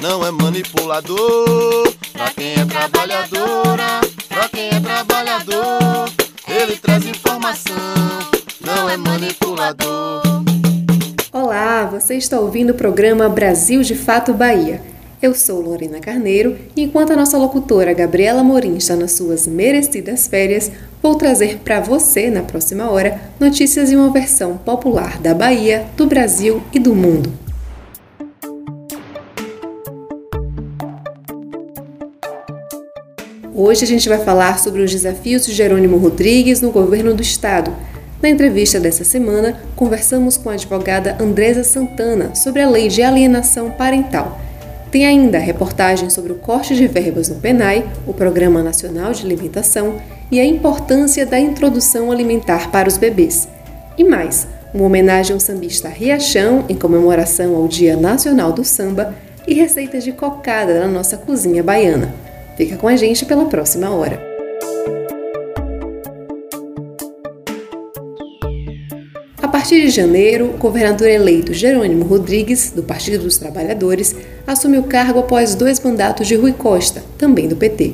não 0.00 0.24
é 0.24 0.30
manipulador. 0.30 1.92
Pra 2.12 2.30
quem 2.30 2.52
é 2.52 2.64
trabalhadora, 2.64 4.00
pra 4.28 4.48
quem 4.48 4.68
é 4.68 4.80
trabalhador, 4.80 6.10
ele 6.48 6.76
traz 6.76 7.06
informação, 7.06 7.76
não 8.60 8.88
é 8.88 8.96
manipulador. 8.96 10.22
Olá, 11.32 11.84
você 11.84 12.14
está 12.14 12.38
ouvindo 12.40 12.70
o 12.70 12.74
programa 12.74 13.28
Brasil 13.28 13.82
de 13.82 13.94
Fato 13.94 14.32
Bahia. 14.32 14.80
Eu 15.20 15.34
sou 15.34 15.60
Lorena 15.60 15.98
Carneiro 15.98 16.56
e 16.76 16.82
enquanto 16.82 17.12
a 17.12 17.16
nossa 17.16 17.36
locutora 17.36 17.92
Gabriela 17.92 18.44
Morim 18.44 18.76
está 18.76 18.94
nas 18.94 19.12
suas 19.12 19.48
merecidas 19.48 20.28
férias, 20.28 20.70
vou 21.02 21.16
trazer 21.16 21.58
para 21.58 21.80
você, 21.80 22.30
na 22.30 22.42
próxima 22.42 22.88
hora, 22.88 23.20
notícias 23.40 23.90
em 23.90 23.96
uma 23.96 24.10
versão 24.10 24.56
popular 24.56 25.18
da 25.18 25.34
Bahia, 25.34 25.86
do 25.96 26.06
Brasil 26.06 26.62
e 26.72 26.78
do 26.78 26.94
mundo. 26.94 27.47
Hoje 33.60 33.82
a 33.82 33.88
gente 33.88 34.08
vai 34.08 34.18
falar 34.18 34.56
sobre 34.60 34.82
os 34.82 34.92
desafios 34.92 35.44
de 35.44 35.52
Jerônimo 35.52 35.96
Rodrigues 35.96 36.60
no 36.60 36.70
governo 36.70 37.12
do 37.12 37.22
estado. 37.22 37.74
Na 38.22 38.28
entrevista 38.28 38.78
dessa 38.78 39.02
semana, 39.02 39.60
conversamos 39.74 40.36
com 40.36 40.48
a 40.48 40.52
advogada 40.52 41.16
Andresa 41.20 41.64
Santana 41.64 42.36
sobre 42.36 42.62
a 42.62 42.70
lei 42.70 42.86
de 42.86 43.02
alienação 43.02 43.72
parental. 43.72 44.40
Tem 44.92 45.06
ainda 45.06 45.40
reportagem 45.40 46.08
sobre 46.08 46.30
o 46.30 46.36
corte 46.36 46.76
de 46.76 46.86
verbas 46.86 47.30
no 47.30 47.34
PENAI, 47.34 47.84
o 48.06 48.14
Programa 48.14 48.62
Nacional 48.62 49.10
de 49.10 49.26
Alimentação, 49.26 49.96
e 50.30 50.38
a 50.38 50.44
importância 50.44 51.26
da 51.26 51.40
introdução 51.40 52.12
alimentar 52.12 52.70
para 52.70 52.88
os 52.88 52.96
bebês. 52.96 53.48
E 53.98 54.04
mais, 54.04 54.46
uma 54.72 54.84
homenagem 54.84 55.34
ao 55.34 55.40
sambista 55.40 55.88
Riachão 55.88 56.64
em 56.68 56.76
comemoração 56.76 57.56
ao 57.56 57.66
Dia 57.66 57.96
Nacional 57.96 58.52
do 58.52 58.64
Samba 58.64 59.16
e 59.48 59.54
receitas 59.54 60.04
de 60.04 60.12
cocada 60.12 60.78
na 60.78 60.86
nossa 60.86 61.16
cozinha 61.16 61.60
baiana. 61.60 62.27
Fica 62.58 62.76
com 62.76 62.88
a 62.88 62.96
gente 62.96 63.24
pela 63.24 63.44
próxima 63.44 63.88
hora. 63.88 64.20
A 69.40 69.46
partir 69.46 69.80
de 69.80 69.90
janeiro, 69.90 70.46
o 70.46 70.58
governador 70.58 71.06
eleito 71.06 71.54
Jerônimo 71.54 72.04
Rodrigues, 72.04 72.72
do 72.72 72.82
Partido 72.82 73.22
dos 73.22 73.38
Trabalhadores, 73.38 74.12
assume 74.44 74.76
o 74.76 74.82
cargo 74.82 75.20
após 75.20 75.54
dois 75.54 75.78
mandatos 75.78 76.26
de 76.26 76.34
Rui 76.34 76.52
Costa, 76.52 77.04
também 77.16 77.46
do 77.46 77.54
PT. 77.54 77.92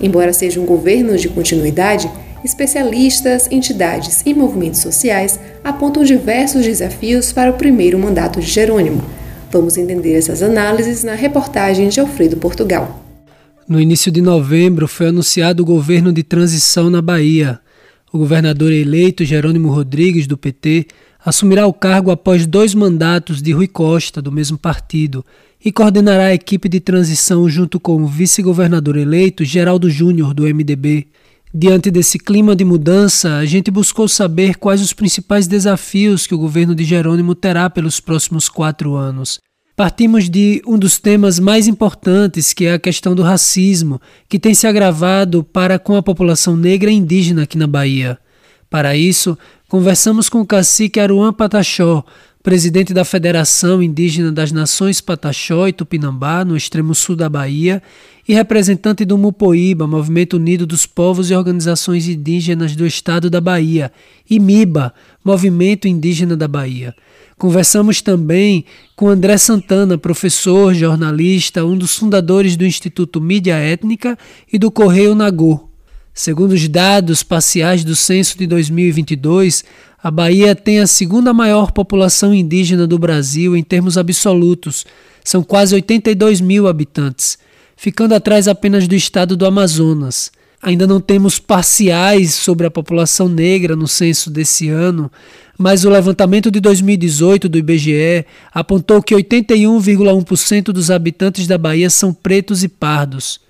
Embora 0.00 0.32
seja 0.32 0.60
um 0.60 0.64
governo 0.64 1.16
de 1.16 1.28
continuidade, 1.28 2.08
especialistas, 2.44 3.48
entidades 3.50 4.22
e 4.24 4.32
movimentos 4.32 4.78
sociais 4.78 5.40
apontam 5.64 6.04
diversos 6.04 6.64
desafios 6.64 7.32
para 7.32 7.50
o 7.50 7.54
primeiro 7.54 7.98
mandato 7.98 8.38
de 8.38 8.46
Jerônimo. 8.46 9.02
Vamos 9.50 9.76
entender 9.76 10.14
essas 10.14 10.40
análises 10.40 11.02
na 11.02 11.16
reportagem 11.16 11.88
de 11.88 11.98
Alfredo 11.98 12.36
Portugal. 12.36 13.03
No 13.66 13.80
início 13.80 14.12
de 14.12 14.20
novembro 14.20 14.86
foi 14.86 15.08
anunciado 15.08 15.62
o 15.62 15.66
governo 15.66 16.12
de 16.12 16.22
transição 16.22 16.90
na 16.90 17.00
Bahia. 17.00 17.58
O 18.12 18.18
governador 18.18 18.70
eleito 18.70 19.24
Jerônimo 19.24 19.70
Rodrigues, 19.70 20.26
do 20.26 20.36
PT, 20.36 20.86
assumirá 21.24 21.66
o 21.66 21.72
cargo 21.72 22.10
após 22.10 22.46
dois 22.46 22.74
mandatos 22.74 23.40
de 23.40 23.52
Rui 23.52 23.66
Costa, 23.66 24.20
do 24.20 24.30
mesmo 24.30 24.58
partido, 24.58 25.24
e 25.64 25.72
coordenará 25.72 26.26
a 26.26 26.34
equipe 26.34 26.68
de 26.68 26.78
transição 26.78 27.48
junto 27.48 27.80
com 27.80 28.02
o 28.02 28.06
vice-governador 28.06 28.98
eleito 28.98 29.46
Geraldo 29.46 29.88
Júnior, 29.88 30.34
do 30.34 30.42
MDB. 30.42 31.06
Diante 31.52 31.90
desse 31.90 32.18
clima 32.18 32.54
de 32.54 32.66
mudança, 32.66 33.36
a 33.36 33.46
gente 33.46 33.70
buscou 33.70 34.06
saber 34.06 34.56
quais 34.56 34.82
os 34.82 34.92
principais 34.92 35.46
desafios 35.46 36.26
que 36.26 36.34
o 36.34 36.38
governo 36.38 36.74
de 36.74 36.84
Jerônimo 36.84 37.34
terá 37.34 37.70
pelos 37.70 37.98
próximos 37.98 38.46
quatro 38.46 38.94
anos. 38.94 39.38
Partimos 39.76 40.30
de 40.30 40.62
um 40.64 40.78
dos 40.78 41.00
temas 41.00 41.40
mais 41.40 41.66
importantes, 41.66 42.52
que 42.52 42.64
é 42.64 42.74
a 42.74 42.78
questão 42.78 43.12
do 43.12 43.22
racismo, 43.22 44.00
que 44.28 44.38
tem 44.38 44.54
se 44.54 44.68
agravado 44.68 45.42
para 45.42 45.80
com 45.80 45.96
a 45.96 46.02
população 46.02 46.56
negra 46.56 46.92
e 46.92 46.94
indígena 46.94 47.42
aqui 47.42 47.58
na 47.58 47.66
Bahia. 47.66 48.16
Para 48.70 48.96
isso, 48.96 49.36
conversamos 49.68 50.28
com 50.28 50.40
o 50.40 50.46
cacique 50.46 51.00
Aruan 51.00 51.32
Pataxó, 51.32 52.04
presidente 52.40 52.94
da 52.94 53.04
Federação 53.04 53.82
Indígena 53.82 54.30
das 54.30 54.52
Nações 54.52 55.00
Pataxó 55.00 55.66
e 55.66 55.72
Tupinambá, 55.72 56.44
no 56.44 56.56
extremo 56.56 56.94
sul 56.94 57.16
da 57.16 57.28
Bahia, 57.28 57.82
e 58.28 58.32
representante 58.32 59.04
do 59.04 59.18
Mupoíba, 59.18 59.88
Movimento 59.88 60.36
Unido 60.36 60.66
dos 60.66 60.86
Povos 60.86 61.30
e 61.32 61.34
Organizações 61.34 62.06
Indígenas 62.06 62.76
do 62.76 62.86
Estado 62.86 63.28
da 63.28 63.40
Bahia, 63.40 63.90
e 64.30 64.38
MIBA, 64.38 64.94
Movimento 65.24 65.88
Indígena 65.88 66.36
da 66.36 66.46
Bahia. 66.46 66.94
Conversamos 67.36 68.00
também 68.00 68.64
com 68.94 69.08
André 69.08 69.36
Santana, 69.36 69.98
professor, 69.98 70.72
jornalista, 70.72 71.64
um 71.64 71.76
dos 71.76 71.96
fundadores 71.96 72.56
do 72.56 72.64
Instituto 72.64 73.20
Mídia 73.20 73.56
Étnica 73.56 74.16
e 74.52 74.58
do 74.58 74.70
Correio 74.70 75.14
Nagô. 75.14 75.68
Segundo 76.12 76.52
os 76.52 76.68
dados 76.68 77.24
parciais 77.24 77.82
do 77.82 77.96
censo 77.96 78.38
de 78.38 78.46
2022, 78.46 79.64
a 80.00 80.10
Bahia 80.10 80.54
tem 80.54 80.78
a 80.78 80.86
segunda 80.86 81.32
maior 81.32 81.72
população 81.72 82.32
indígena 82.32 82.86
do 82.86 82.98
Brasil 82.98 83.56
em 83.56 83.64
termos 83.64 83.98
absolutos, 83.98 84.86
são 85.24 85.42
quase 85.42 85.74
82 85.74 86.40
mil 86.40 86.68
habitantes, 86.68 87.36
ficando 87.76 88.14
atrás 88.14 88.46
apenas 88.46 88.86
do 88.86 88.94
estado 88.94 89.36
do 89.36 89.44
Amazonas. 89.44 90.30
Ainda 90.62 90.86
não 90.86 91.00
temos 91.00 91.38
parciais 91.38 92.32
sobre 92.34 92.66
a 92.66 92.70
população 92.70 93.28
negra 93.28 93.74
no 93.74 93.88
censo 93.88 94.30
desse 94.30 94.68
ano, 94.68 95.10
mas 95.58 95.84
o 95.84 95.90
levantamento 95.90 96.50
de 96.50 96.60
2018 96.60 97.48
do 97.48 97.58
IBGE 97.58 98.24
apontou 98.52 99.02
que 99.02 99.14
81,1% 99.14 100.64
dos 100.66 100.90
habitantes 100.90 101.46
da 101.46 101.56
Bahia 101.56 101.88
são 101.88 102.12
pretos 102.12 102.64
e 102.64 102.68
pardos. 102.68 103.40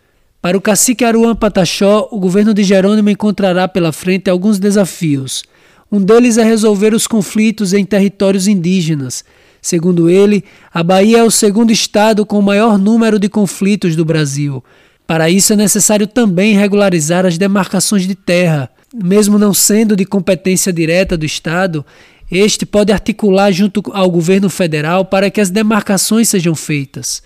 Para 0.41 0.59
o 0.59 0.61
cacique 0.61 1.05
Aruan 1.05 1.35
Pataxó, 1.35 2.09
o 2.11 2.21
governo 2.21 2.53
de 2.53 2.63
Jerônimo 2.63 3.09
encontrará 3.09 3.67
pela 3.67 3.93
frente 3.93 4.29
alguns 4.29 4.59
desafios. 4.59 5.43
Um 5.91 6.01
deles 6.01 6.37
é 6.37 6.45
resolver 6.45 6.93
os 6.93 7.07
conflitos 7.07 7.73
em 7.73 7.85
territórios 7.85 8.47
indígenas. 8.47 9.25
Segundo 9.63 10.11
ele, 10.11 10.45
a 10.73 10.83
Bahia 10.83 11.19
é 11.19 11.23
o 11.23 11.31
segundo 11.31 11.73
estado 11.73 12.27
com 12.27 12.39
o 12.39 12.43
maior 12.43 12.77
número 12.79 13.19
de 13.19 13.31
conflitos 13.31 13.97
do 13.97 14.05
Brasil. 14.05 14.63
Para 15.07 15.31
isso 15.31 15.55
é 15.55 15.57
necessário 15.57 16.07
também 16.07 16.55
regularizar 16.55 17.25
as 17.25 17.39
demarcações 17.39 18.07
de 18.07 18.15
terra, 18.15 18.71
mesmo 19.03 19.39
não 19.39 19.53
sendo 19.53 19.97
de 19.97 20.05
competência 20.05 20.73
direta 20.73 21.17
do 21.17 21.27
Estado, 21.27 21.85
este 22.31 22.65
pode 22.65 22.93
articular 22.93 23.51
junto 23.53 23.83
ao 23.93 24.11
governo 24.11 24.49
federal 24.49 25.05
para 25.05 25.31
que 25.31 25.41
as 25.41 25.51
demarcações 25.51 26.29
sejam 26.29 26.55
feitas. 26.55 27.23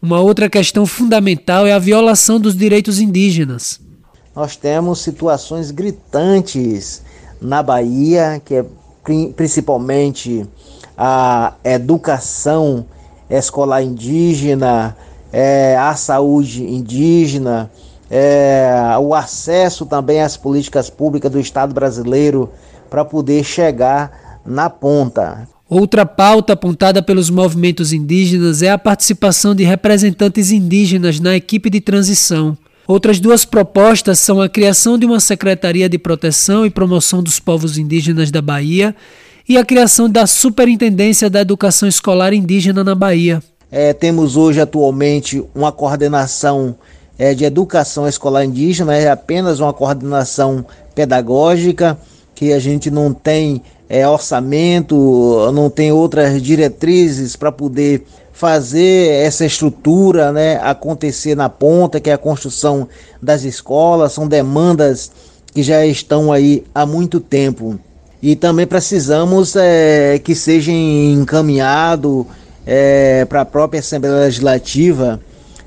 Uma 0.00 0.20
outra 0.20 0.48
questão 0.48 0.86
fundamental 0.86 1.66
é 1.66 1.72
a 1.72 1.78
violação 1.78 2.40
dos 2.40 2.56
direitos 2.56 2.98
indígenas. 2.98 3.78
Nós 4.34 4.56
temos 4.56 5.00
situações 5.00 5.70
gritantes 5.70 7.02
na 7.40 7.62
Bahia, 7.62 8.40
que 8.44 8.54
é 8.54 8.64
principalmente 9.36 10.46
a 10.96 11.54
educação 11.64 12.86
escolar 13.28 13.82
indígena, 13.82 14.96
é, 15.32 15.76
a 15.76 15.94
saúde 15.94 16.62
indígena, 16.62 17.70
é, 18.10 18.96
o 19.00 19.14
acesso 19.14 19.86
também 19.86 20.20
às 20.20 20.36
políticas 20.36 20.90
públicas 20.90 21.30
do 21.30 21.38
Estado 21.38 21.72
brasileiro 21.72 22.50
para 22.90 23.04
poder 23.04 23.44
chegar 23.44 24.40
na 24.44 24.68
ponta. 24.68 25.48
Outra 25.68 26.04
pauta 26.04 26.54
apontada 26.54 27.00
pelos 27.00 27.30
movimentos 27.30 27.92
indígenas 27.92 28.60
é 28.60 28.70
a 28.70 28.78
participação 28.78 29.54
de 29.54 29.62
representantes 29.62 30.50
indígenas 30.50 31.20
na 31.20 31.36
equipe 31.36 31.70
de 31.70 31.80
transição. 31.80 32.58
Outras 32.88 33.20
duas 33.20 33.44
propostas 33.44 34.18
são 34.18 34.40
a 34.42 34.48
criação 34.48 34.98
de 34.98 35.06
uma 35.06 35.20
Secretaria 35.20 35.88
de 35.88 35.96
Proteção 35.96 36.66
e 36.66 36.70
Promoção 36.70 37.22
dos 37.22 37.38
Povos 37.38 37.78
Indígenas 37.78 38.32
da 38.32 38.42
Bahia 38.42 38.96
e 39.48 39.56
a 39.56 39.64
criação 39.64 40.10
da 40.10 40.26
Superintendência 40.26 41.30
da 41.30 41.42
Educação 41.42 41.88
Escolar 41.88 42.32
Indígena 42.32 42.82
na 42.82 42.96
Bahia. 42.96 43.40
É, 43.70 43.92
temos 43.92 44.36
hoje 44.36 44.60
atualmente 44.60 45.40
uma 45.54 45.70
coordenação 45.70 46.74
é, 47.20 47.34
de 47.34 47.44
educação 47.44 48.08
escolar 48.08 48.46
indígena, 48.46 48.96
é 48.96 49.10
apenas 49.10 49.60
uma 49.60 49.74
coordenação 49.74 50.64
pedagógica, 50.94 51.98
que 52.34 52.50
a 52.50 52.58
gente 52.58 52.90
não 52.90 53.12
tem 53.12 53.60
é, 53.90 54.08
orçamento, 54.08 55.52
não 55.52 55.68
tem 55.68 55.92
outras 55.92 56.40
diretrizes 56.40 57.36
para 57.36 57.52
poder 57.52 58.06
fazer 58.32 59.10
essa 59.10 59.44
estrutura 59.44 60.32
né, 60.32 60.58
acontecer 60.62 61.34
na 61.34 61.50
ponta, 61.50 62.00
que 62.00 62.08
é 62.08 62.14
a 62.14 62.18
construção 62.18 62.88
das 63.20 63.42
escolas, 63.44 64.12
são 64.12 64.26
demandas 64.26 65.12
que 65.52 65.62
já 65.62 65.84
estão 65.84 66.32
aí 66.32 66.64
há 66.74 66.86
muito 66.86 67.20
tempo. 67.20 67.78
E 68.22 68.34
também 68.34 68.66
precisamos 68.66 69.54
é, 69.56 70.18
que 70.24 70.34
seja 70.34 70.72
encaminhado 70.72 72.26
é, 72.64 73.26
para 73.26 73.42
a 73.42 73.44
própria 73.44 73.80
Assembleia 73.80 74.20
Legislativa 74.20 75.20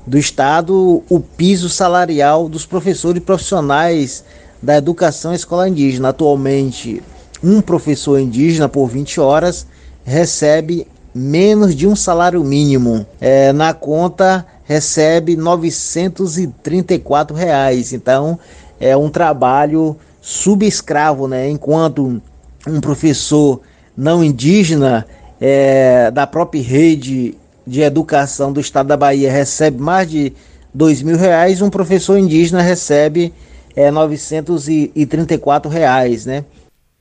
do 0.06 0.18
Estado 0.18 1.02
o 1.08 1.20
piso 1.20 1.68
salarial 1.68 2.48
dos 2.48 2.66
professores 2.66 3.22
profissionais 3.22 4.24
da 4.62 4.76
educação 4.76 5.34
escolar 5.34 5.68
indígena. 5.68 6.10
Atualmente, 6.10 7.02
um 7.42 7.60
professor 7.60 8.18
indígena 8.18 8.68
por 8.68 8.88
20 8.88 9.20
horas 9.20 9.66
recebe 10.04 10.86
menos 11.14 11.74
de 11.74 11.86
um 11.86 11.94
salário 11.94 12.42
mínimo. 12.42 13.06
É, 13.20 13.52
na 13.52 13.72
conta 13.72 14.46
recebe 14.64 15.36
934 15.36 17.36
reais. 17.36 17.92
Então 17.92 18.38
é 18.80 18.96
um 18.96 19.10
trabalho 19.10 19.96
subescravo, 20.20 21.28
né? 21.28 21.48
Enquanto 21.48 22.20
um 22.66 22.80
professor 22.80 23.60
não 23.96 24.24
indígena 24.24 25.06
é, 25.40 26.10
da 26.10 26.26
própria 26.26 26.62
rede 26.62 27.36
de 27.66 27.80
educação 27.80 28.52
do 28.52 28.60
estado 28.60 28.86
da 28.86 28.96
Bahia 28.96 29.32
recebe 29.32 29.80
mais 29.80 30.10
de 30.10 30.32
dois 30.72 31.02
mil 31.02 31.16
reais, 31.16 31.62
um 31.62 31.70
professor 31.70 32.18
indígena 32.18 32.60
recebe 32.60 33.32
é, 33.76 33.90
934 33.90 35.70
reais, 35.70 36.26
né? 36.26 36.44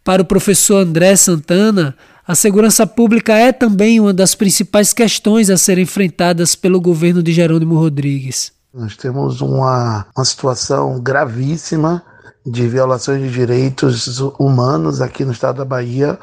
Para 0.03 0.21
o 0.21 0.25
professor 0.25 0.77
André 0.77 1.15
Santana, 1.15 1.95
a 2.27 2.35
segurança 2.35 2.85
pública 2.85 3.33
é 3.33 3.51
também 3.51 3.99
uma 3.99 4.13
das 4.13 4.35
principais 4.35 4.93
questões 4.93 5.49
a 5.49 5.57
serem 5.57 5.83
enfrentadas 5.83 6.55
pelo 6.55 6.79
governo 6.79 7.23
de 7.23 7.31
Jerônimo 7.33 7.75
Rodrigues. 7.75 8.51
Nós 8.73 8.97
temos 8.97 9.41
uma, 9.41 10.05
uma 10.15 10.25
situação 10.25 10.99
gravíssima 10.99 12.03
de 12.45 12.67
violações 12.67 13.21
de 13.21 13.29
direitos 13.29 14.19
humanos 14.39 14.99
aqui 14.99 15.23
no 15.23 15.31
estado 15.31 15.57
da 15.57 15.65
Bahia, 15.65 16.17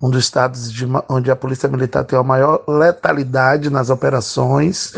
um 0.00 0.10
dos 0.10 0.24
estados 0.24 0.72
de, 0.72 0.86
onde 1.08 1.30
a 1.30 1.36
Polícia 1.36 1.68
Militar 1.68 2.04
tem 2.04 2.18
a 2.18 2.22
maior 2.22 2.62
letalidade 2.68 3.70
nas 3.70 3.90
operações. 3.90 4.94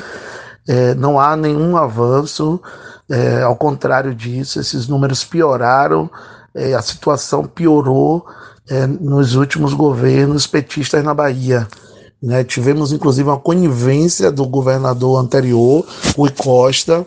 É, 0.69 0.95
não 0.95 1.19
há 1.19 1.37
nenhum 1.37 1.77
avanço, 1.77 2.61
é, 3.09 3.43
ao 3.43 3.57
contrário 3.57 4.15
disso, 4.15 4.61
esses 4.61 4.87
números 4.87 5.25
pioraram, 5.25 6.09
é, 6.55 6.75
a 6.75 6.83
situação 6.83 7.45
piorou 7.45 8.25
é, 8.69 8.87
nos 8.87 9.35
últimos 9.35 9.75
governos 9.75 10.47
petistas 10.47 11.03
na 11.03 11.13
Bahia. 11.13 11.67
Né? 12.23 12.45
Tivemos 12.45 12.93
inclusive 12.93 13.29
uma 13.29 13.39
conivência 13.39 14.31
do 14.31 14.47
governador 14.47 15.19
anterior, 15.19 15.85
Rui 16.17 16.31
Costa, 16.31 17.07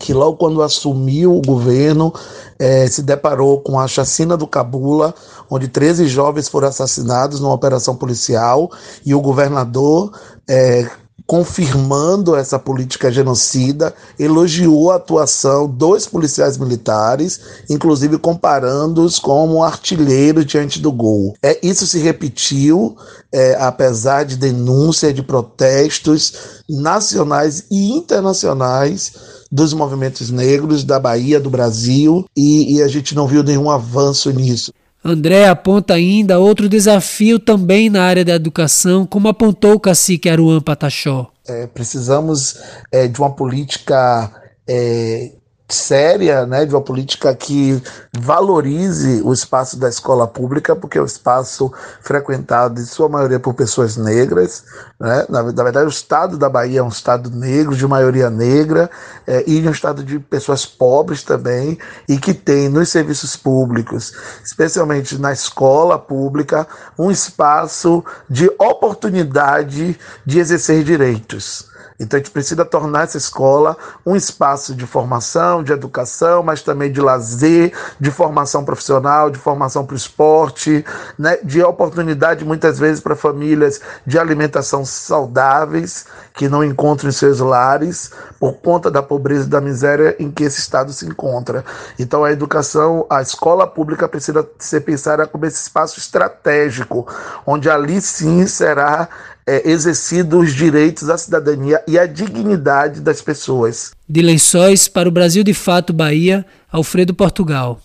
que 0.00 0.12
logo 0.12 0.36
quando 0.36 0.62
assumiu 0.62 1.36
o 1.36 1.42
governo 1.42 2.12
é, 2.58 2.86
se 2.86 3.02
deparou 3.02 3.60
com 3.60 3.78
a 3.78 3.88
chacina 3.88 4.36
do 4.36 4.46
Cabula, 4.46 5.14
onde 5.50 5.68
13 5.68 6.06
jovens 6.06 6.48
foram 6.48 6.68
assassinados 6.68 7.40
numa 7.40 7.54
operação 7.54 7.94
policial 7.96 8.70
e 9.04 9.14
o 9.14 9.20
governador 9.20 10.12
é, 10.48 10.88
confirmando 11.26 12.36
essa 12.36 12.58
política 12.58 13.10
genocida, 13.10 13.94
elogiou 14.18 14.90
a 14.90 14.96
atuação 14.96 15.68
dos 15.68 16.06
policiais 16.06 16.58
militares, 16.58 17.40
inclusive 17.70 18.18
comparando-os 18.18 19.18
como 19.18 19.62
artilheiros 19.62 20.44
diante 20.44 20.80
do 20.80 20.92
gol. 20.92 21.34
É, 21.42 21.58
isso 21.62 21.86
se 21.86 21.98
repetiu, 21.98 22.96
é, 23.32 23.56
apesar 23.58 24.24
de 24.24 24.36
denúncias 24.36 25.14
de 25.14 25.22
protestos 25.22 26.62
nacionais 26.68 27.64
e 27.70 27.92
internacionais 27.92 29.12
dos 29.52 29.74
movimentos 29.74 30.30
negros 30.30 30.82
da 30.82 30.98
Bahia, 30.98 31.38
do 31.38 31.50
Brasil, 31.50 32.24
e, 32.34 32.76
e 32.76 32.82
a 32.82 32.88
gente 32.88 33.14
não 33.14 33.28
viu 33.28 33.42
nenhum 33.42 33.70
avanço 33.70 34.30
nisso. 34.30 34.72
André 35.04 35.46
aponta 35.46 35.94
ainda 35.94 36.38
outro 36.38 36.68
desafio 36.68 37.38
também 37.38 37.90
na 37.90 38.02
área 38.02 38.24
da 38.24 38.34
educação, 38.34 39.04
como 39.04 39.28
apontou 39.28 39.74
o 39.74 39.80
cacique 39.80 40.28
Aruan 40.30 40.60
Pataxó. 40.60 41.28
É, 41.46 41.66
precisamos 41.66 42.56
é, 42.90 43.08
de 43.08 43.18
uma 43.18 43.30
política 43.30 44.30
é, 44.66 45.32
séria, 45.74 46.46
né, 46.46 46.64
de 46.64 46.74
uma 46.74 46.80
política 46.80 47.34
que 47.34 47.82
valorize 48.12 49.22
o 49.24 49.32
espaço 49.32 49.78
da 49.78 49.88
escola 49.88 50.26
pública, 50.26 50.76
porque 50.76 50.98
é 50.98 51.02
um 51.02 51.06
espaço 51.06 51.72
frequentado, 52.00 52.80
em 52.80 52.84
sua 52.84 53.08
maioria, 53.08 53.40
por 53.40 53.54
pessoas 53.54 53.96
negras. 53.96 54.64
Né? 55.00 55.26
Na, 55.28 55.42
na 55.42 55.62
verdade, 55.62 55.86
o 55.86 55.88
estado 55.88 56.36
da 56.36 56.48
Bahia 56.48 56.80
é 56.80 56.82
um 56.82 56.88
estado 56.88 57.30
negro, 57.30 57.74
de 57.74 57.86
maioria 57.86 58.28
negra, 58.30 58.90
é, 59.26 59.44
e 59.46 59.66
um 59.66 59.70
estado 59.70 60.04
de 60.04 60.18
pessoas 60.18 60.66
pobres 60.66 61.22
também, 61.22 61.78
e 62.08 62.18
que 62.18 62.34
tem 62.34 62.68
nos 62.68 62.88
serviços 62.90 63.36
públicos, 63.36 64.12
especialmente 64.44 65.18
na 65.18 65.32
escola 65.32 65.98
pública, 65.98 66.66
um 66.98 67.10
espaço 67.10 68.04
de 68.28 68.50
oportunidade 68.58 69.98
de 70.24 70.38
exercer 70.38 70.84
direitos. 70.84 71.71
Então 71.98 72.18
a 72.18 72.22
gente 72.22 72.32
precisa 72.32 72.64
tornar 72.64 73.04
essa 73.04 73.16
escola 73.16 73.76
um 74.04 74.16
espaço 74.16 74.74
de 74.74 74.86
formação, 74.86 75.62
de 75.62 75.72
educação, 75.72 76.42
mas 76.42 76.62
também 76.62 76.90
de 76.90 77.00
lazer, 77.00 77.72
de 78.00 78.10
formação 78.10 78.64
profissional, 78.64 79.30
de 79.30 79.38
formação 79.38 79.84
para 79.84 79.94
o 79.94 79.96
esporte, 79.96 80.84
né? 81.18 81.38
de 81.42 81.62
oportunidade 81.62 82.44
muitas 82.44 82.78
vezes 82.78 83.00
para 83.00 83.14
famílias 83.14 83.80
de 84.06 84.18
alimentação 84.18 84.84
saudáveis 84.84 86.06
que 86.34 86.48
não 86.48 86.64
encontram 86.64 87.10
em 87.10 87.12
seus 87.12 87.40
lares 87.40 88.10
por 88.40 88.54
conta 88.54 88.90
da 88.90 89.02
pobreza 89.02 89.46
e 89.46 89.50
da 89.50 89.60
miséria 89.60 90.16
em 90.18 90.30
que 90.30 90.44
esse 90.44 90.60
estado 90.60 90.92
se 90.92 91.06
encontra. 91.06 91.64
Então 91.98 92.24
a 92.24 92.32
educação, 92.32 93.06
a 93.08 93.20
escola 93.20 93.66
pública 93.66 94.08
precisa 94.08 94.48
ser 94.58 94.80
pensada 94.80 95.26
como 95.26 95.46
esse 95.46 95.62
espaço 95.62 95.98
estratégico, 95.98 97.06
onde 97.46 97.70
ali 97.70 98.00
sim 98.00 98.46
será 98.46 99.08
é, 99.46 99.68
exercido 99.70 100.38
os 100.38 100.54
direitos 100.54 101.04
da 101.04 101.18
cidadania 101.18 101.82
e 101.86 101.98
a 101.98 102.06
dignidade 102.06 103.00
das 103.00 103.20
pessoas. 103.20 103.92
De 104.08 104.22
Lençóis 104.22 104.88
para 104.88 105.08
o 105.08 105.12
Brasil 105.12 105.42
de 105.42 105.54
Fato 105.54 105.92
Bahia, 105.92 106.44
Alfredo 106.70 107.14
Portugal. 107.14 107.80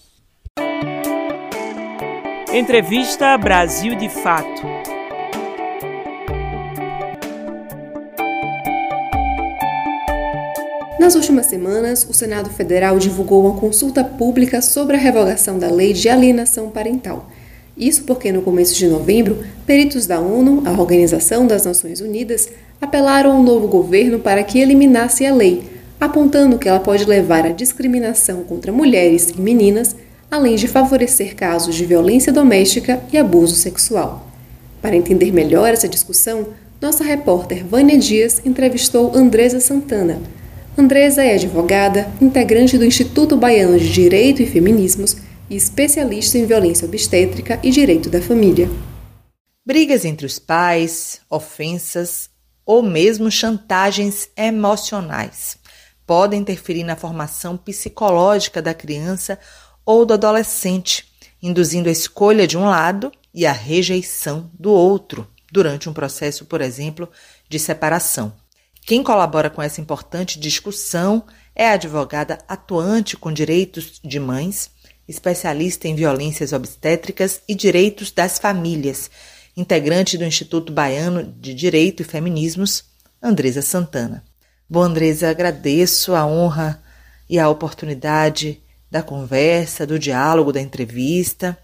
Entrevista 2.53 3.37
Brasil 3.37 3.95
de 3.95 4.09
Fato. 4.09 4.61
Nas 10.99 11.15
últimas 11.15 11.45
semanas, 11.45 12.05
o 12.09 12.13
Senado 12.13 12.49
Federal 12.49 12.97
divulgou 12.97 13.45
uma 13.45 13.59
consulta 13.59 14.03
pública 14.03 14.61
sobre 14.61 14.95
a 14.95 14.99
revogação 14.99 15.59
da 15.59 15.69
Lei 15.69 15.93
de 15.93 16.09
Alienação 16.09 16.69
Parental 16.69 17.29
isso 17.77 18.03
porque 18.03 18.31
no 18.31 18.41
começo 18.41 18.75
de 18.75 18.87
novembro, 18.87 19.37
peritos 19.65 20.07
da 20.07 20.19
ONU, 20.19 20.63
a 20.65 20.71
Organização 20.71 21.45
das 21.45 21.65
Nações 21.65 22.01
Unidas, 22.01 22.49
apelaram 22.81 23.31
ao 23.31 23.43
novo 23.43 23.67
governo 23.67 24.19
para 24.19 24.43
que 24.43 24.59
eliminasse 24.59 25.25
a 25.25 25.33
lei, 25.33 25.63
apontando 25.99 26.57
que 26.57 26.67
ela 26.67 26.79
pode 26.79 27.05
levar 27.05 27.45
à 27.45 27.49
discriminação 27.49 28.43
contra 28.43 28.71
mulheres 28.71 29.29
e 29.29 29.39
meninas, 29.39 29.95
além 30.29 30.55
de 30.55 30.67
favorecer 30.67 31.35
casos 31.35 31.75
de 31.75 31.85
violência 31.85 32.33
doméstica 32.33 33.01
e 33.13 33.17
abuso 33.17 33.55
sexual. 33.55 34.27
Para 34.81 34.95
entender 34.95 35.31
melhor 35.31 35.69
essa 35.69 35.87
discussão, 35.87 36.47
nossa 36.81 37.03
repórter 37.03 37.65
Vânia 37.65 37.97
Dias 37.97 38.41
entrevistou 38.45 39.15
Andresa 39.15 39.59
Santana. 39.59 40.19
Andresa 40.77 41.23
é 41.23 41.33
advogada, 41.33 42.07
integrante 42.21 42.77
do 42.77 42.85
Instituto 42.85 43.35
Baiano 43.35 43.79
de 43.79 43.91
Direito 43.91 44.41
e 44.43 44.45
Feminismos 44.45 45.17
e 45.49 45.55
especialista 45.55 46.37
em 46.37 46.45
violência 46.45 46.87
obstétrica 46.87 47.59
e 47.63 47.71
direito 47.71 48.09
da 48.09 48.21
família. 48.21 48.69
Brigas 49.65 50.05
entre 50.05 50.25
os 50.25 50.39
pais, 50.39 51.21
ofensas 51.29 52.29
ou 52.65 52.81
mesmo 52.83 53.29
chantagens 53.31 54.29
emocionais 54.35 55.57
podem 56.07 56.39
interferir 56.39 56.85
na 56.85 56.95
formação 56.95 57.57
psicológica 57.57 58.61
da 58.61 58.73
criança 58.73 59.37
ou 59.85 60.05
do 60.05 60.13
adolescente, 60.13 61.05
induzindo 61.43 61.89
a 61.89 61.91
escolha 61.91 62.47
de 62.47 62.57
um 62.57 62.65
lado 62.65 63.11
e 63.33 63.45
a 63.45 63.51
rejeição 63.51 64.49
do 64.57 64.71
outro 64.71 65.27
durante 65.51 65.89
um 65.89 65.93
processo, 65.93 66.45
por 66.45 66.61
exemplo, 66.61 67.09
de 67.49 67.59
separação. 67.59 68.33
Quem 68.85 69.03
colabora 69.03 69.49
com 69.49 69.61
essa 69.61 69.81
importante 69.81 70.39
discussão 70.39 71.25
é 71.53 71.67
a 71.67 71.73
advogada 71.73 72.37
atuante 72.47 73.17
com 73.17 73.31
direitos 73.31 73.99
de 74.01 74.17
mães 74.17 74.71
especialista 75.07 75.87
em 75.87 75.95
violências 75.95 76.51
obstétricas 76.53 77.41
e 77.47 77.55
direitos 77.55 78.11
das 78.11 78.37
famílias, 78.37 79.09
integrante 79.55 80.17
do 80.17 80.25
Instituto 80.25 80.71
Baiano 80.71 81.23
de 81.23 81.53
Direito 81.53 82.01
e 82.01 82.05
Feminismos, 82.05 82.83
Andresa 83.21 83.61
Santana. 83.61 84.23
Bom, 84.69 84.81
Andresa, 84.81 85.29
agradeço 85.29 86.13
a 86.13 86.25
honra 86.25 86.83
e 87.29 87.39
a 87.39 87.49
oportunidade 87.49 88.61
da 88.91 89.01
conversa, 89.01 89.85
do 89.85 89.97
diálogo, 89.97 90.51
da 90.51 90.61
entrevista. 90.61 91.57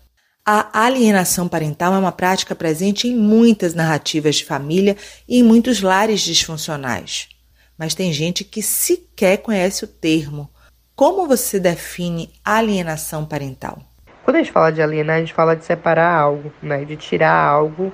A 0.46 0.86
alienação 0.86 1.48
parental 1.48 1.94
é 1.94 1.98
uma 1.98 2.12
prática 2.12 2.56
presente 2.56 3.08
em 3.08 3.16
muitas 3.16 3.74
narrativas 3.74 4.38
de 4.38 4.46
família 4.46 4.98
e 5.28 5.40
em 5.40 5.44
muitos 5.44 5.82
lares 5.82 6.22
disfuncionais. 6.22 7.30
Mas 7.78 7.96
tem 7.96 8.12
gente 8.12 8.44
que 8.44 8.62
sequer 8.62 9.38
conhece 9.38 9.84
o 9.84 9.88
termo 9.88 10.50
Como 10.96 11.28
você 11.28 11.60
define 11.60 12.30
alienação 12.46 13.26
parental? 13.26 13.80
Quando 14.24 14.36
a 14.36 14.40
gente 14.40 14.52
fala 14.52 14.72
de 14.72 14.80
alienar, 14.80 15.16
a 15.16 15.20
gente 15.22 15.34
fala 15.34 15.56
de 15.56 15.66
separar 15.66 16.16
algo, 16.16 16.54
né? 16.62 16.86
De 16.86 16.96
tirar 16.96 17.34
algo 17.34 17.92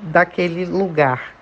daquele 0.00 0.64
lugar, 0.64 1.34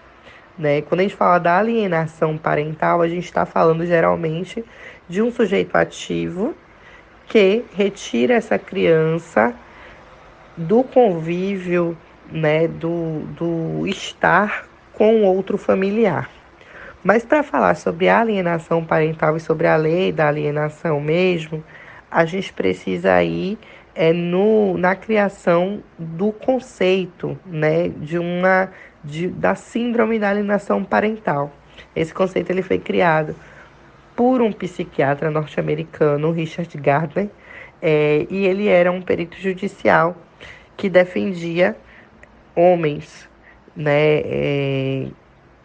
né? 0.58 0.82
Quando 0.82 0.99
a 0.99 1.02
gente 1.04 1.14
fala 1.14 1.38
da 1.38 1.58
alienação 1.58 2.37
parental, 2.37 3.02
a 3.02 3.08
gente 3.08 3.25
está 3.25 3.46
falando 3.46 3.87
geralmente 3.87 4.64
de 5.08 5.22
um 5.22 5.30
sujeito 5.30 5.76
ativo 5.76 6.56
que 7.28 7.64
retira 7.72 8.34
essa 8.34 8.58
criança 8.58 9.54
do 10.56 10.82
convívio, 10.82 11.96
né? 12.32 12.66
Do, 12.66 13.20
do 13.38 13.87
estar 13.87 14.66
com 14.92 15.22
outro 15.22 15.56
familiar. 15.56 16.28
Mas 17.04 17.25
para 17.25 17.42
falar 17.42 17.75
sobre 17.75 18.09
a 18.09 18.21
alienação 18.21 18.85
parental 18.85 19.37
e 19.37 19.40
sobre 19.40 19.66
a 19.66 19.76
lei 19.76 20.12
da 20.12 20.28
alienação 20.28 21.00
mesmo, 21.00 21.62
a 22.11 22.25
gente 22.25 22.52
precisa 22.52 23.23
ir 23.23 23.59
é, 23.94 24.12
no, 24.12 24.78
na 24.78 24.94
criação 24.94 25.82
do 25.99 26.30
conceito 26.30 27.37
né, 27.44 27.88
de 27.88 28.18
uma, 28.18 28.71
de, 29.02 29.26
da 29.28 29.54
síndrome 29.54 30.18
da 30.18 30.30
alienação 30.30 30.85
parental. 30.85 31.50
Esse 31.94 32.14
conceito 32.14 32.50
ele 32.50 32.62
foi 32.62 32.78
criado 32.78 33.35
por 34.14 34.40
um 34.40 34.52
psiquiatra 34.52 35.30
norte-americano, 35.30 36.30
Richard 36.30 36.76
Gardner, 36.78 37.28
é, 37.80 38.26
e 38.30 38.47
ele 38.47 38.68
era 38.68 38.92
um 38.92 39.02
perito 39.02 39.37
judicial 39.37 40.16
que 40.76 40.88
defendia 40.88 41.76
homens 42.54 43.28
né, 43.75 44.21
é, 44.25 45.06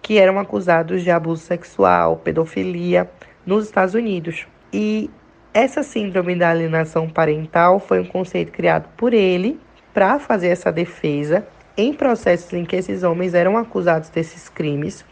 que 0.07 0.17
eram 0.17 0.39
acusados 0.39 1.03
de 1.03 1.11
abuso 1.11 1.43
sexual, 1.43 2.15
pedofilia 2.23 3.11
nos 3.45 3.65
Estados 3.65 3.93
Unidos. 3.93 4.47
E 4.71 5.09
essa 5.53 5.83
síndrome 5.83 6.33
da 6.33 6.49
alienação 6.49 7.09
parental 7.09 7.77
foi 7.77 7.99
um 7.99 8.05
conceito 8.05 8.53
criado 8.53 8.87
por 8.95 9.13
ele 9.13 9.59
para 9.93 10.17
fazer 10.17 10.47
essa 10.47 10.71
defesa 10.71 11.45
em 11.75 11.93
processos 11.93 12.53
em 12.53 12.63
que 12.63 12.77
esses 12.77 13.03
homens 13.03 13.33
eram 13.33 13.57
acusados 13.57 14.07
desses 14.07 14.47
crimes. 14.47 15.03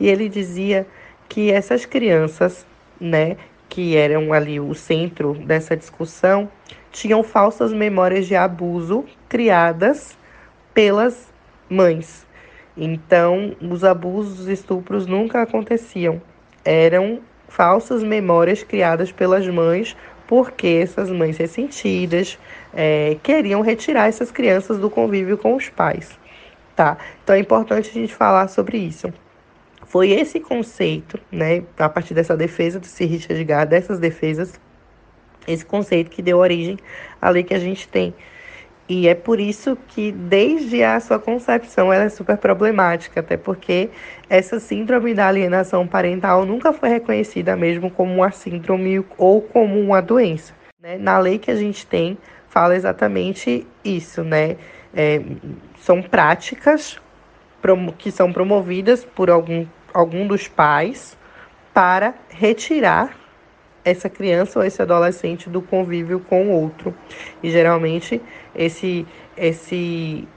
E 0.00 0.08
ele 0.08 0.30
dizia 0.30 0.86
que 1.28 1.52
essas 1.52 1.84
crianças, 1.84 2.66
né, 2.98 3.36
que 3.68 3.98
eram 3.98 4.32
ali 4.32 4.58
o 4.58 4.74
centro 4.74 5.34
dessa 5.34 5.76
discussão, 5.76 6.50
tinham 6.90 7.22
falsas 7.22 7.70
memórias 7.70 8.26
de 8.26 8.34
abuso 8.34 9.04
criadas 9.28 10.16
pelas 10.72 11.28
mães. 11.68 12.26
Então, 12.78 13.56
os 13.60 13.82
abusos, 13.82 14.40
os 14.40 14.46
estupros 14.46 15.04
nunca 15.04 15.42
aconteciam. 15.42 16.22
Eram 16.64 17.20
falsas 17.48 18.04
memórias 18.04 18.62
criadas 18.62 19.10
pelas 19.10 19.46
mães, 19.48 19.96
porque 20.28 20.80
essas 20.82 21.10
mães 21.10 21.36
ressentidas 21.36 22.38
é, 22.72 23.16
queriam 23.20 23.62
retirar 23.62 24.06
essas 24.06 24.30
crianças 24.30 24.78
do 24.78 24.88
convívio 24.88 25.36
com 25.36 25.56
os 25.56 25.68
pais. 25.68 26.16
Tá? 26.76 26.96
Então 27.24 27.34
é 27.34 27.40
importante 27.40 27.90
a 27.90 27.92
gente 27.92 28.14
falar 28.14 28.46
sobre 28.46 28.78
isso. 28.78 29.12
Foi 29.84 30.10
esse 30.10 30.38
conceito, 30.38 31.18
né, 31.32 31.64
a 31.78 31.88
partir 31.88 32.14
dessa 32.14 32.36
defesa 32.36 32.78
do 32.78 32.86
Sir 32.86 33.06
Richard 33.06 33.42
Gard, 33.42 33.70
dessas 33.70 33.98
defesas, 33.98 34.60
esse 35.46 35.64
conceito 35.64 36.10
que 36.10 36.22
deu 36.22 36.38
origem 36.38 36.78
à 37.20 37.30
lei 37.30 37.42
que 37.42 37.54
a 37.54 37.58
gente 37.58 37.88
tem 37.88 38.14
e 38.88 39.06
é 39.06 39.14
por 39.14 39.38
isso 39.38 39.76
que, 39.88 40.10
desde 40.10 40.82
a 40.82 40.98
sua 40.98 41.18
concepção, 41.18 41.92
ela 41.92 42.04
é 42.04 42.08
super 42.08 42.38
problemática, 42.38 43.20
até 43.20 43.36
porque 43.36 43.90
essa 44.30 44.58
síndrome 44.58 45.12
da 45.12 45.28
alienação 45.28 45.86
parental 45.86 46.46
nunca 46.46 46.72
foi 46.72 46.88
reconhecida 46.88 47.54
mesmo 47.54 47.90
como 47.90 48.14
uma 48.14 48.30
síndrome 48.30 49.04
ou 49.18 49.42
como 49.42 49.78
uma 49.78 50.00
doença. 50.00 50.54
Né? 50.80 50.96
Na 50.96 51.18
lei 51.18 51.38
que 51.38 51.50
a 51.50 51.56
gente 51.56 51.86
tem, 51.86 52.16
fala 52.48 52.74
exatamente 52.74 53.66
isso, 53.84 54.24
né? 54.24 54.56
É, 54.94 55.20
são 55.80 56.00
práticas 56.00 56.98
que 57.98 58.10
são 58.10 58.32
promovidas 58.32 59.04
por 59.04 59.28
algum, 59.28 59.66
algum 59.92 60.26
dos 60.26 60.48
pais 60.48 61.16
para 61.74 62.14
retirar 62.30 63.14
essa 63.88 64.08
criança 64.08 64.58
ou 64.58 64.64
esse 64.64 64.80
adolescente 64.80 65.48
do 65.48 65.60
convívio 65.62 66.20
com 66.20 66.48
o 66.48 66.50
outro. 66.50 66.94
E 67.42 67.50
geralmente 67.50 68.20
esse 68.54 69.06
esse 69.36 70.28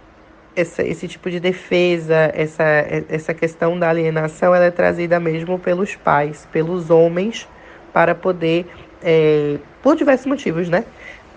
essa, 0.55 0.84
esse 0.84 1.08
tipo 1.08 1.29
de 1.29 1.39
defesa, 1.39 2.31
essa, 2.34 2.63
essa 3.10 3.34
questão 3.34 3.77
da 3.77 3.89
alienação, 3.89 4.53
ela 4.53 4.65
é 4.65 4.72
trazida 4.72 5.20
mesmo 5.20 5.58
pelos 5.58 5.96
pais, 5.96 6.48
pelos 6.51 6.89
homens, 6.89 7.48
para 7.93 8.13
poder, 8.13 8.65
é, 9.01 9.58
por 9.81 9.96
diversos 9.96 10.25
motivos, 10.25 10.70
né? 10.70 10.86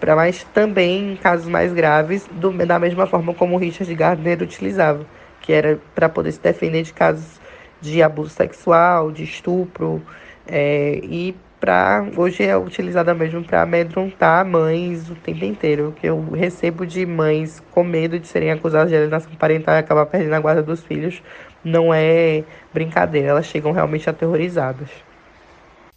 Pra, 0.00 0.16
mas 0.16 0.44
também 0.52 1.12
em 1.12 1.16
casos 1.16 1.46
mais 1.46 1.72
graves, 1.72 2.26
do, 2.32 2.50
da 2.66 2.78
mesma 2.78 3.06
forma 3.06 3.32
como 3.34 3.54
o 3.54 3.58
Richard 3.58 3.92
Gardner 3.94 4.42
utilizava, 4.42 5.06
que 5.40 5.52
era 5.52 5.78
para 5.94 6.08
poder 6.08 6.32
se 6.32 6.40
defender 6.40 6.82
de 6.82 6.92
casos 6.92 7.40
de 7.80 8.02
abuso 8.02 8.30
sexual, 8.30 9.12
de 9.12 9.24
estupro, 9.24 10.02
é, 10.46 11.00
e 11.02 11.34
para 11.64 12.06
hoje 12.14 12.42
é 12.42 12.54
utilizada 12.54 13.14
mesmo 13.14 13.42
para 13.42 13.62
amedrontar 13.62 14.44
mães 14.44 15.08
o 15.08 15.14
tempo 15.14 15.46
inteiro. 15.46 15.94
Que 15.98 16.06
eu 16.08 16.22
recebo 16.32 16.86
de 16.86 17.06
mães 17.06 17.62
com 17.70 17.82
medo 17.82 18.20
de 18.20 18.28
serem 18.28 18.50
acusadas 18.50 18.90
de 18.90 18.96
alienação 18.96 19.34
parental 19.34 19.74
e 19.74 19.78
acabar 19.78 20.04
perdendo 20.04 20.34
a 20.34 20.40
guarda 20.40 20.62
dos 20.62 20.80
filhos. 20.82 21.22
Não 21.64 21.94
é 21.94 22.44
brincadeira, 22.70 23.28
elas 23.28 23.46
chegam 23.46 23.72
realmente 23.72 24.10
aterrorizadas. 24.10 24.90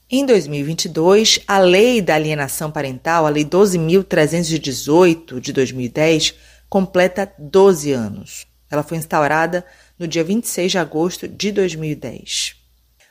Em 0.10 0.26
2022, 0.26 1.42
a 1.46 1.60
Lei 1.60 2.02
da 2.02 2.16
Alienação 2.16 2.72
Parental, 2.72 3.26
a 3.26 3.30
Lei 3.30 3.44
12.318 3.44 5.42
de 5.42 5.52
2010, 5.52 6.34
completa 6.70 7.30
12 7.38 7.92
anos. 7.92 8.48
Ela 8.72 8.84
foi 8.84 8.98
instaurada 8.98 9.66
no 10.00 10.08
dia 10.08 10.24
26 10.24 10.72
de 10.72 10.78
agosto 10.78 11.28
de 11.28 11.52
2010. 11.52 12.57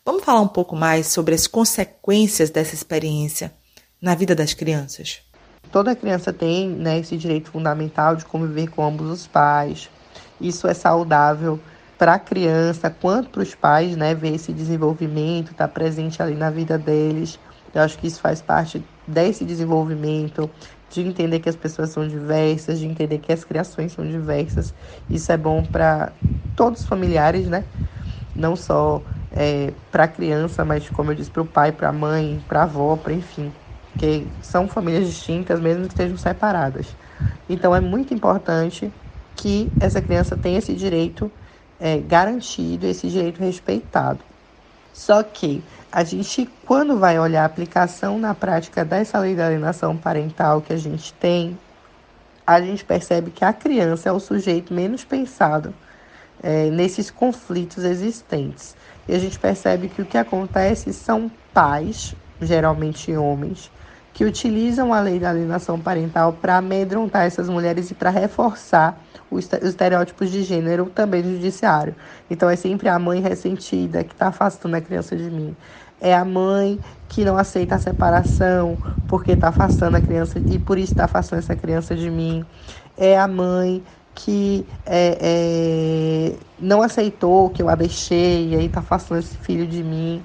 Vamos 0.06 0.22
falar 0.22 0.40
um 0.40 0.46
pouco 0.46 0.76
mais 0.76 1.08
sobre 1.08 1.34
as 1.34 1.48
consequências 1.48 2.48
dessa 2.48 2.76
experiência 2.76 3.52
na 4.00 4.14
vida 4.14 4.36
das 4.36 4.54
crianças? 4.54 5.20
Toda 5.72 5.96
criança 5.96 6.32
tem 6.32 6.68
né, 6.68 7.00
esse 7.00 7.16
direito 7.16 7.50
fundamental 7.50 8.14
de 8.14 8.24
conviver 8.24 8.68
com 8.68 8.86
ambos 8.86 9.10
os 9.10 9.26
pais. 9.26 9.90
Isso 10.40 10.68
é 10.68 10.74
saudável 10.74 11.58
para 11.98 12.14
a 12.14 12.18
criança 12.20 12.88
quanto 12.88 13.30
para 13.30 13.42
os 13.42 13.52
pais, 13.56 13.96
né? 13.96 14.14
Ver 14.14 14.36
esse 14.36 14.52
desenvolvimento, 14.52 15.50
estar 15.50 15.66
tá 15.66 15.74
presente 15.74 16.22
ali 16.22 16.36
na 16.36 16.50
vida 16.50 16.78
deles. 16.78 17.36
Eu 17.74 17.82
acho 17.82 17.98
que 17.98 18.06
isso 18.06 18.20
faz 18.20 18.40
parte 18.40 18.84
desse 19.08 19.44
desenvolvimento, 19.44 20.48
de 20.88 21.00
entender 21.00 21.40
que 21.40 21.48
as 21.48 21.56
pessoas 21.56 21.90
são 21.90 22.06
diversas, 22.06 22.78
de 22.78 22.86
entender 22.86 23.18
que 23.18 23.32
as 23.32 23.42
criações 23.42 23.90
são 23.90 24.06
diversas. 24.06 24.72
Isso 25.10 25.32
é 25.32 25.36
bom 25.36 25.64
para 25.64 26.12
todos 26.54 26.82
os 26.82 26.86
familiares, 26.86 27.48
né? 27.48 27.64
Não 28.36 28.54
só 28.54 29.02
é, 29.32 29.72
para 29.90 30.04
a 30.04 30.08
criança, 30.08 30.64
mas 30.64 30.88
como 30.90 31.10
eu 31.10 31.14
disse, 31.14 31.30
para 31.30 31.42
o 31.42 31.46
pai, 31.46 31.72
para 31.72 31.88
a 31.88 31.92
mãe, 31.92 32.42
para 32.46 32.60
a 32.60 32.64
avó, 32.64 32.96
para 32.96 33.12
enfim, 33.12 33.52
que 33.98 34.26
são 34.40 34.68
famílias 34.68 35.06
distintas, 35.06 35.60
mesmo 35.60 35.82
que 35.82 35.88
estejam 35.88 36.16
separadas. 36.16 36.96
Então 37.48 37.74
é 37.74 37.80
muito 37.80 38.14
importante 38.14 38.92
que 39.34 39.70
essa 39.80 40.00
criança 40.00 40.36
tenha 40.36 40.58
esse 40.58 40.74
direito 40.74 41.30
é, 41.78 41.98
garantido, 41.98 42.86
esse 42.86 43.08
direito 43.08 43.40
respeitado. 43.40 44.20
Só 44.92 45.22
que 45.22 45.62
a 45.92 46.02
gente, 46.02 46.48
quando 46.64 46.98
vai 46.98 47.18
olhar 47.18 47.42
a 47.42 47.46
aplicação 47.46 48.18
na 48.18 48.34
prática 48.34 48.84
dessa 48.84 49.18
lei 49.18 49.34
da 49.34 49.46
alienação 49.46 49.96
parental 49.96 50.62
que 50.62 50.72
a 50.72 50.76
gente 50.78 51.12
tem, 51.14 51.58
a 52.46 52.60
gente 52.60 52.84
percebe 52.84 53.30
que 53.30 53.44
a 53.44 53.52
criança 53.52 54.08
é 54.08 54.12
o 54.12 54.20
sujeito 54.20 54.72
menos 54.72 55.04
pensado 55.04 55.74
é, 56.42 56.70
nesses 56.70 57.10
conflitos 57.10 57.84
existentes. 57.84 58.76
E 59.08 59.14
a 59.14 59.18
gente 59.18 59.38
percebe 59.38 59.88
que 59.88 60.02
o 60.02 60.06
que 60.06 60.18
acontece 60.18 60.92
são 60.92 61.30
pais, 61.54 62.14
geralmente 62.40 63.14
homens, 63.16 63.70
que 64.12 64.24
utilizam 64.24 64.94
a 64.94 65.00
lei 65.00 65.18
da 65.18 65.28
alienação 65.28 65.78
parental 65.78 66.32
para 66.32 66.56
amedrontar 66.56 67.26
essas 67.26 67.48
mulheres 67.48 67.90
e 67.90 67.94
para 67.94 68.08
reforçar 68.08 68.98
os 69.30 69.46
estereótipos 69.62 70.30
de 70.30 70.42
gênero 70.42 70.86
também 70.86 71.22
no 71.22 71.34
judiciário. 71.34 71.94
Então 72.30 72.48
é 72.48 72.56
sempre 72.56 72.88
a 72.88 72.98
mãe 72.98 73.20
ressentida 73.20 74.02
que 74.02 74.14
está 74.14 74.28
afastando 74.28 74.74
a 74.74 74.80
criança 74.80 75.14
de 75.14 75.30
mim. 75.30 75.54
É 76.00 76.14
a 76.14 76.24
mãe 76.24 76.80
que 77.08 77.24
não 77.24 77.36
aceita 77.36 77.74
a 77.74 77.78
separação 77.78 78.78
porque 79.06 79.32
está 79.32 79.48
afastando 79.48 79.98
a 79.98 80.00
criança 80.00 80.38
e 80.38 80.58
por 80.58 80.78
isso 80.78 80.92
está 80.92 81.04
afastando 81.04 81.40
essa 81.40 81.54
criança 81.54 81.94
de 81.94 82.10
mim. 82.10 82.44
É 82.96 83.18
a 83.18 83.28
mãe 83.28 83.82
que 84.16 84.66
é, 84.86 85.18
é, 85.20 86.36
não 86.58 86.80
aceitou 86.82 87.50
que 87.50 87.62
eu 87.62 87.68
a 87.68 87.74
deixei 87.74 88.48
e 88.48 88.56
aí 88.56 88.68
tá 88.68 88.80
afastando 88.80 89.20
esse 89.20 89.36
filho 89.36 89.66
de 89.66 89.84
mim. 89.84 90.24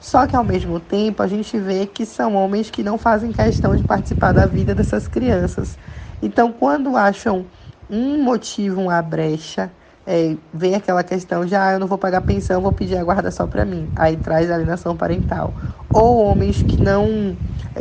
Só 0.00 0.26
que 0.26 0.34
ao 0.34 0.42
mesmo 0.42 0.80
tempo 0.80 1.22
a 1.22 1.26
gente 1.26 1.58
vê 1.58 1.86
que 1.86 2.06
são 2.06 2.34
homens 2.34 2.70
que 2.70 2.82
não 2.82 2.96
fazem 2.96 3.32
questão 3.32 3.76
de 3.76 3.84
participar 3.84 4.32
da 4.32 4.46
vida 4.46 4.74
dessas 4.74 5.06
crianças. 5.06 5.76
Então, 6.22 6.50
quando 6.50 6.96
acham 6.96 7.46
um 7.90 8.22
motivo, 8.22 8.80
uma 8.80 9.02
brecha, 9.02 9.70
é, 10.06 10.36
vem 10.52 10.74
aquela 10.74 11.04
questão 11.04 11.44
de, 11.44 11.54
ah, 11.54 11.72
eu 11.72 11.78
não 11.78 11.86
vou 11.86 11.98
pagar 11.98 12.22
pensão, 12.22 12.62
vou 12.62 12.72
pedir 12.72 12.96
a 12.96 13.04
guarda 13.04 13.30
só 13.30 13.46
para 13.46 13.64
mim. 13.64 13.90
Aí 13.94 14.16
traz 14.16 14.50
a 14.50 14.54
alienação 14.54 14.96
parental. 14.96 15.54
Ou 15.92 16.24
homens 16.24 16.62
que 16.62 16.82
não. 16.82 17.36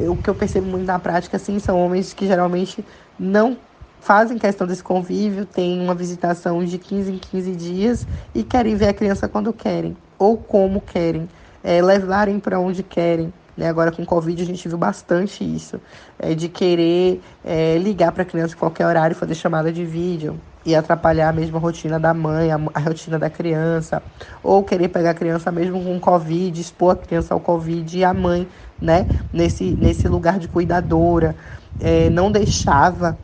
O 0.10 0.18
que 0.18 0.30
eu 0.30 0.36
percebo 0.36 0.68
muito 0.68 0.86
na 0.86 1.00
prática, 1.00 1.38
assim, 1.38 1.60
são 1.60 1.80
homens 1.80 2.14
que 2.14 2.28
geralmente 2.28 2.86
não 3.18 3.58
fazem 4.06 4.38
questão 4.38 4.68
desse 4.68 4.84
convívio, 4.84 5.48
têm 5.48 5.82
uma 5.82 5.96
visitação 5.96 6.64
de 6.64 6.78
15 6.78 7.12
em 7.12 7.18
15 7.18 7.52
dias 7.56 8.08
e 8.36 8.44
querem 8.44 8.76
ver 8.76 8.90
a 8.90 8.94
criança 8.94 9.28
quando 9.28 9.52
querem, 9.52 9.98
ou 10.20 10.38
como 10.38 10.80
querem, 10.80 11.28
é, 11.64 11.82
levarem 11.82 12.40
para 12.40 12.60
onde 12.60 12.84
querem. 12.84 13.34
Né? 13.58 13.68
Agora 13.68 13.92
com 13.92 14.06
Covid 14.06 14.40
a 14.40 14.46
gente 14.46 14.70
viu 14.70 14.78
bastante 14.78 15.44
isso, 15.44 15.82
é, 16.20 16.36
de 16.36 16.48
querer 16.48 17.20
é, 17.44 17.80
ligar 17.80 18.12
para 18.12 18.22
a 18.22 18.26
criança 18.26 18.54
em 18.54 18.60
qualquer 18.60 18.86
horário 18.86 19.16
e 19.16 19.18
fazer 19.18 19.34
chamada 19.34 19.72
de 19.72 19.84
vídeo 19.84 20.40
e 20.64 20.76
atrapalhar 20.76 21.30
a 21.30 21.34
mesma 21.34 21.58
rotina 21.58 22.00
da 22.00 22.14
mãe, 22.14 22.52
a, 22.52 22.60
a, 22.76 22.80
rotina 22.82 23.18
da 23.18 23.32
criança, 23.32 24.04
ou 24.44 24.64
querer 24.64 24.90
pegar 24.90 25.12
a 25.12 25.16
criança 25.16 25.52
mesmo 25.52 25.84
com 25.84 26.00
Covid, 26.00 26.62
expor 26.62 26.94
a 26.94 26.96
criança 26.96 27.34
ao 27.34 27.40
Covid 27.40 27.98
e 27.98 28.04
a 28.04 28.14
mãe, 28.14 28.48
né, 28.80 29.08
nesse, 29.34 29.64
nesse 29.64 30.08
lugar 30.08 30.38
de 30.38 30.48
cuidadora, 30.48 31.36
é, 31.82 32.08
não 32.12 32.32
deixava. 32.32 33.18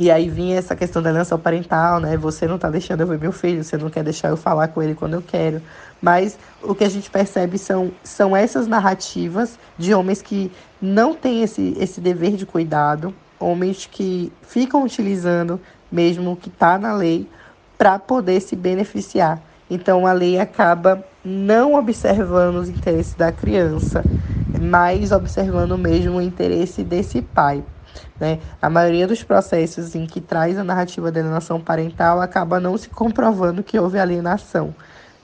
E 0.00 0.12
aí 0.12 0.28
vinha 0.28 0.56
essa 0.56 0.76
questão 0.76 1.02
da 1.02 1.10
aliança 1.10 1.36
parental, 1.36 1.98
né? 1.98 2.16
Você 2.16 2.46
não 2.46 2.56
tá 2.56 2.70
deixando 2.70 3.00
eu 3.00 3.06
ver 3.06 3.18
meu 3.18 3.32
filho, 3.32 3.64
você 3.64 3.76
não 3.76 3.90
quer 3.90 4.04
deixar 4.04 4.28
eu 4.28 4.36
falar 4.36 4.68
com 4.68 4.80
ele 4.80 4.94
quando 4.94 5.14
eu 5.14 5.22
quero. 5.22 5.60
Mas 6.00 6.38
o 6.62 6.72
que 6.72 6.84
a 6.84 6.88
gente 6.88 7.10
percebe 7.10 7.58
são, 7.58 7.90
são 8.04 8.36
essas 8.36 8.68
narrativas 8.68 9.58
de 9.76 9.92
homens 9.92 10.22
que 10.22 10.52
não 10.80 11.14
têm 11.14 11.42
esse, 11.42 11.74
esse 11.80 12.00
dever 12.00 12.36
de 12.36 12.46
cuidado, 12.46 13.12
homens 13.40 13.86
que 13.86 14.32
ficam 14.42 14.84
utilizando 14.84 15.60
mesmo 15.90 16.36
que 16.36 16.48
está 16.48 16.78
na 16.78 16.94
lei, 16.94 17.28
para 17.76 17.98
poder 17.98 18.40
se 18.40 18.54
beneficiar. 18.54 19.42
Então 19.70 20.06
a 20.06 20.12
lei 20.12 20.38
acaba 20.38 21.04
não 21.24 21.74
observando 21.74 22.56
os 22.56 22.68
interesses 22.68 23.14
da 23.14 23.32
criança, 23.32 24.06
mas 24.58 25.12
observando 25.12 25.76
mesmo 25.76 26.18
o 26.18 26.22
interesse 26.22 26.82
desse 26.82 27.20
pai. 27.20 27.62
Né? 28.20 28.38
A 28.60 28.68
maioria 28.68 29.06
dos 29.06 29.22
processos 29.22 29.94
em 29.94 30.06
que 30.06 30.20
traz 30.20 30.58
a 30.58 30.64
narrativa 30.64 31.10
da 31.12 31.20
alienação 31.20 31.60
parental 31.60 32.20
acaba 32.20 32.58
não 32.58 32.76
se 32.76 32.88
comprovando 32.88 33.62
que 33.62 33.78
houve 33.78 33.98
alienação. 33.98 34.74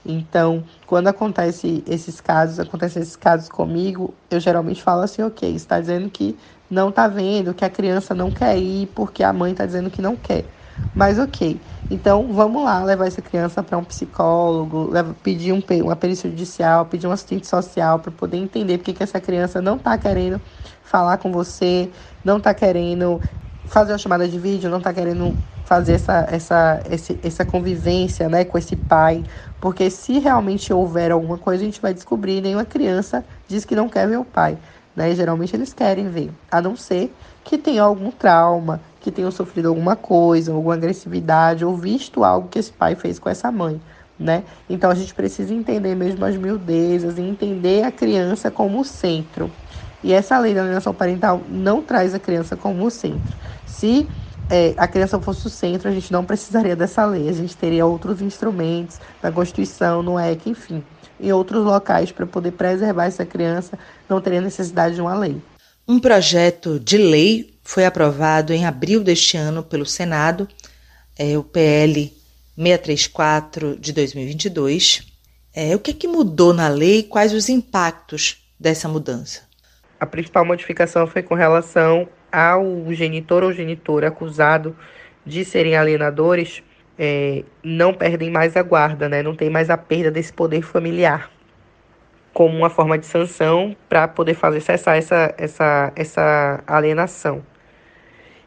Então, 0.05 0.63
quando 0.85 1.07
acontece 1.07 1.83
esses 1.87 2.21
casos, 2.21 2.59
acontecem 2.59 3.01
esses 3.01 3.15
casos 3.15 3.49
comigo, 3.49 4.13
eu 4.29 4.39
geralmente 4.39 4.81
falo 4.81 5.01
assim, 5.01 5.23
ok, 5.23 5.53
está 5.55 5.79
dizendo 5.79 6.09
que 6.09 6.37
não 6.69 6.89
está 6.89 7.07
vendo, 7.07 7.53
que 7.53 7.65
a 7.65 7.69
criança 7.69 8.13
não 8.13 8.29
quer 8.29 8.57
ir 8.57 8.87
porque 8.93 9.23
a 9.23 9.33
mãe 9.33 9.51
está 9.51 9.65
dizendo 9.65 9.89
que 9.89 10.01
não 10.01 10.15
quer. 10.15 10.45
Mas 10.93 11.19
ok. 11.19 11.59
Então 11.89 12.31
vamos 12.31 12.63
lá 12.63 12.83
levar 12.83 13.07
essa 13.07 13.21
criança 13.21 13.61
para 13.61 13.77
um 13.77 13.83
psicólogo, 13.83 14.91
pedir 15.21 15.51
um, 15.51 15.61
uma 15.83 15.95
perícia 15.95 16.29
judicial, 16.29 16.85
pedir 16.85 17.05
um 17.05 17.11
assistente 17.11 17.47
social 17.47 17.99
para 17.99 18.11
poder 18.11 18.37
entender 18.37 18.77
porque 18.77 18.93
que 18.93 19.03
essa 19.03 19.19
criança 19.19 19.61
não 19.61 19.75
está 19.75 19.97
querendo 19.97 20.41
falar 20.83 21.17
com 21.17 21.31
você, 21.31 21.89
não 22.23 22.37
está 22.37 22.53
querendo 22.53 23.21
fazer 23.65 23.91
uma 23.91 23.97
chamada 23.97 24.27
de 24.27 24.39
vídeo, 24.39 24.69
não 24.69 24.77
está 24.77 24.93
querendo 24.93 25.35
fazer 25.65 25.93
essa, 25.93 26.27
essa, 26.29 26.83
esse, 26.89 27.19
essa 27.23 27.43
convivência 27.43 28.29
né, 28.29 28.45
com 28.45 28.57
esse 28.57 28.75
pai. 28.75 29.23
Porque 29.59 29.89
se 29.89 30.19
realmente 30.19 30.71
houver 30.71 31.11
alguma 31.11 31.37
coisa, 31.37 31.63
a 31.63 31.65
gente 31.65 31.81
vai 31.81 31.93
descobrir. 31.93 32.41
Nenhuma 32.41 32.65
criança 32.65 33.25
diz 33.47 33.65
que 33.65 33.75
não 33.75 33.89
quer 33.89 34.07
ver 34.07 34.17
o 34.17 34.25
pai. 34.25 34.57
Né? 34.95 35.13
Geralmente 35.13 35.55
eles 35.55 35.73
querem 35.73 36.09
ver, 36.09 36.31
a 36.49 36.61
não 36.61 36.75
ser 36.75 37.13
que 37.43 37.57
tenha 37.57 37.83
algum 37.83 38.09
trauma, 38.09 38.79
que 39.05 39.11
tenham 39.11 39.29
sofrido 39.29 39.67
alguma 39.67 39.95
coisa, 39.95 40.51
alguma 40.51 40.73
agressividade 40.73 41.63
ou 41.63 41.77
visto 41.77 42.23
algo 42.23 42.47
que 42.47 42.57
esse 42.57 42.71
pai 42.71 42.95
fez 42.95 43.19
com 43.19 43.29
essa 43.29 43.51
mãe, 43.51 43.79
né? 44.17 44.43
Então 44.67 44.89
a 44.89 44.95
gente 44.95 45.13
precisa 45.13 45.53
entender 45.53 45.93
mesmo 45.93 46.25
as 46.25 46.35
miudezas 46.35 47.19
e 47.19 47.21
entender 47.21 47.83
a 47.83 47.91
criança 47.91 48.49
como 48.49 48.83
centro. 48.83 49.51
E 50.03 50.11
essa 50.11 50.39
lei 50.39 50.55
da 50.55 50.61
alienação 50.61 50.91
parental 50.91 51.39
não 51.47 51.83
traz 51.83 52.15
a 52.15 52.19
criança 52.19 52.55
como 52.55 52.89
centro. 52.89 53.31
Se 53.67 54.07
é, 54.49 54.73
a 54.75 54.87
criança 54.87 55.19
fosse 55.19 55.45
o 55.45 55.51
centro, 55.51 55.87
a 55.87 55.91
gente 55.91 56.11
não 56.11 56.25
precisaria 56.25 56.75
dessa 56.75 57.05
lei. 57.05 57.29
A 57.29 57.33
gente 57.33 57.55
teria 57.55 57.85
outros 57.85 58.23
instrumentos 58.23 58.99
na 59.21 59.31
Constituição, 59.31 60.01
no 60.01 60.19
EC, 60.19 60.47
enfim, 60.47 60.83
em 61.19 61.31
outros 61.31 61.63
locais 61.63 62.11
para 62.11 62.25
poder 62.25 62.53
preservar 62.53 63.05
essa 63.05 63.23
criança, 63.23 63.77
não 64.09 64.19
teria 64.19 64.41
necessidade 64.41 64.95
de 64.95 65.01
uma 65.01 65.13
lei. 65.13 65.39
Um 65.87 65.99
projeto 65.99 66.79
de 66.79 66.97
lei 66.97 67.54
foi 67.65 67.83
aprovado 67.83 68.53
em 68.53 68.65
abril 68.65 69.03
deste 69.03 69.35
ano 69.35 69.63
pelo 69.63 69.87
Senado, 69.87 70.47
é, 71.17 71.35
o 71.35 71.43
PL 71.43 72.13
634 72.55 73.75
de 73.77 73.91
2022. 73.91 75.11
É, 75.53 75.75
o 75.75 75.79
que, 75.79 75.91
é 75.91 75.93
que 75.93 76.07
mudou 76.07 76.53
na 76.53 76.67
lei? 76.67 77.01
Quais 77.01 77.33
os 77.33 77.49
impactos 77.49 78.45
dessa 78.59 78.87
mudança? 78.87 79.41
A 79.99 80.05
principal 80.05 80.45
modificação 80.45 81.07
foi 81.07 81.23
com 81.23 81.33
relação 81.33 82.07
ao 82.31 82.63
genitor 82.93 83.43
ou 83.43 83.51
genitora 83.51 84.09
acusado 84.09 84.75
de 85.25 85.43
serem 85.43 85.75
alienadores, 85.75 86.61
é, 86.99 87.43
não 87.63 87.93
perdem 87.93 88.29
mais 88.29 88.55
a 88.55 88.61
guarda, 88.61 89.09
né? 89.09 89.23
não 89.23 89.35
tem 89.35 89.49
mais 89.49 89.71
a 89.71 89.77
perda 89.77 90.11
desse 90.11 90.31
poder 90.31 90.61
familiar 90.61 91.31
como 92.31 92.55
uma 92.57 92.69
forma 92.69 92.97
de 92.97 93.05
sanção 93.05 93.73
para 93.87 94.09
poder 94.09 94.33
fazer 94.33 94.59
cessar 94.59 94.97
essa, 94.97 95.33
essa, 95.37 95.93
essa 95.95 96.61
alienação. 96.67 97.41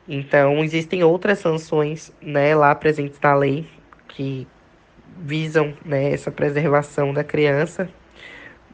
Então, 0.08 0.64
existem 0.64 1.04
outras 1.04 1.38
sanções 1.38 2.10
né, 2.22 2.54
lá 2.54 2.74
presentes 2.74 3.20
na 3.20 3.34
lei 3.34 3.66
que 4.08 4.48
visam 5.18 5.74
né, 5.84 6.12
essa 6.12 6.30
preservação 6.30 7.12
da 7.12 7.22
criança, 7.22 7.88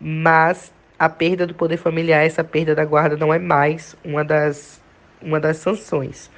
mas 0.00 0.72
a 0.96 1.08
perda 1.08 1.44
do 1.46 1.54
poder 1.54 1.76
familiar, 1.76 2.24
essa 2.24 2.44
perda 2.44 2.74
da 2.74 2.84
guarda, 2.84 3.16
não 3.16 3.34
é 3.34 3.38
mais 3.38 3.96
uma 4.04 4.24
das, 4.24 4.80
uma 5.20 5.40
das 5.40 5.56
sanções. 5.56 6.30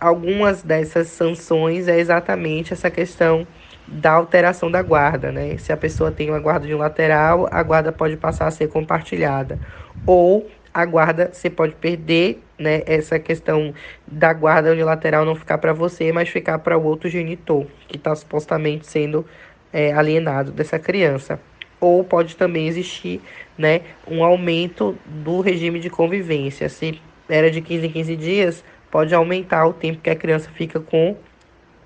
Algumas 0.00 0.62
dessas 0.62 1.08
sanções 1.08 1.86
é 1.86 1.98
exatamente 1.98 2.72
essa 2.72 2.90
questão 2.90 3.46
da 3.86 4.12
alteração 4.12 4.70
da 4.70 4.80
guarda, 4.80 5.30
né? 5.30 5.58
Se 5.58 5.72
a 5.72 5.76
pessoa 5.76 6.10
tem 6.10 6.30
uma 6.30 6.38
guarda 6.38 6.66
de 6.66 6.74
um 6.74 6.78
lateral, 6.78 7.46
a 7.50 7.62
guarda 7.62 7.92
pode 7.92 8.16
passar 8.16 8.46
a 8.46 8.50
ser 8.50 8.68
compartilhada. 8.68 9.58
Ou 10.06 10.48
a 10.72 10.84
guarda, 10.84 11.30
você 11.32 11.50
pode 11.50 11.74
perder 11.74 12.40
né, 12.58 12.82
essa 12.86 13.18
questão 13.18 13.74
da 14.06 14.32
guarda 14.32 14.70
unilateral 14.70 15.24
não 15.24 15.34
ficar 15.34 15.58
para 15.58 15.72
você, 15.72 16.12
mas 16.12 16.28
ficar 16.28 16.58
para 16.60 16.78
o 16.78 16.84
outro 16.84 17.08
genitor, 17.08 17.66
que 17.88 17.96
está 17.96 18.14
supostamente 18.14 18.86
sendo 18.86 19.26
é, 19.72 19.92
alienado 19.92 20.52
dessa 20.52 20.78
criança. 20.78 21.40
Ou 21.80 22.04
pode 22.04 22.36
também 22.36 22.68
existir 22.68 23.20
né, 23.56 23.80
um 24.06 24.22
aumento 24.22 24.96
do 25.06 25.40
regime 25.40 25.80
de 25.80 25.90
convivência. 25.90 26.68
Se 26.68 27.00
era 27.28 27.50
de 27.50 27.60
15 27.60 27.86
em 27.86 27.90
15 27.90 28.16
dias, 28.16 28.64
pode 28.90 29.14
aumentar 29.14 29.66
o 29.66 29.72
tempo 29.72 30.00
que 30.00 30.10
a 30.10 30.16
criança 30.16 30.50
fica 30.50 30.78
com 30.78 31.16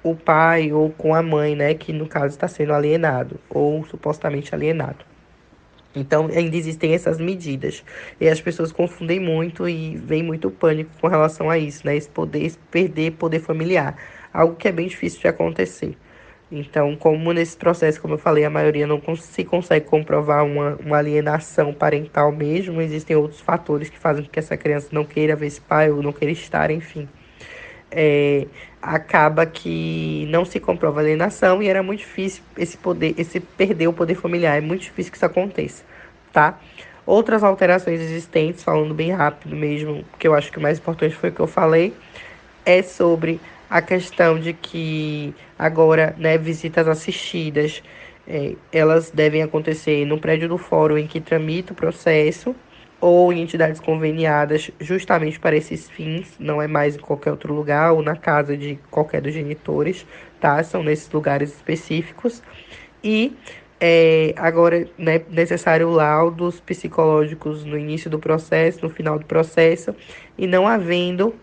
o 0.02 0.14
pai 0.14 0.72
ou 0.72 0.90
com 0.90 1.14
a 1.14 1.22
mãe, 1.22 1.56
né, 1.56 1.72
que 1.74 1.92
no 1.92 2.06
caso 2.06 2.26
está 2.26 2.46
sendo 2.46 2.74
alienado 2.74 3.40
ou 3.48 3.84
supostamente 3.86 4.54
alienado. 4.54 5.13
Então, 5.94 6.26
ainda 6.26 6.56
existem 6.56 6.92
essas 6.92 7.18
medidas. 7.20 7.84
E 8.20 8.28
as 8.28 8.40
pessoas 8.40 8.72
confundem 8.72 9.20
muito 9.20 9.68
e 9.68 9.96
vem 9.96 10.22
muito 10.22 10.50
pânico 10.50 10.90
com 11.00 11.06
relação 11.06 11.48
a 11.48 11.58
isso, 11.58 11.86
né? 11.86 11.96
Esse 11.96 12.08
poder, 12.08 12.44
esse 12.44 12.58
perder 12.70 13.12
poder 13.12 13.40
familiar. 13.40 13.96
Algo 14.32 14.56
que 14.56 14.66
é 14.66 14.72
bem 14.72 14.88
difícil 14.88 15.20
de 15.20 15.28
acontecer. 15.28 15.96
Então, 16.50 16.94
como 16.96 17.32
nesse 17.32 17.56
processo, 17.56 18.00
como 18.00 18.14
eu 18.14 18.18
falei, 18.18 18.44
a 18.44 18.50
maioria 18.50 18.86
não 18.86 19.00
se 19.16 19.44
consegue 19.44 19.86
comprovar 19.86 20.44
uma, 20.44 20.76
uma 20.76 20.98
alienação 20.98 21.72
parental 21.72 22.30
mesmo, 22.30 22.80
existem 22.80 23.16
outros 23.16 23.40
fatores 23.40 23.88
que 23.88 23.98
fazem 23.98 24.24
com 24.24 24.30
que 24.30 24.38
essa 24.38 24.56
criança 24.56 24.88
não 24.92 25.04
queira 25.04 25.34
ver 25.34 25.46
esse 25.46 25.60
pai 25.60 25.90
ou 25.90 26.02
não 26.02 26.12
queira 26.12 26.32
estar, 26.32 26.70
enfim. 26.70 27.08
É, 27.96 28.46
acaba 28.82 29.46
que 29.46 30.26
não 30.28 30.44
se 30.44 30.60
comprova 30.60 31.00
alienação 31.00 31.62
e 31.62 31.68
era 31.68 31.82
muito 31.82 32.00
difícil 32.00 32.42
esse 32.58 32.76
poder, 32.76 33.14
esse 33.16 33.40
perder 33.40 33.88
o 33.88 33.92
poder 33.94 34.14
familiar, 34.14 34.58
é 34.58 34.60
muito 34.60 34.82
difícil 34.82 35.10
que 35.10 35.16
isso 35.16 35.24
aconteça, 35.24 35.82
tá? 36.32 36.58
Outras 37.06 37.42
alterações 37.42 38.00
existentes, 38.00 38.62
falando 38.62 38.92
bem 38.92 39.10
rápido 39.10 39.56
mesmo, 39.56 40.04
que 40.18 40.28
eu 40.28 40.34
acho 40.34 40.52
que 40.52 40.58
o 40.58 40.60
mais 40.60 40.78
importante 40.78 41.14
foi 41.14 41.30
o 41.30 41.32
que 41.32 41.40
eu 41.40 41.46
falei, 41.46 41.94
é 42.66 42.82
sobre 42.82 43.40
a 43.70 43.80
questão 43.80 44.38
de 44.38 44.52
que 44.52 45.34
agora, 45.58 46.14
né, 46.18 46.36
visitas 46.36 46.86
assistidas, 46.86 47.82
é, 48.26 48.54
elas 48.72 49.10
devem 49.10 49.42
acontecer 49.42 50.04
no 50.06 50.18
prédio 50.18 50.48
do 50.48 50.58
fórum 50.58 50.98
em 50.98 51.06
que 51.06 51.20
tramita 51.20 51.72
o 51.72 51.76
processo, 51.76 52.54
ou 53.06 53.30
em 53.34 53.42
entidades 53.42 53.80
conveniadas 53.80 54.70
justamente 54.80 55.38
para 55.38 55.54
esses 55.54 55.90
fins, 55.90 56.36
não 56.38 56.62
é 56.62 56.66
mais 56.66 56.96
em 56.96 56.98
qualquer 56.98 57.32
outro 57.32 57.52
lugar 57.52 57.92
ou 57.92 58.02
na 58.02 58.16
casa 58.16 58.56
de 58.56 58.78
qualquer 58.90 59.20
dos 59.20 59.34
genitores, 59.34 60.06
tá? 60.40 60.62
São 60.62 60.82
nesses 60.82 61.10
lugares 61.12 61.50
específicos. 61.50 62.42
E 63.02 63.36
é, 63.78 64.32
agora 64.38 64.88
né, 64.96 65.20
necessário 65.28 65.90
laudos 65.90 66.60
psicológicos 66.60 67.62
no 67.62 67.76
início 67.76 68.08
do 68.08 68.18
processo, 68.18 68.78
no 68.80 68.88
final 68.88 69.18
do 69.18 69.26
processo, 69.26 69.94
e 70.38 70.46
não 70.46 70.66
havendo 70.66 71.34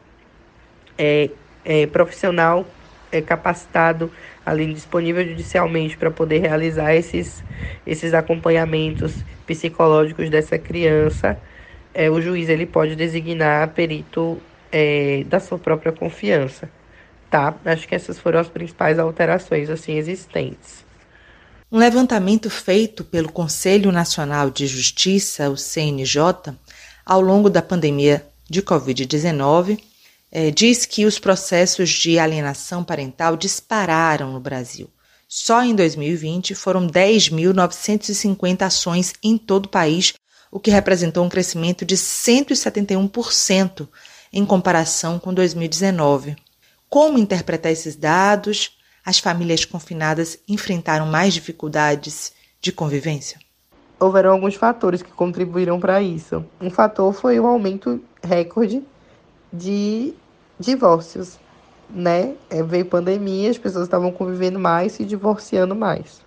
é, 0.97 1.30
é, 1.63 1.86
profissional 1.86 2.65
é, 3.12 3.21
capacitado, 3.21 4.12
ali 4.43 4.74
disponível 4.74 5.24
judicialmente 5.24 5.95
para 5.95 6.10
poder 6.10 6.39
realizar 6.39 6.95
esses, 6.95 7.43
esses 7.86 8.15
acompanhamentos 8.15 9.24
psicológicos 9.45 10.28
dessa 10.28 10.58
criança, 10.58 11.39
é, 11.93 12.10
o 12.10 12.21
juiz 12.21 12.49
ele 12.49 12.65
pode 12.65 12.95
designar 12.95 13.69
perito 13.69 14.41
é, 14.71 15.23
da 15.25 15.39
sua 15.39 15.58
própria 15.60 15.91
confiança, 15.91 16.69
tá? 17.30 17.56
Acho 17.65 17.88
que 17.88 17.95
essas 17.95 18.19
foram 18.19 18.39
as 18.39 18.47
principais 18.47 18.97
alterações 18.97 19.69
assim 19.69 19.97
existentes. 19.97 20.86
Um 21.71 21.77
levantamento 21.77 22.49
feito 22.49 23.04
pelo 23.04 23.32
Conselho 23.32 23.91
Nacional 23.91 24.49
de 24.49 24.67
Justiça, 24.67 25.49
o 25.49 25.56
CNJ, 25.56 26.54
ao 27.06 27.21
longo 27.21 27.49
da 27.49 27.62
pandemia 27.62 28.25
de 28.49 28.62
Covid-19, 28.62 29.80
é, 30.32 30.51
diz 30.51 30.86
que 30.86 31.06
os 31.06 31.17
processos 31.19 31.89
de 31.89 32.19
alienação 32.19 32.84
parental 32.84 33.38
dispararam 33.38 34.34
no 34.34 34.39
Brasil. 34.39 34.89
Só 35.27 35.63
em 35.63 35.73
2020 35.73 36.54
foram 36.56 36.86
10.950 36.88 38.63
ações 38.63 39.13
em 39.23 39.38
todo 39.38 39.67
o 39.67 39.69
país, 39.69 40.13
o 40.52 40.60
que 40.60 40.70
representou 40.70 41.24
um 41.24 41.30
crescimento 41.30 41.86
de 41.86 41.96
171% 41.96 43.88
em 44.34 44.46
comparação 44.46 45.18
com 45.18 45.34
2019. 45.34 46.36
Como 46.90 47.18
interpretar 47.18 47.72
esses 47.72 47.96
dados? 47.96 48.78
As 49.04 49.18
famílias 49.18 49.66
confinadas 49.66 50.38
enfrentaram 50.48 51.06
mais 51.06 51.34
dificuldades 51.34 52.34
de 52.60 52.72
convivência? 52.72 53.40
Houveram 54.00 54.32
alguns 54.32 54.56
fatores 54.56 55.02
que 55.02 55.12
contribuíram 55.12 55.80
para 55.80 56.02
isso. 56.02 56.46
Um 56.60 56.70
fator 56.70 57.14
foi 57.14 57.40
o 57.40 57.48
aumento 57.48 58.02
recorde 58.22 58.84
de 59.52 60.14
divórcios, 60.60 61.40
né? 61.90 62.36
É, 62.50 62.64
veio 62.64 62.86
pandemia, 62.86 63.50
as 63.50 63.58
pessoas 63.58 63.86
estavam 63.86 64.12
convivendo 64.12 64.60
mais 64.60 65.00
e 65.00 65.06
divorciando 65.06 65.76
mais. 65.76 66.22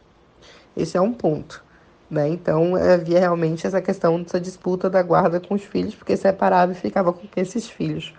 Esse 0.77 0.97
é 0.97 1.01
um 1.01 1.13
ponto, 1.13 1.64
né? 2.11 2.29
Então 2.29 2.77
havia 2.77 3.19
realmente 3.19 3.67
essa 3.67 3.81
questão 3.81 4.23
dessa 4.23 4.41
disputa 4.41 4.89
da 4.91 5.03
guarda 5.03 5.41
com 5.41 5.55
os 5.55 5.63
filhos, 5.63 5.95
porque 5.95 6.17
separava 6.17 6.73
e 6.73 6.75
ficava 6.75 7.13
com 7.13 7.27
esses 7.37 7.69
filhos. 7.69 8.15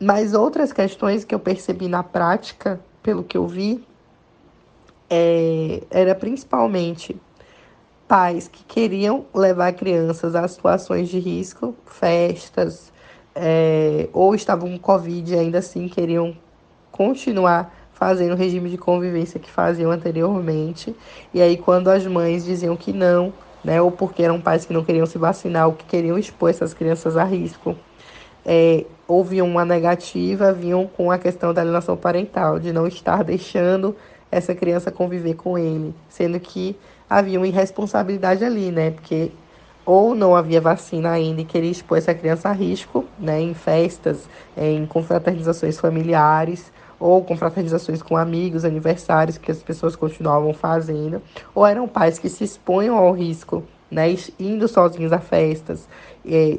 Mas 0.00 0.34
outras 0.34 0.72
questões 0.72 1.24
que 1.24 1.34
eu 1.34 1.40
percebi 1.40 1.88
na 1.88 2.02
prática, 2.02 2.80
pelo 3.02 3.24
que 3.24 3.36
eu 3.36 3.46
vi, 3.46 3.84
é, 5.10 5.82
era 5.90 6.14
principalmente 6.14 7.16
pais 8.06 8.48
que 8.48 8.64
queriam 8.64 9.26
levar 9.34 9.72
crianças 9.72 10.34
a 10.34 10.46
situações 10.46 11.08
de 11.08 11.18
risco, 11.18 11.74
festas, 11.84 12.92
é, 13.34 14.08
ou 14.12 14.34
estavam 14.34 14.70
com 14.70 14.78
Covid 14.78 15.34
e 15.34 15.38
ainda 15.38 15.58
assim 15.58 15.88
queriam 15.88 16.36
continuar 16.90 17.77
fazendo 17.98 18.32
o 18.32 18.36
regime 18.36 18.70
de 18.70 18.78
convivência 18.78 19.40
que 19.40 19.50
faziam 19.50 19.90
anteriormente. 19.90 20.94
E 21.34 21.42
aí, 21.42 21.56
quando 21.56 21.88
as 21.88 22.06
mães 22.06 22.44
diziam 22.44 22.76
que 22.76 22.92
não, 22.92 23.32
né, 23.64 23.82
ou 23.82 23.90
porque 23.90 24.22
eram 24.22 24.40
pais 24.40 24.64
que 24.64 24.72
não 24.72 24.84
queriam 24.84 25.04
se 25.04 25.18
vacinar, 25.18 25.66
ou 25.66 25.72
que 25.72 25.84
queriam 25.84 26.16
expor 26.16 26.48
essas 26.48 26.72
crianças 26.72 27.16
a 27.16 27.24
risco, 27.24 27.74
é, 28.46 28.84
uma 29.42 29.64
negativa, 29.64 30.52
vinham 30.52 30.86
com 30.86 31.10
a 31.10 31.18
questão 31.18 31.52
da 31.52 31.60
alienação 31.60 31.96
parental, 31.96 32.60
de 32.60 32.72
não 32.72 32.86
estar 32.86 33.24
deixando 33.24 33.96
essa 34.30 34.54
criança 34.54 34.92
conviver 34.92 35.34
com 35.34 35.58
ele, 35.58 35.92
sendo 36.08 36.38
que 36.38 36.76
havia 37.10 37.38
uma 37.38 37.48
irresponsabilidade 37.48 38.44
ali, 38.44 38.70
né? 38.70 38.92
Porque 38.92 39.32
ou 39.84 40.14
não 40.14 40.36
havia 40.36 40.60
vacina 40.60 41.10
ainda 41.10 41.40
e 41.40 41.44
queria 41.44 41.70
expor 41.70 41.98
essa 41.98 42.14
criança 42.14 42.50
a 42.50 42.52
risco, 42.52 43.06
né, 43.18 43.40
em 43.40 43.54
festas, 43.54 44.28
em 44.54 44.84
confraternizações 44.84 45.80
familiares, 45.80 46.70
ou 46.98 47.22
confraternizações 47.22 48.02
com 48.02 48.16
amigos, 48.16 48.64
aniversários 48.64 49.38
que 49.38 49.50
as 49.50 49.62
pessoas 49.62 49.94
continuavam 49.94 50.52
fazendo, 50.52 51.22
ou 51.54 51.66
eram 51.66 51.86
pais 51.86 52.18
que 52.18 52.28
se 52.28 52.44
expunham 52.44 52.96
ao 52.96 53.12
risco, 53.12 53.62
né, 53.90 54.04
indo 54.38 54.68
sozinhos 54.68 55.12
a 55.12 55.18
festas, 55.18 55.88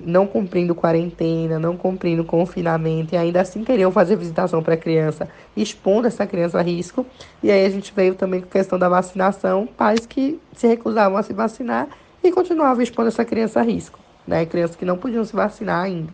não 0.04 0.26
cumprindo 0.26 0.74
quarentena, 0.74 1.60
não 1.60 1.78
cumprindo 1.78 2.24
confinamento, 2.24 3.14
e 3.14 3.18
ainda 3.18 3.42
assim 3.42 3.64
queriam 3.64 3.92
fazer 3.92 4.16
visitação 4.16 4.64
para 4.64 4.74
a 4.74 4.78
criança, 4.78 5.30
expondo 5.56 6.08
essa 6.08 6.26
criança 6.26 6.58
a 6.58 6.62
risco. 6.64 7.06
E 7.44 7.52
aí 7.52 7.66
a 7.66 7.70
gente 7.70 7.94
veio 7.94 8.16
também 8.16 8.42
com 8.42 8.48
a 8.48 8.52
questão 8.52 8.80
da 8.80 8.90
vacinação, 8.90 9.68
pais 9.68 10.08
que 10.08 10.40
se 10.54 10.66
recusavam 10.66 11.18
a 11.20 11.22
se 11.24 11.34
vacinar 11.34 11.88
e 12.24 12.32
continuava 12.32 12.82
expondo 12.82 13.10
essa 13.10 13.24
criança 13.24 13.60
a 13.60 13.64
risco, 13.64 14.00
né? 14.26 14.44
Crianças 14.48 14.76
que 14.76 14.84
não 14.84 14.98
podiam 14.98 15.24
se 15.24 15.36
vacinar 15.36 15.84
ainda. 15.84 16.12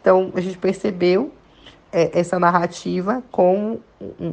Então, 0.00 0.32
a 0.34 0.40
gente 0.40 0.56
percebeu 0.56 1.32
essa 2.12 2.38
narrativa 2.38 3.22
como 3.30 3.80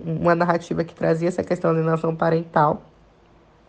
uma 0.06 0.36
narrativa 0.36 0.84
que 0.84 0.94
trazia 0.94 1.30
essa 1.30 1.44
questão 1.44 1.72
da 1.72 1.80
alienação 1.80 2.14
parental. 2.14 2.82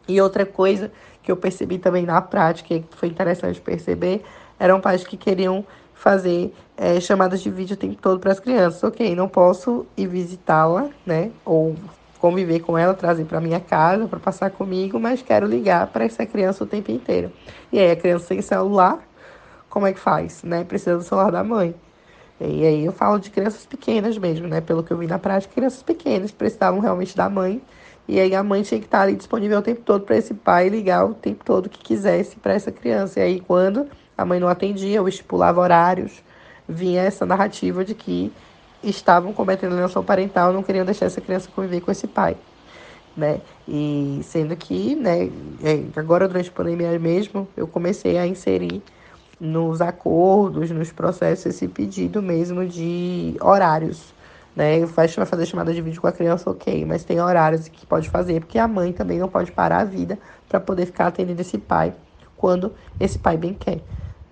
E 0.08 0.20
outra 0.20 0.44
coisa 0.44 0.90
que 1.22 1.30
eu 1.30 1.36
percebi 1.36 1.78
também 1.78 2.04
na 2.04 2.20
prática, 2.20 2.68
que 2.68 2.96
foi 2.96 3.08
interessante 3.08 3.60
perceber, 3.60 4.22
eram 4.58 4.80
pais 4.80 5.04
que 5.04 5.16
queriam 5.16 5.64
fazer 5.94 6.52
é, 6.76 7.00
chamadas 7.00 7.40
de 7.40 7.50
vídeo 7.50 7.74
o 7.74 7.78
tempo 7.78 7.96
todo 8.02 8.18
para 8.18 8.32
as 8.32 8.40
crianças. 8.40 8.82
Ok, 8.82 9.14
não 9.14 9.28
posso 9.28 9.86
ir 9.96 10.08
visitá-la, 10.08 10.88
né? 11.06 11.30
Ou 11.44 11.76
conviver 12.18 12.60
com 12.60 12.76
ela, 12.76 12.94
trazer 12.94 13.24
para 13.24 13.40
minha 13.40 13.60
casa 13.60 14.08
para 14.08 14.18
passar 14.18 14.50
comigo, 14.50 14.98
mas 14.98 15.22
quero 15.22 15.46
ligar 15.46 15.86
para 15.86 16.04
essa 16.04 16.26
criança 16.26 16.64
o 16.64 16.66
tempo 16.66 16.90
inteiro. 16.90 17.30
E 17.72 17.78
aí 17.78 17.90
a 17.90 17.96
criança 17.96 18.26
sem 18.26 18.42
celular, 18.42 18.98
como 19.70 19.86
é 19.86 19.92
que 19.92 20.00
faz, 20.00 20.42
né? 20.42 20.64
Precisa 20.64 20.96
do 20.96 21.02
celular 21.04 21.30
da 21.30 21.44
mãe. 21.44 21.74
E 22.40 22.66
aí 22.66 22.84
eu 22.84 22.92
falo 22.92 23.18
de 23.18 23.30
crianças 23.30 23.64
pequenas 23.64 24.18
mesmo, 24.18 24.48
né? 24.48 24.60
Pelo 24.60 24.82
que 24.82 24.92
eu 24.92 24.98
vi 24.98 25.06
na 25.06 25.18
prática, 25.18 25.54
crianças 25.54 25.82
pequenas 25.82 26.30
precisavam 26.30 26.80
realmente 26.80 27.16
da 27.16 27.28
mãe. 27.28 27.62
E 28.06 28.20
aí 28.20 28.34
a 28.34 28.42
mãe 28.42 28.62
tinha 28.62 28.80
que 28.80 28.86
estar 28.86 29.02
ali 29.02 29.14
disponível 29.14 29.58
o 29.58 29.62
tempo 29.62 29.80
todo 29.82 30.04
para 30.04 30.16
esse 30.16 30.34
pai 30.34 30.68
ligar 30.68 31.06
o 31.06 31.14
tempo 31.14 31.44
todo 31.44 31.68
que 31.68 31.78
quisesse 31.78 32.36
para 32.36 32.52
essa 32.52 32.70
criança. 32.70 33.20
E 33.20 33.22
aí 33.22 33.40
quando 33.40 33.86
a 34.16 34.24
mãe 34.24 34.38
não 34.40 34.48
atendia 34.48 35.00
ou 35.00 35.08
estipulava 35.08 35.60
horários, 35.60 36.22
vinha 36.68 37.02
essa 37.02 37.24
narrativa 37.24 37.84
de 37.84 37.94
que 37.94 38.32
estavam 38.82 39.32
cometendo 39.32 39.72
alienação 39.72 40.04
parental, 40.04 40.52
não 40.52 40.62
queriam 40.62 40.84
deixar 40.84 41.06
essa 41.06 41.20
criança 41.20 41.48
conviver 41.54 41.80
com 41.80 41.90
esse 41.90 42.06
pai, 42.06 42.36
né? 43.16 43.40
E 43.66 44.20
sendo 44.22 44.54
que, 44.56 44.94
né, 44.94 45.30
é, 45.62 45.82
agora 45.98 46.28
durante 46.28 46.50
a 46.50 46.52
pandemia 46.52 46.98
mesmo, 46.98 47.48
eu 47.56 47.66
comecei 47.66 48.18
a 48.18 48.26
inserir 48.26 48.82
nos 49.40 49.80
acordos, 49.80 50.70
nos 50.70 50.92
processos, 50.92 51.46
esse 51.46 51.68
pedido 51.68 52.22
mesmo 52.22 52.66
de 52.66 53.36
horários, 53.40 54.14
né? 54.54 54.84
Vai 54.86 55.08
fazer 55.08 55.46
chamada 55.46 55.72
de 55.72 55.80
vídeo 55.80 56.00
com 56.00 56.06
a 56.06 56.12
criança, 56.12 56.50
ok, 56.50 56.84
mas 56.84 57.04
tem 57.04 57.20
horários 57.20 57.68
que 57.68 57.86
pode 57.86 58.08
fazer, 58.08 58.40
porque 58.40 58.58
a 58.58 58.68
mãe 58.68 58.92
também 58.92 59.18
não 59.18 59.28
pode 59.28 59.50
parar 59.52 59.80
a 59.80 59.84
vida 59.84 60.18
para 60.48 60.60
poder 60.60 60.86
ficar 60.86 61.08
atendendo 61.08 61.40
esse 61.40 61.58
pai 61.58 61.92
quando 62.36 62.72
esse 63.00 63.18
pai 63.18 63.36
bem 63.36 63.54
quer. 63.54 63.80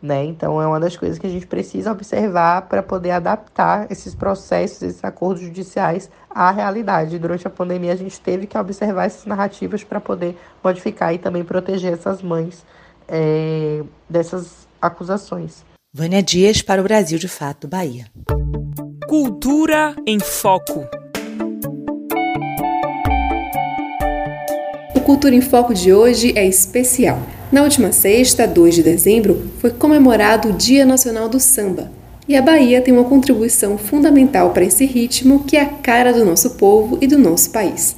Né? 0.00 0.24
Então, 0.24 0.60
é 0.60 0.66
uma 0.66 0.80
das 0.80 0.96
coisas 0.96 1.16
que 1.16 1.26
a 1.28 1.30
gente 1.30 1.46
precisa 1.46 1.92
observar 1.92 2.62
para 2.62 2.82
poder 2.82 3.12
adaptar 3.12 3.86
esses 3.88 4.16
processos, 4.16 4.82
esses 4.82 5.04
acordos 5.04 5.40
judiciais 5.40 6.10
à 6.28 6.50
realidade. 6.50 7.20
Durante 7.20 7.46
a 7.46 7.50
pandemia, 7.50 7.92
a 7.92 7.96
gente 7.96 8.20
teve 8.20 8.48
que 8.48 8.58
observar 8.58 9.04
essas 9.04 9.24
narrativas 9.26 9.84
para 9.84 10.00
poder 10.00 10.36
modificar 10.62 11.14
e 11.14 11.18
também 11.18 11.44
proteger 11.44 11.92
essas 11.92 12.20
mães 12.20 12.66
é, 13.06 13.84
dessas 14.10 14.66
acusações. 14.82 15.64
Vânia 15.94 16.22
Dias 16.22 16.60
para 16.60 16.80
o 16.80 16.84
Brasil 16.84 17.18
de 17.18 17.28
Fato, 17.28 17.68
Bahia. 17.68 18.06
Cultura 19.06 19.94
em 20.06 20.18
Foco. 20.18 20.86
O 24.94 25.00
Cultura 25.00 25.34
em 25.34 25.40
Foco 25.40 25.72
de 25.72 25.92
hoje 25.92 26.32
é 26.36 26.46
especial. 26.46 27.22
Na 27.52 27.62
última 27.62 27.92
sexta, 27.92 28.48
2 28.48 28.76
de 28.76 28.82
dezembro, 28.82 29.50
foi 29.58 29.70
comemorado 29.70 30.48
o 30.48 30.52
Dia 30.52 30.86
Nacional 30.86 31.28
do 31.28 31.38
Samba. 31.38 31.92
E 32.26 32.34
a 32.34 32.40
Bahia 32.40 32.80
tem 32.80 32.94
uma 32.94 33.04
contribuição 33.04 33.76
fundamental 33.76 34.50
para 34.50 34.64
esse 34.64 34.86
ritmo 34.86 35.44
que 35.44 35.56
é 35.56 35.60
a 35.60 35.68
cara 35.68 36.12
do 36.12 36.24
nosso 36.24 36.50
povo 36.50 36.96
e 37.00 37.06
do 37.06 37.18
nosso 37.18 37.50
país. 37.50 37.96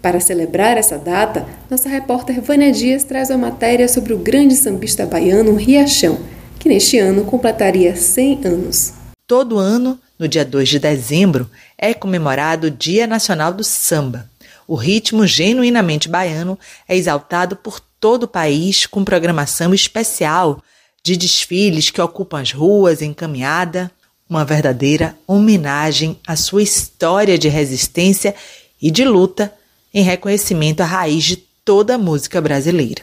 Para 0.00 0.20
celebrar 0.20 0.76
essa 0.76 0.96
data, 0.96 1.44
nossa 1.68 1.88
repórter 1.88 2.40
Vânia 2.40 2.70
Dias 2.70 3.02
traz 3.02 3.30
uma 3.30 3.38
matéria 3.38 3.88
sobre 3.88 4.12
o 4.12 4.18
grande 4.18 4.54
sambista 4.54 5.04
baiano 5.04 5.56
Riachão, 5.56 6.20
que 6.58 6.68
neste 6.68 6.98
ano 6.98 7.24
completaria 7.24 7.96
100 7.96 8.46
anos. 8.46 8.92
Todo 9.26 9.58
ano, 9.58 9.98
no 10.16 10.28
dia 10.28 10.44
2 10.44 10.68
de 10.68 10.78
dezembro, 10.78 11.50
é 11.76 11.92
comemorado 11.92 12.68
o 12.68 12.70
Dia 12.70 13.08
Nacional 13.08 13.52
do 13.52 13.64
Samba. 13.64 14.30
O 14.68 14.76
ritmo 14.76 15.26
genuinamente 15.26 16.08
baiano 16.08 16.56
é 16.88 16.96
exaltado 16.96 17.56
por 17.56 17.80
todo 17.98 18.22
o 18.24 18.28
país 18.28 18.86
com 18.86 19.04
programação 19.04 19.74
especial 19.74 20.62
de 21.02 21.16
desfiles 21.16 21.90
que 21.90 22.00
ocupam 22.00 22.40
as 22.40 22.52
ruas 22.52 23.02
em 23.02 23.12
caminhada, 23.12 23.90
uma 24.30 24.44
verdadeira 24.44 25.16
homenagem 25.26 26.20
à 26.24 26.36
sua 26.36 26.62
história 26.62 27.36
de 27.36 27.48
resistência 27.48 28.34
e 28.80 28.90
de 28.90 29.04
luta 29.04 29.52
em 29.92 30.02
reconhecimento 30.02 30.80
à 30.80 30.84
raiz 30.84 31.24
de 31.24 31.36
toda 31.36 31.94
a 31.94 31.98
música 31.98 32.40
brasileira. 32.40 33.02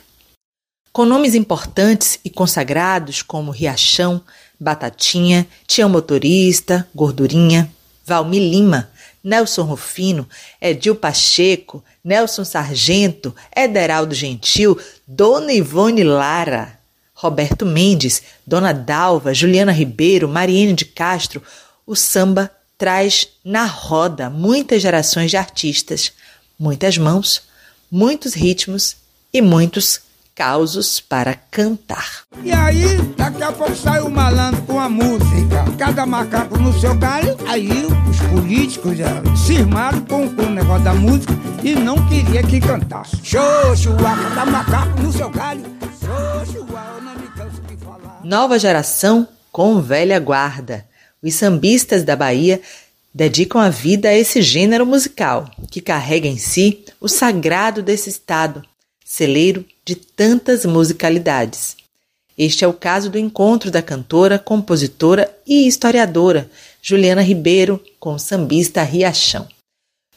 Com 0.92 1.06
nomes 1.06 1.36
importantes 1.36 2.20
e 2.24 2.30
consagrados 2.30 3.22
como 3.22 3.52
Riachão, 3.52 4.22
Batatinha, 4.60 5.46
Tião 5.68 5.90
Motorista, 5.90 6.88
Gordurinha, 6.96 7.70
Valmi 8.06 8.40
Lima, 8.40 8.90
Nelson 9.24 9.64
Rufino, 9.64 10.28
Edil 10.62 10.96
Pacheco, 10.96 11.84
Nelson 12.04 12.46
Sargento, 12.46 13.36
Ederaldo 13.56 14.14
Gentil, 14.14 14.80
Dona 15.08 15.52
Ivone 15.52 16.04
Lara, 16.04 16.80
Roberto 17.14 17.66
Mendes, 17.66 18.22
Dona 18.46 18.74
Dalva, 18.74 19.34
Juliana 19.34 19.72
Ribeiro, 19.72 20.30
Mariene 20.30 20.74
de 20.74 20.86
Castro, 20.86 21.42
o 21.88 21.96
samba 21.96 22.52
traz 22.78 23.28
na 23.44 23.66
roda 23.66 24.30
muitas 24.30 24.82
gerações 24.82 25.32
de 25.32 25.38
artistas, 25.38 26.12
muitas 26.60 26.98
mãos, 26.98 27.44
muitos 27.92 28.34
ritmos 28.34 28.98
e 29.34 29.42
muitos 29.42 30.02
causos 30.36 31.00
para 31.00 31.34
cantar. 31.34 32.24
E 32.44 32.52
aí, 32.52 32.98
daqui 33.18 33.42
a 33.42 33.52
pouco 33.54 33.74
sai 33.74 34.02
o 34.02 34.10
malandro 34.10 34.62
com 34.64 34.80
a 34.80 34.90
música. 34.90 35.64
Cada 35.78 36.06
macaco 36.06 36.58
no 36.58 36.78
seu 36.80 36.94
galho. 36.96 37.38
Aí 37.48 37.70
os 38.10 38.20
políticos 38.30 38.98
já 38.98 39.24
cismaram 39.46 40.02
com, 40.02 40.30
com 40.36 40.44
o 40.44 40.50
negócio 40.50 40.84
da 40.84 40.94
música 40.94 41.34
e 41.64 41.74
não 41.74 42.06
queria 42.08 42.44
que 42.44 42.60
cantasse. 42.60 43.16
Xoxua, 43.24 43.98
cada 43.98 44.46
macaco 44.46 45.02
no 45.02 45.12
seu 45.12 45.30
galho. 45.30 45.64
Xoxua, 46.00 46.96
eu 46.96 47.02
não 47.02 47.16
me 47.16 47.28
canso 47.30 47.62
de 47.62 47.78
falar. 47.78 48.20
Nova 48.24 48.60
geração 48.60 49.28
com 49.52 49.82
velha 49.82 50.20
guarda. 50.20 50.86
Os 51.24 51.34
sambistas 51.34 52.04
da 52.04 52.16
Bahia 52.16 52.62
dedicam 53.16 53.62
a 53.62 53.70
vida 53.70 54.10
a 54.10 54.14
esse 54.14 54.42
gênero 54.42 54.86
musical, 54.86 55.50
que 55.72 55.80
carrega 55.80 56.28
em 56.28 56.36
si 56.36 56.84
o 57.00 57.08
sagrado 57.08 57.82
desse 57.82 58.10
estado, 58.10 58.62
celeiro 59.06 59.64
de 59.86 59.96
tantas 59.96 60.66
musicalidades. 60.66 61.78
Este 62.38 62.66
é 62.66 62.68
o 62.68 62.74
caso 62.74 63.10
do 63.10 63.18
encontro 63.18 63.72
da 63.72 63.82
cantora, 63.82 64.38
compositora 64.38 65.34
e 65.48 65.66
historiadora 65.66 66.52
Juliana 66.82 67.22
Ribeiro 67.22 67.82
com 68.02 68.16
o 68.16 68.20
sambista 68.20 68.84
Riachão. 68.84 69.48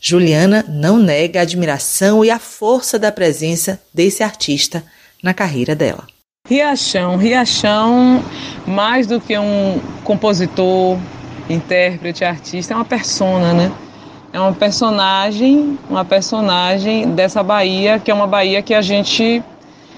Juliana 0.01 0.65
não 0.69 0.99
nega 0.99 1.39
a 1.39 1.43
admiração 1.43 2.25
e 2.25 2.31
a 2.31 2.41
força 2.41 2.99
da 2.99 3.13
presença 3.13 3.81
desse 3.95 4.25
artista 4.25 4.83
na 5.23 5.33
carreira 5.33 5.77
dela. 5.77 6.05
Riachão, 6.49 7.17
Riachão, 7.17 8.25
mais 8.67 9.07
do 9.07 9.21
que 9.21 9.39
um 9.39 9.79
compositor, 10.03 10.99
intérprete, 11.49 12.25
artista, 12.25 12.75
é 12.75 12.77
uma 12.77 12.85
persona, 12.85 13.53
né? 13.53 13.73
É 14.33 14.39
uma 14.39 14.53
personagem, 14.53 15.79
uma 15.89 16.05
personagem 16.05 17.11
dessa 17.11 17.43
Bahia, 17.43 17.99
que 17.99 18.11
é 18.11 18.15
uma 18.15 18.27
Bahia 18.27 18.63
que 18.63 18.75
a 18.75 18.83
gente 18.83 19.43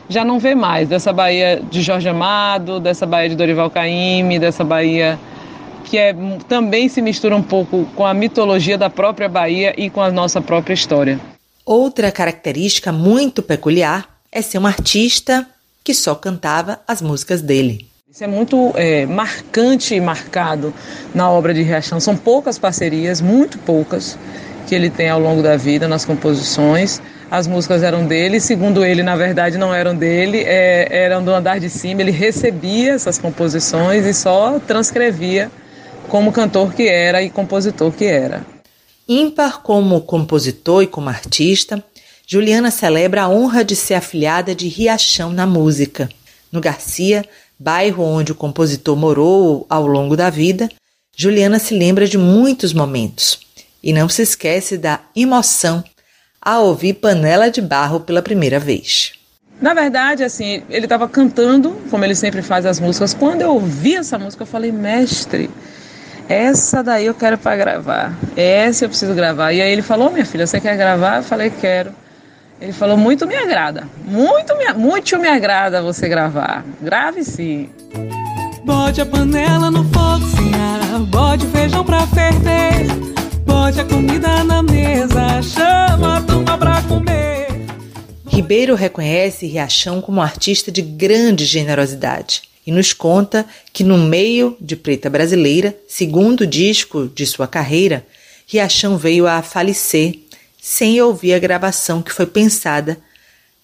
já 0.09 0.25
não 0.25 0.39
vê 0.39 0.55
mais, 0.55 0.89
dessa 0.89 1.13
Bahia 1.13 1.61
de 1.71 1.83
Jorge 1.83 2.09
Amado, 2.09 2.79
dessa 2.79 3.07
Bahia 3.07 3.29
de 3.29 3.37
Dorival 3.37 3.71
Caymmi, 3.71 4.39
dessa 4.39 4.63
Bahia 4.63 5.19
que 5.91 5.99
é, 5.99 6.15
também 6.49 6.89
se 6.89 7.03
mistura 7.03 7.35
um 7.35 7.43
pouco 7.43 7.85
com 7.97 8.07
a 8.07 8.15
mitologia 8.15 8.79
da 8.79 8.89
própria 8.89 9.29
Bahia 9.29 9.75
e 9.77 9.91
com 9.91 10.01
a 10.01 10.11
nossa 10.11 10.41
própria 10.41 10.73
história. 10.73 11.21
Outra 11.67 12.13
característica 12.13 12.93
muito 12.93 13.43
peculiar 13.43 14.09
é 14.31 14.41
ser 14.41 14.59
um 14.59 14.67
artista 14.67 15.45
que 15.83 15.93
só 15.93 16.15
cantava 16.15 16.81
as 16.87 17.03
músicas 17.03 17.43
dele. 17.43 17.89
Isso 18.12 18.25
é 18.25 18.27
muito 18.27 18.73
é, 18.75 19.07
marcante 19.07 19.94
e 19.94 20.01
marcado 20.01 20.75
na 21.14 21.31
obra 21.31 21.55
de 21.55 21.62
Riachão. 21.62 22.01
São 22.01 22.16
poucas 22.16 22.59
parcerias, 22.59 23.20
muito 23.20 23.57
poucas, 23.59 24.18
que 24.66 24.75
ele 24.75 24.90
tem 24.90 25.09
ao 25.09 25.20
longo 25.20 25.44
da 25.44 25.57
vida 25.57 25.87
nas 25.87 26.05
composições. 26.05 27.01
As 27.31 27.46
músicas 27.46 27.85
eram 27.85 28.05
dele, 28.05 28.40
segundo 28.40 28.85
ele, 28.85 29.05
na 29.05 29.14
verdade, 29.14 29.57
não 29.57 29.73
eram 29.73 29.94
dele, 29.94 30.42
é, 30.44 30.88
eram 30.90 31.23
do 31.23 31.31
andar 31.31 31.61
de 31.61 31.70
cima. 31.70 32.01
Ele 32.01 32.11
recebia 32.11 32.94
essas 32.94 33.16
composições 33.16 34.05
e 34.05 34.12
só 34.12 34.59
transcrevia 34.59 35.49
como 36.09 36.33
cantor 36.33 36.75
que 36.75 36.88
era 36.88 37.23
e 37.23 37.31
compositor 37.31 37.92
que 37.92 38.07
era. 38.07 38.44
Ímpar 39.09 39.62
como 39.62 40.01
compositor 40.01 40.83
e 40.83 40.88
como 40.88 41.09
artista, 41.09 41.81
Juliana 42.27 42.73
celebra 42.73 43.23
a 43.23 43.29
honra 43.29 43.64
de 43.64 43.77
ser 43.77 43.94
afiliada 43.94 44.53
de 44.53 44.66
Riachão 44.66 45.31
na 45.31 45.46
música. 45.46 46.09
No 46.51 46.61
Garcia, 46.61 47.25
bairro 47.61 48.03
onde 48.03 48.33
o 48.33 48.35
compositor 48.35 48.96
morou 48.96 49.66
ao 49.68 49.87
longo 49.87 50.16
da 50.16 50.31
vida, 50.31 50.70
Juliana 51.14 51.59
se 51.59 51.75
lembra 51.75 52.09
de 52.09 52.16
muitos 52.16 52.73
momentos 52.73 53.40
e 53.83 53.92
não 53.92 54.09
se 54.09 54.23
esquece 54.23 54.79
da 54.79 55.01
emoção 55.14 55.85
ao 56.40 56.64
ouvir 56.64 56.94
Panela 56.94 57.51
de 57.51 57.61
Barro 57.61 58.01
pela 58.01 58.23
primeira 58.23 58.59
vez. 58.59 59.12
Na 59.61 59.75
verdade, 59.75 60.25
assim, 60.25 60.62
ele 60.70 60.87
estava 60.87 61.07
cantando, 61.07 61.77
como 61.90 62.03
ele 62.03 62.14
sempre 62.14 62.40
faz 62.40 62.64
as 62.64 62.81
músicas. 62.81 63.12
Quando 63.12 63.42
eu 63.42 63.53
ouvi 63.53 63.94
essa 63.94 64.18
música, 64.18 64.42
eu 64.42 64.46
falei, 64.46 64.73
mestre, 64.73 65.51
essa 66.27 66.83
daí 66.83 67.05
eu 67.05 67.14
quero 67.14 67.37
para 67.37 67.57
gravar. 67.59 68.18
Essa 68.35 68.87
eu 68.87 68.88
preciso 68.88 69.12
gravar. 69.14 69.53
E 69.53 69.61
aí 69.61 69.70
ele 69.70 69.83
falou, 69.83 70.11
minha 70.11 70.25
filha, 70.25 70.46
você 70.46 70.59
quer 70.59 70.79
gravar? 70.79 71.18
Eu 71.18 71.23
falei, 71.25 71.51
quero. 71.51 71.94
Ele 72.61 72.73
falou, 72.73 72.96
muito 72.96 73.27
me 73.27 73.35
agrada. 73.35 73.88
Muito 74.05 74.57
me, 74.57 74.70
muito 74.75 75.18
me 75.18 75.29
agrada 75.29 75.83
você 75.83 76.09
gravar. 76.09 76.64
Grave 76.81 77.25
sim. 77.25 77.70
Bote 78.64 79.01
a 79.01 79.07
panela 79.07 79.70
no 79.70 79.83
fogo, 79.85 80.27
senhora. 80.27 80.99
Bote 81.07 81.46
o 81.46 81.51
feijão 81.51 81.85
pra 81.85 82.07
ferver. 82.09 82.87
Bote 83.46 83.81
a 83.81 83.85
comida 83.85 84.44
na 84.44 84.62
mesa. 84.62 85.42
Chama 85.42 86.18
a 86.18 86.23
turma 86.23 86.59
pra 86.59 86.83
comer. 86.83 87.49
Ribeiro 88.29 88.75
reconhece 88.75 89.46
Riachão 89.46 90.03
como 90.03 90.18
um 90.18 90.23
artista 90.23 90.70
de 90.70 90.83
grande 90.83 91.46
generosidade 91.46 92.42
e 92.66 92.70
nos 92.70 92.92
conta 92.92 93.46
que 93.73 93.83
no 93.83 93.96
meio 93.96 94.57
de 94.61 94.77
Preta 94.77 95.09
Brasileira, 95.09 95.75
segundo 95.88 96.46
disco 96.46 97.11
de 97.14 97.27
sua 97.27 97.49
carreira, 97.49 98.05
Riachão 98.46 98.99
veio 98.99 99.27
a 99.27 99.40
falecer 99.40 100.18
sem 100.61 101.01
ouvir 101.01 101.35
a 101.35 101.38
gravação 101.38 102.03
que 102.03 102.12
foi 102.12 102.27
pensada 102.27 102.99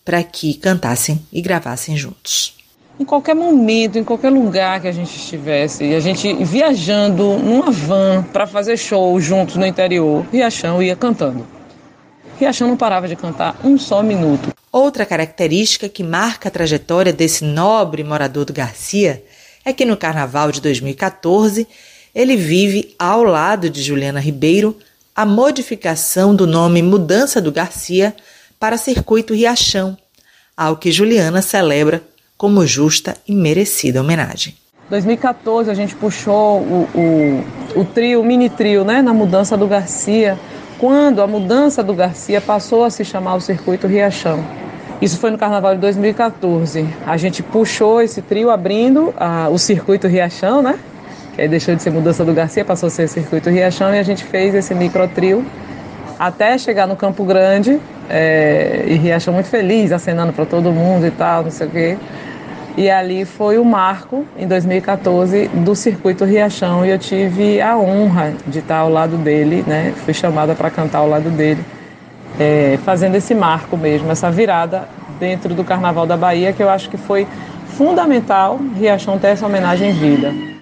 para 0.04 0.22
que 0.22 0.54
cantassem 0.54 1.20
e 1.32 1.42
gravassem 1.42 1.96
juntos. 1.96 2.54
Em 2.98 3.04
qualquer 3.04 3.35
momento, 3.35 3.98
em 3.98 4.04
qualquer 4.04 4.30
lugar 4.30 4.80
que 4.80 4.88
a 4.88 4.92
gente 4.92 5.14
estivesse, 5.14 5.94
a 5.94 6.00
gente 6.00 6.32
viajando 6.42 7.37
numa 7.38 7.70
van 7.70 8.22
para 8.22 8.46
fazer 8.46 8.78
show 8.78 9.20
juntos 9.20 9.56
no 9.56 9.66
interior, 9.66 10.24
Riachão 10.32 10.82
ia 10.82 10.96
cantando. 10.96 11.46
Riachão 12.38 12.68
não 12.68 12.76
parava 12.76 13.06
de 13.06 13.16
cantar 13.16 13.59
um 13.62 13.76
só 13.76 14.02
minuto. 14.02 14.54
Outra 14.72 15.04
característica 15.04 15.88
que 15.88 16.02
marca 16.02 16.48
a 16.48 16.52
trajetória 16.52 17.12
desse 17.12 17.44
nobre 17.44 18.02
morador 18.02 18.46
do 18.46 18.52
Garcia 18.52 19.22
é 19.64 19.72
que 19.72 19.85
no 19.85 19.96
carnaval 19.96 20.50
de 20.50 20.61
2014 20.62 21.66
ele 22.14 22.37
vive 22.37 22.94
ao 22.98 23.24
lado 23.24 23.68
de 23.68 23.82
Juliana 23.82 24.20
Ribeiro 24.20 24.76
a 25.16 25.24
modificação 25.24 26.35
do 26.37 26.46
nome 26.46 26.83
Mudança 26.83 27.40
do 27.40 27.50
Garcia 27.50 28.14
para 28.61 28.76
Circuito 28.76 29.33
Riachão, 29.33 29.96
ao 30.55 30.76
que 30.76 30.92
Juliana 30.92 31.40
celebra 31.40 32.02
como 32.37 32.66
justa 32.66 33.16
e 33.26 33.35
merecida 33.35 34.02
homenagem. 34.02 34.55
2014 34.90 35.70
a 35.70 35.74
gente 35.74 35.96
puxou 35.96 36.59
o, 36.59 36.88
o, 36.94 37.81
o 37.81 37.85
trio, 37.87 38.20
o 38.20 38.24
mini 38.24 38.50
trio, 38.50 38.85
né, 38.85 39.00
na 39.00 39.14
mudança 39.14 39.57
do 39.57 39.66
Garcia, 39.66 40.38
quando 40.79 41.22
a 41.22 41.26
mudança 41.26 41.83
do 41.83 41.94
Garcia 41.94 42.40
passou 42.42 42.85
a 42.85 42.90
se 42.90 43.02
chamar 43.02 43.37
o 43.37 43.40
Circuito 43.40 43.87
Riachão. 43.87 44.44
Isso 45.00 45.18
foi 45.18 45.31
no 45.31 45.38
Carnaval 45.38 45.74
de 45.74 45.81
2014. 45.81 46.87
A 47.07 47.16
gente 47.16 47.42
puxou 47.42 48.02
esse 48.02 48.20
trio 48.20 48.50
abrindo 48.50 49.14
a, 49.16 49.48
o 49.48 49.59
Circuito 49.59 50.07
Riachão, 50.07 50.62
né? 50.62 50.79
Aí 51.42 51.49
deixou 51.49 51.75
de 51.75 51.83
ser 51.83 51.90
mudança 51.90 52.25
do 52.25 52.33
Garcia, 52.33 52.64
passou 52.64 52.87
a 52.87 52.90
ser 52.90 53.09
circuito 53.09 53.51
Riachão 53.51 53.94
e 53.94 53.99
a 53.99 54.03
gente 54.03 54.25
fez 54.25 54.55
esse 54.55 54.75
microtrio 54.75 55.44
até 56.18 56.57
chegar 56.57 56.87
no 56.87 56.96
Campo 56.96 57.25
Grande 57.25 57.79
é, 58.09 58.85
e 58.87 58.94
Riachão 58.94 59.35
muito 59.35 59.49
feliz, 59.49 59.92
acenando 59.92 60.33
para 60.33 60.46
todo 60.46 60.70
mundo 60.72 61.07
e 61.07 61.11
tal, 61.11 61.44
não 61.44 61.51
sei 61.51 61.66
o 61.66 61.70
quê. 61.70 61.99
E 62.77 62.90
ali 62.90 63.25
foi 63.25 63.59
o 63.59 63.64
marco, 63.64 64.27
em 64.37 64.46
2014, 64.46 65.49
do 65.49 65.75
circuito 65.75 66.25
Riachão 66.25 66.85
e 66.85 66.90
eu 66.90 66.99
tive 66.99 67.61
a 67.61 67.77
honra 67.77 68.35
de 68.46 68.59
estar 68.59 68.79
ao 68.79 68.90
lado 68.90 69.16
dele, 69.16 69.64
né? 69.66 69.94
Fui 70.05 70.12
chamada 70.12 70.55
para 70.55 70.70
cantar 70.70 70.99
ao 70.99 71.09
lado 71.09 71.31
dele, 71.31 71.64
é, 72.38 72.79
fazendo 72.85 73.14
esse 73.14 73.35
marco 73.35 73.77
mesmo, 73.79 74.11
essa 74.11 74.31
virada 74.31 74.88
dentro 75.18 75.55
do 75.55 75.64
Carnaval 75.64 76.07
da 76.07 76.18
Bahia, 76.18 76.53
que 76.53 76.62
eu 76.62 76.68
acho 76.68 76.90
que 76.90 76.99
foi 76.99 77.27
fundamental 77.68 78.61
Riachão 78.79 79.18
ter 79.18 79.29
essa 79.29 79.46
homenagem 79.46 79.90
em 79.90 79.92
vida. 79.94 80.55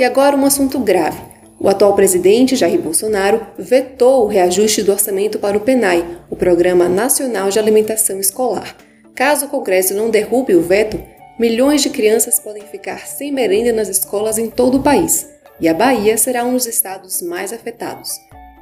E 0.00 0.02
agora 0.02 0.34
um 0.34 0.46
assunto 0.46 0.78
grave. 0.78 1.20
O 1.58 1.68
atual 1.68 1.94
presidente 1.94 2.56
Jair 2.56 2.80
Bolsonaro 2.80 3.46
vetou 3.58 4.24
o 4.24 4.28
reajuste 4.28 4.82
do 4.82 4.92
orçamento 4.92 5.38
para 5.38 5.58
o 5.58 5.60
PENAI, 5.60 6.22
o 6.30 6.34
Programa 6.34 6.88
Nacional 6.88 7.50
de 7.50 7.58
Alimentação 7.58 8.18
Escolar. 8.18 8.74
Caso 9.14 9.44
o 9.44 9.48
Congresso 9.50 9.92
não 9.92 10.08
derrube 10.08 10.54
o 10.54 10.62
veto, 10.62 10.98
milhões 11.38 11.82
de 11.82 11.90
crianças 11.90 12.40
podem 12.40 12.62
ficar 12.62 13.00
sem 13.00 13.30
merenda 13.30 13.74
nas 13.74 13.90
escolas 13.90 14.38
em 14.38 14.48
todo 14.48 14.78
o 14.78 14.82
país, 14.82 15.28
e 15.60 15.68
a 15.68 15.74
Bahia 15.74 16.16
será 16.16 16.46
um 16.46 16.54
dos 16.54 16.64
estados 16.64 17.20
mais 17.20 17.52
afetados. 17.52 18.12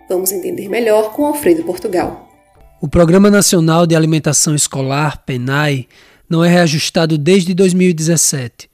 Vamos 0.08 0.32
entender 0.32 0.68
melhor 0.68 1.12
com 1.12 1.24
Alfredo 1.24 1.62
Portugal. 1.62 2.28
O 2.80 2.88
Programa 2.88 3.30
Nacional 3.30 3.86
de 3.86 3.94
Alimentação 3.94 4.56
Escolar, 4.56 5.22
PENAI, 5.24 5.86
não 6.28 6.44
é 6.44 6.48
reajustado 6.48 7.16
desde 7.16 7.54
2017. 7.54 8.68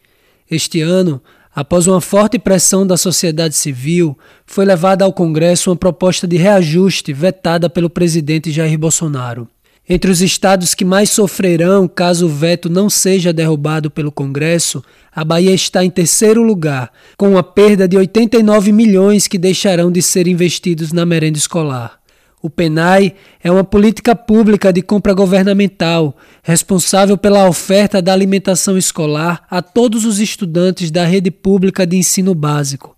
Este 0.50 0.80
ano, 0.80 1.22
Após 1.54 1.86
uma 1.86 2.00
forte 2.00 2.36
pressão 2.36 2.84
da 2.84 2.96
sociedade 2.96 3.54
civil, 3.54 4.18
foi 4.44 4.64
levada 4.64 5.04
ao 5.04 5.12
Congresso 5.12 5.70
uma 5.70 5.76
proposta 5.76 6.26
de 6.26 6.36
reajuste 6.36 7.12
vetada 7.12 7.70
pelo 7.70 7.88
presidente 7.88 8.50
Jair 8.50 8.76
Bolsonaro. 8.76 9.46
Entre 9.88 10.10
os 10.10 10.20
estados 10.20 10.74
que 10.74 10.84
mais 10.84 11.10
sofrerão 11.10 11.86
caso 11.86 12.26
o 12.26 12.28
veto 12.28 12.68
não 12.68 12.90
seja 12.90 13.32
derrubado 13.32 13.90
pelo 13.90 14.10
Congresso, 14.10 14.82
a 15.14 15.22
Bahia 15.22 15.52
está 15.52 15.84
em 15.84 15.90
terceiro 15.90 16.42
lugar, 16.42 16.90
com 17.16 17.30
uma 17.30 17.42
perda 17.42 17.86
de 17.86 17.96
89 17.96 18.72
milhões 18.72 19.28
que 19.28 19.38
deixarão 19.38 19.92
de 19.92 20.02
ser 20.02 20.26
investidos 20.26 20.92
na 20.92 21.06
merenda 21.06 21.38
escolar. 21.38 22.03
O 22.44 22.50
PENAI 22.50 23.14
é 23.42 23.50
uma 23.50 23.64
política 23.64 24.14
pública 24.14 24.70
de 24.70 24.82
compra 24.82 25.14
governamental, 25.14 26.14
responsável 26.42 27.16
pela 27.16 27.48
oferta 27.48 28.02
da 28.02 28.12
alimentação 28.12 28.76
escolar 28.76 29.46
a 29.50 29.62
todos 29.62 30.04
os 30.04 30.20
estudantes 30.20 30.90
da 30.90 31.06
rede 31.06 31.30
pública 31.30 31.86
de 31.86 31.96
ensino 31.96 32.34
básico. 32.34 32.94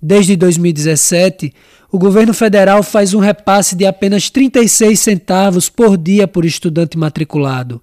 Desde 0.00 0.36
2017, 0.36 1.54
o 1.90 1.98
governo 1.98 2.34
federal 2.34 2.82
faz 2.82 3.14
um 3.14 3.18
repasse 3.18 3.74
de 3.74 3.86
apenas 3.86 4.28
36 4.28 5.00
centavos 5.00 5.70
por 5.70 5.96
dia 5.96 6.28
por 6.28 6.44
estudante 6.44 6.98
matriculado. 6.98 7.80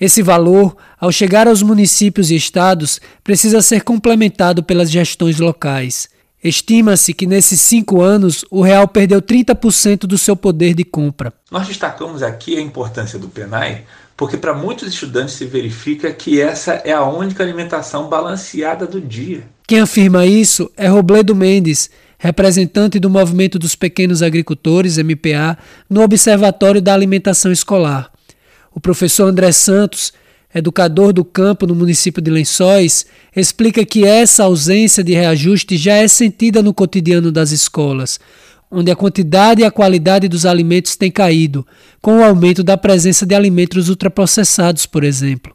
Esse 0.00 0.22
valor, 0.22 0.78
ao 0.98 1.12
chegar 1.12 1.46
aos 1.46 1.60
municípios 1.60 2.30
e 2.30 2.36
estados, 2.36 3.02
precisa 3.22 3.60
ser 3.60 3.82
complementado 3.82 4.62
pelas 4.62 4.90
gestões 4.90 5.38
locais. 5.38 6.08
Estima-se 6.42 7.12
que 7.12 7.26
nesses 7.26 7.60
cinco 7.60 8.02
anos 8.02 8.44
o 8.50 8.62
real 8.62 8.86
perdeu 8.86 9.20
30% 9.20 10.00
do 10.00 10.18
seu 10.18 10.36
poder 10.36 10.74
de 10.74 10.84
compra. 10.84 11.32
Nós 11.50 11.66
destacamos 11.66 12.22
aqui 12.22 12.56
a 12.56 12.60
importância 12.60 13.18
do 13.18 13.28
PENAI 13.28 13.84
porque 14.16 14.36
para 14.36 14.54
muitos 14.54 14.88
estudantes 14.88 15.34
se 15.34 15.44
verifica 15.44 16.10
que 16.12 16.40
essa 16.40 16.72
é 16.84 16.92
a 16.92 17.04
única 17.04 17.42
alimentação 17.42 18.08
balanceada 18.08 18.86
do 18.86 19.00
dia. 19.00 19.44
Quem 19.66 19.80
afirma 19.80 20.24
isso 20.24 20.70
é 20.76 20.88
Robledo 20.88 21.34
Mendes, 21.34 21.90
representante 22.18 22.98
do 22.98 23.10
Movimento 23.10 23.58
dos 23.58 23.74
Pequenos 23.74 24.22
Agricultores, 24.22 24.96
MPA, 24.96 25.58
no 25.90 26.02
Observatório 26.02 26.80
da 26.80 26.94
Alimentação 26.94 27.52
Escolar. 27.52 28.10
O 28.74 28.80
professor 28.80 29.28
André 29.28 29.52
Santos 29.52 30.12
educador 30.58 31.12
do 31.12 31.24
campo 31.24 31.66
no 31.66 31.74
município 31.74 32.22
de 32.22 32.30
Lençóis, 32.30 33.06
explica 33.34 33.84
que 33.84 34.04
essa 34.04 34.44
ausência 34.44 35.04
de 35.04 35.12
reajuste 35.12 35.76
já 35.76 35.94
é 35.94 36.08
sentida 36.08 36.62
no 36.62 36.72
cotidiano 36.72 37.30
das 37.30 37.50
escolas, 37.50 38.18
onde 38.70 38.90
a 38.90 38.96
quantidade 38.96 39.62
e 39.62 39.64
a 39.64 39.70
qualidade 39.70 40.28
dos 40.28 40.46
alimentos 40.46 40.96
tem 40.96 41.10
caído, 41.10 41.66
com 42.00 42.18
o 42.18 42.24
aumento 42.24 42.64
da 42.64 42.76
presença 42.76 43.26
de 43.26 43.34
alimentos 43.34 43.88
ultraprocessados, 43.88 44.86
por 44.86 45.04
exemplo. 45.04 45.54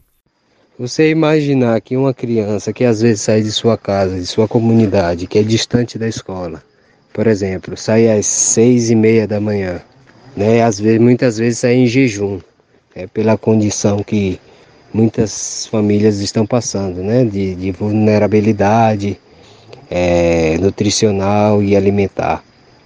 Você 0.78 1.10
imaginar 1.10 1.80
que 1.80 1.96
uma 1.96 2.14
criança 2.14 2.72
que 2.72 2.84
às 2.84 3.00
vezes 3.02 3.20
sai 3.20 3.42
de 3.42 3.52
sua 3.52 3.76
casa, 3.76 4.18
de 4.18 4.26
sua 4.26 4.48
comunidade, 4.48 5.26
que 5.26 5.38
é 5.38 5.42
distante 5.42 5.98
da 5.98 6.08
escola, 6.08 6.62
por 7.12 7.26
exemplo, 7.26 7.76
sai 7.76 8.08
às 8.08 8.26
seis 8.26 8.88
e 8.90 8.94
meia 8.94 9.26
da 9.28 9.38
manhã, 9.38 9.82
né? 10.34 10.62
Às 10.62 10.80
vezes, 10.80 11.00
muitas 11.00 11.36
vezes 11.36 11.58
sai 11.58 11.74
em 11.74 11.86
jejum, 11.86 12.40
é 12.94 13.06
pela 13.06 13.36
condição 13.36 14.02
que 14.02 14.40
muitas 14.92 15.66
famílias 15.66 16.20
estão 16.20 16.46
passando, 16.46 17.02
né? 17.02 17.24
De, 17.24 17.54
de 17.54 17.72
vulnerabilidade 17.72 19.18
é, 19.90 20.58
nutricional 20.58 21.62
e 21.62 21.76
alimentar. 21.76 22.44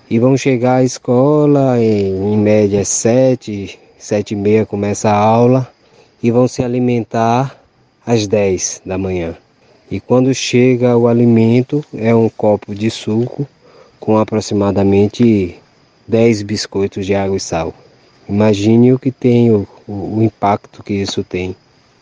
E 0.09 0.19
vão 0.19 0.37
chegar 0.37 0.77
à 0.77 0.85
escola 0.85 1.83
em, 1.83 2.33
em 2.33 2.37
média 2.37 2.85
sete, 2.85 3.79
sete 3.99 4.33
e 4.33 4.37
meia 4.37 4.65
começa 4.65 5.11
a 5.11 5.17
aula 5.17 5.69
e 6.23 6.31
vão 6.31 6.47
se 6.47 6.63
alimentar 6.63 7.61
às 8.07 8.27
dez 8.27 8.81
da 8.87 8.97
manhã. 8.97 9.37
E 9.91 10.01
quando 10.01 10.33
chega 10.35 10.97
o 10.97 11.09
alimento 11.09 11.85
é 11.95 12.15
um 12.15 12.29
copo 12.29 12.75
de 12.75 12.91
suco 12.91 13.47
com 13.99 14.17
aproximadamente 14.17 15.57
10 16.07 16.43
biscoitos 16.43 17.07
de 17.07 17.15
água 17.15 17.37
e 17.37 17.41
sal. 17.41 17.75
Imagine 18.29 18.93
o 18.93 18.99
que 18.99 19.11
tem 19.11 19.51
o, 19.51 19.67
o 19.87 20.23
impacto 20.23 20.83
que 20.83 20.95
isso 20.95 21.23
tem 21.25 21.57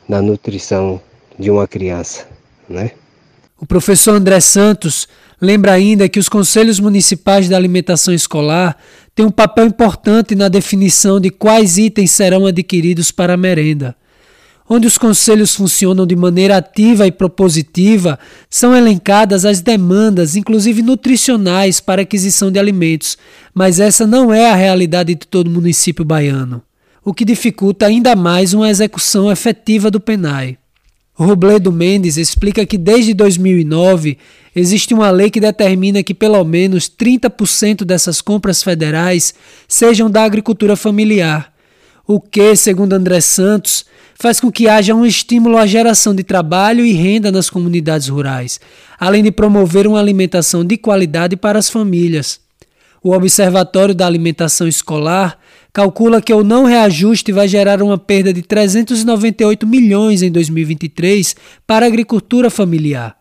na 0.08 0.20
nutrição 0.20 1.00
de 1.38 1.50
uma 1.50 1.66
criança, 1.66 2.26
né? 2.68 2.92
O 3.60 3.66
professor 3.66 4.14
André 4.14 4.40
Santos 4.40 5.08
lembra 5.40 5.72
ainda 5.72 6.08
que 6.08 6.18
os 6.18 6.28
conselhos 6.28 6.78
municipais 6.80 7.48
da 7.48 7.56
alimentação 7.56 8.12
escolar 8.12 8.76
têm 9.14 9.24
um 9.24 9.30
papel 9.30 9.66
importante 9.66 10.34
na 10.34 10.48
definição 10.48 11.20
de 11.20 11.30
quais 11.30 11.78
itens 11.78 12.10
serão 12.10 12.46
adquiridos 12.46 13.10
para 13.10 13.34
a 13.34 13.36
merenda. 13.36 13.96
Onde 14.68 14.86
os 14.86 14.96
conselhos 14.96 15.54
funcionam 15.54 16.06
de 16.06 16.16
maneira 16.16 16.56
ativa 16.56 17.06
e 17.06 17.12
propositiva, 17.12 18.18
são 18.48 18.74
elencadas 18.74 19.44
as 19.44 19.60
demandas, 19.60 20.36
inclusive 20.36 20.82
nutricionais, 20.82 21.80
para 21.80 22.02
aquisição 22.02 22.50
de 22.50 22.58
alimentos, 22.58 23.18
mas 23.52 23.78
essa 23.78 24.06
não 24.06 24.32
é 24.32 24.50
a 24.50 24.54
realidade 24.54 25.14
de 25.14 25.26
todo 25.26 25.50
município 25.50 26.04
baiano 26.04 26.62
o 27.04 27.12
que 27.12 27.24
dificulta 27.24 27.86
ainda 27.86 28.16
mais 28.16 28.54
uma 28.54 28.70
execução 28.70 29.30
efetiva 29.30 29.90
do 29.90 30.00
PENAI. 30.00 30.56
Robledo 31.12 31.70
Mendes 31.70 32.16
explica 32.16 32.66
que 32.66 32.78
desde 32.78 33.14
2009 33.14 34.18
existe 34.56 34.94
uma 34.94 35.10
lei 35.10 35.30
que 35.30 35.38
determina 35.38 36.02
que 36.02 36.14
pelo 36.14 36.42
menos 36.44 36.88
30% 36.88 37.84
dessas 37.84 38.20
compras 38.20 38.62
federais 38.62 39.34
sejam 39.68 40.10
da 40.10 40.24
agricultura 40.24 40.74
familiar, 40.74 41.52
o 42.06 42.20
que, 42.20 42.56
segundo 42.56 42.94
André 42.94 43.20
Santos, 43.20 43.84
faz 44.18 44.40
com 44.40 44.50
que 44.50 44.68
haja 44.68 44.94
um 44.94 45.06
estímulo 45.06 45.56
à 45.56 45.66
geração 45.66 46.14
de 46.14 46.24
trabalho 46.24 46.84
e 46.84 46.92
renda 46.92 47.30
nas 47.30 47.48
comunidades 47.48 48.08
rurais, 48.08 48.60
além 48.98 49.22
de 49.22 49.30
promover 49.30 49.86
uma 49.86 50.00
alimentação 50.00 50.64
de 50.64 50.76
qualidade 50.76 51.36
para 51.36 51.58
as 51.58 51.70
famílias. 51.70 52.40
O 53.02 53.12
Observatório 53.12 53.94
da 53.94 54.06
Alimentação 54.06 54.66
Escolar 54.66 55.38
calcula 55.74 56.22
que 56.22 56.32
o 56.32 56.44
não 56.44 56.64
reajuste 56.64 57.32
vai 57.32 57.48
gerar 57.48 57.82
uma 57.82 57.98
perda 57.98 58.32
de 58.32 58.42
398 58.42 59.66
milhões 59.66 60.22
em 60.22 60.30
2023 60.30 61.34
para 61.66 61.84
a 61.84 61.88
agricultura 61.88 62.48
familiar. 62.48 63.16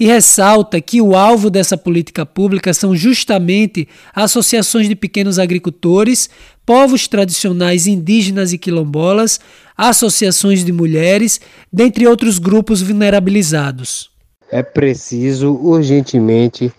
E 0.00 0.04
ressalta 0.04 0.80
que 0.80 1.00
o 1.00 1.14
alvo 1.14 1.48
dessa 1.48 1.76
política 1.76 2.26
pública 2.26 2.74
são 2.74 2.96
justamente 2.96 3.86
associações 4.12 4.88
de 4.88 4.96
pequenos 4.96 5.38
agricultores, 5.38 6.28
povos 6.66 7.06
tradicionais 7.06 7.86
indígenas 7.86 8.52
e 8.52 8.58
quilombolas, 8.58 9.38
associações 9.76 10.64
de 10.64 10.72
mulheres, 10.72 11.40
dentre 11.72 12.08
outros 12.08 12.40
grupos 12.40 12.82
vulnerabilizados. 12.82 14.10
É 14.50 14.62
preciso 14.62 15.52
urgentemente 15.52 16.72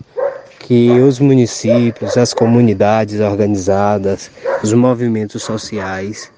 que 0.63 0.91
os 0.91 1.19
municípios, 1.19 2.17
as 2.17 2.33
comunidades 2.33 3.19
organizadas, 3.19 4.31
os 4.63 4.71
movimentos 4.73 5.43
sociais 5.43 6.31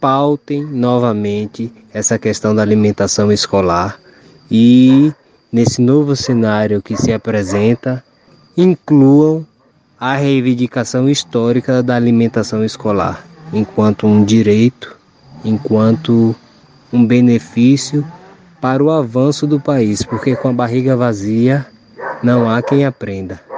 pautem 0.00 0.64
novamente 0.64 1.72
essa 1.92 2.16
questão 2.16 2.54
da 2.54 2.62
alimentação 2.62 3.32
escolar 3.32 3.98
e, 4.48 5.12
nesse 5.52 5.82
novo 5.82 6.14
cenário 6.14 6.80
que 6.80 6.96
se 6.96 7.12
apresenta, 7.12 8.02
incluam 8.56 9.44
a 9.98 10.14
reivindicação 10.14 11.08
histórica 11.08 11.82
da 11.82 11.96
alimentação 11.96 12.64
escolar 12.64 13.26
enquanto 13.52 14.06
um 14.06 14.24
direito, 14.24 14.96
enquanto 15.44 16.36
um 16.92 17.04
benefício 17.04 18.06
para 18.60 18.82
o 18.82 18.90
avanço 18.92 19.44
do 19.44 19.58
país, 19.58 20.04
porque 20.04 20.36
com 20.36 20.48
a 20.48 20.52
barriga 20.52 20.96
vazia 20.96 21.66
não 22.22 22.48
há 22.48 22.62
quem 22.62 22.86
aprenda. 22.86 23.51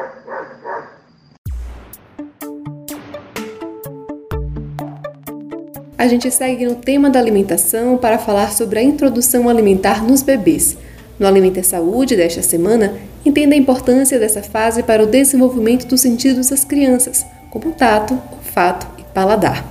A 5.97 6.07
gente 6.07 6.31
segue 6.31 6.67
no 6.67 6.75
tema 6.75 7.09
da 7.09 7.19
alimentação 7.19 7.97
para 7.97 8.19
falar 8.19 8.53
sobre 8.53 8.79
a 8.79 8.83
introdução 8.83 9.49
alimentar 9.49 10.03
nos 10.03 10.23
bebês. 10.23 10.77
No 11.19 11.27
Alimenta 11.27 11.63
Saúde 11.63 12.17
desta 12.17 12.43
semana, 12.43 12.95
entenda 13.25 13.55
a 13.55 13.59
importância 13.59 14.19
dessa 14.19 14.43
fase 14.43 14.83
para 14.83 15.03
o 15.03 15.07
desenvolvimento 15.07 15.87
dos 15.87 16.01
sentidos 16.01 16.51
das 16.51 16.65
crianças, 16.65 17.25
como 17.51 17.73
tato, 17.73 18.21
olfato 18.33 18.87
e 18.99 19.05
paladar. 19.15 19.65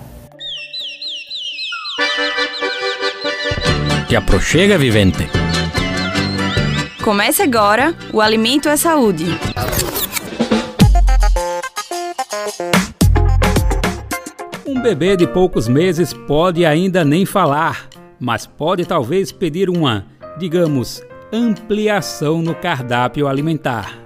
Te 4.07 4.15
aproxega, 4.15 4.78
vivente. 4.78 5.28
Comece 7.03 7.41
agora 7.41 7.93
o 8.13 8.21
Alimento 8.21 8.69
é 8.69 8.78
Saúde. 8.78 9.26
Bebê 14.82 15.15
de 15.15 15.28
poucos 15.28 15.67
meses 15.67 16.13
pode 16.13 16.65
ainda 16.65 17.03
nem 17.03 17.26
falar, 17.26 17.88
mas 18.19 18.45
pode 18.45 18.86
talvez 18.86 19.32
pedir 19.32 19.69
uma, 19.69 20.05
digamos, 20.38 21.03
ampliação 21.32 22.41
no 22.41 22.55
cardápio 22.55 23.28
alimentar. 23.28 24.03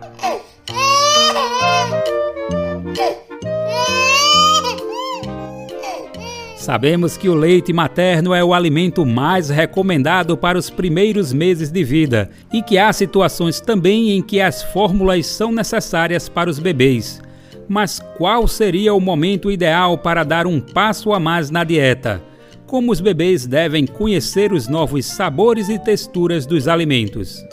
Sabemos 6.55 7.15
que 7.15 7.29
o 7.29 7.33
leite 7.33 7.71
materno 7.71 8.33
é 8.33 8.43
o 8.43 8.53
alimento 8.53 9.05
mais 9.05 9.49
recomendado 9.49 10.35
para 10.35 10.57
os 10.57 10.69
primeiros 10.69 11.31
meses 11.31 11.71
de 11.71 11.81
vida 11.81 12.29
e 12.51 12.61
que 12.61 12.77
há 12.77 12.91
situações 12.91 13.61
também 13.61 14.11
em 14.11 14.21
que 14.21 14.41
as 14.41 14.63
fórmulas 14.63 15.27
são 15.27 15.49
necessárias 15.49 16.27
para 16.27 16.49
os 16.49 16.59
bebês. 16.59 17.21
Mas 17.67 17.99
qual 18.17 18.47
seria 18.47 18.93
o 18.93 18.99
momento 18.99 19.51
ideal 19.51 19.97
para 19.97 20.23
dar 20.23 20.47
um 20.47 20.59
passo 20.59 21.13
a 21.13 21.19
mais 21.19 21.49
na 21.49 21.63
dieta? 21.63 22.23
Como 22.65 22.91
os 22.91 23.01
bebês 23.01 23.45
devem 23.45 23.85
conhecer 23.85 24.51
os 24.51 24.67
novos 24.67 25.05
sabores 25.05 25.69
e 25.69 25.77
texturas 25.77 26.45
dos 26.45 26.67
alimentos? 26.67 27.43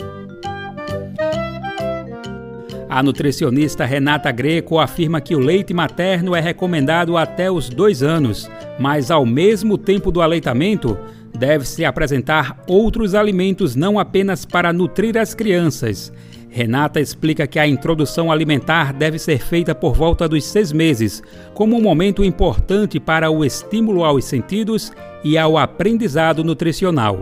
A 2.89 3.03
nutricionista 3.03 3.85
Renata 3.85 4.31
Greco 4.31 4.79
afirma 4.79 5.21
que 5.21 5.35
o 5.35 5.41
leite 5.41 5.75
materno 5.75 6.33
é 6.33 6.41
recomendado 6.41 7.17
até 7.17 7.51
os 7.51 7.69
dois 7.69 8.05
anos, 8.05 8.49
mas 8.79 9.11
ao 9.11 9.27
mesmo 9.27 9.77
tempo 9.77 10.13
do 10.13 10.23
aleitamento, 10.23 10.97
deve-se 11.37 11.85
apresentar 11.85 12.63
outros 12.69 13.15
alimentos 13.17 13.75
não 13.75 13.99
apenas 13.99 14.45
para 14.45 14.73
nutrir 14.73 15.19
as 15.19 15.35
crianças, 15.35 16.13
Renata 16.55 17.01
explica 17.01 17.49
que 17.49 17.59
a 17.59 17.67
introdução 17.67 18.31
alimentar 18.31 18.93
deve 18.93 19.19
ser 19.19 19.41
feita 19.41 19.75
por 19.75 19.93
volta 19.93 20.29
dos 20.29 20.45
seis 20.45 20.71
meses, 20.73 21.21
como 21.53 21.77
um 21.77 21.83
momento 21.83 22.23
importante 22.23 23.01
para 23.01 23.29
o 23.29 23.45
estímulo 23.45 24.05
aos 24.05 24.25
sentidos 24.25 24.93
e 25.25 25.37
ao 25.37 25.59
aprendizado 25.59 26.45
nutricional. 26.45 27.17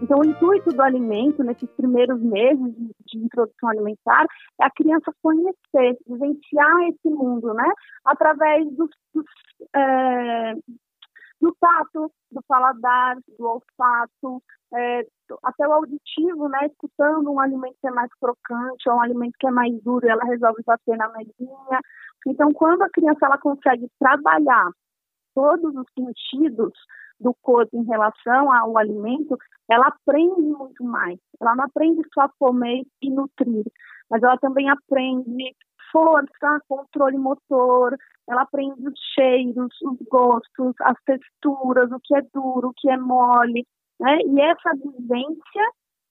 Então, 0.00 0.20
o 0.20 0.24
intuito 0.24 0.72
do 0.72 0.82
alimento 0.82 1.44
nesses 1.44 1.68
primeiros 1.76 2.18
meses 2.22 2.74
de 3.04 3.18
introdução 3.18 3.68
alimentar 3.68 4.24
é 4.62 4.64
a 4.64 4.70
criança 4.70 5.12
conhecer, 5.22 5.98
vivenciar 6.08 6.88
esse 6.88 7.10
mundo, 7.10 7.52
né? 7.52 7.70
Através 8.02 8.66
dos 8.74 8.88
é, 9.74 10.54
do 11.38 11.54
tato, 11.60 12.10
do 12.32 12.40
paladar, 12.48 13.16
do 13.38 13.46
olfato, 13.46 14.42
é, 14.74 15.06
até 15.42 15.66
o 15.66 15.72
auditivo, 15.72 16.48
né, 16.48 16.66
escutando 16.66 17.30
um 17.30 17.40
alimento 17.40 17.76
que 17.80 17.88
é 17.88 17.90
mais 17.90 18.10
crocante 18.20 18.88
ou 18.88 18.96
um 18.96 19.00
alimento 19.00 19.34
que 19.38 19.46
é 19.46 19.50
mais 19.50 19.72
duro, 19.82 20.08
ela 20.08 20.24
resolve 20.24 20.62
bater 20.64 20.96
na 20.96 21.08
mesinha. 21.10 21.80
Então, 22.26 22.52
quando 22.52 22.82
a 22.82 22.90
criança 22.90 23.26
ela 23.26 23.38
consegue 23.38 23.88
trabalhar 23.98 24.70
todos 25.34 25.74
os 25.74 25.86
sentidos 25.94 26.72
do 27.20 27.34
corpo 27.42 27.76
em 27.76 27.84
relação 27.84 28.52
ao 28.52 28.76
alimento, 28.76 29.36
ela 29.70 29.88
aprende 29.88 30.42
muito 30.42 30.84
mais. 30.84 31.18
Ela 31.40 31.54
não 31.54 31.64
aprende 31.64 32.02
só 32.12 32.28
comer 32.38 32.82
e 33.02 33.10
nutrir, 33.10 33.64
mas 34.10 34.22
ela 34.22 34.36
também 34.38 34.68
aprende 34.68 35.54
força, 35.92 36.60
controle 36.68 37.16
motor, 37.16 37.96
ela 38.28 38.42
aprende 38.42 38.88
os 38.88 38.98
cheiros, 39.14 39.72
os 39.82 39.98
gostos, 40.10 40.74
as 40.80 40.96
texturas, 41.04 41.90
o 41.92 42.00
que 42.02 42.14
é 42.14 42.22
duro, 42.34 42.68
o 42.68 42.74
que 42.76 42.90
é 42.90 42.96
mole, 42.96 43.66
né? 44.00 44.18
E 44.20 44.40
essa 44.40 44.70
vivência 44.74 45.62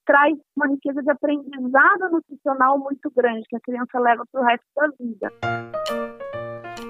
traz 0.06 0.36
uma 0.56 0.68
riqueza 0.68 1.02
de 1.02 1.10
aprendizado 1.10 2.12
nutricional 2.12 2.78
muito 2.78 3.12
grande 3.16 3.44
que 3.50 3.56
a 3.56 3.60
criança 3.60 4.00
leva 4.00 4.24
para 4.32 4.42
o 4.42 4.46
resto 4.46 4.66
da 4.76 4.88
vida. 5.00 5.32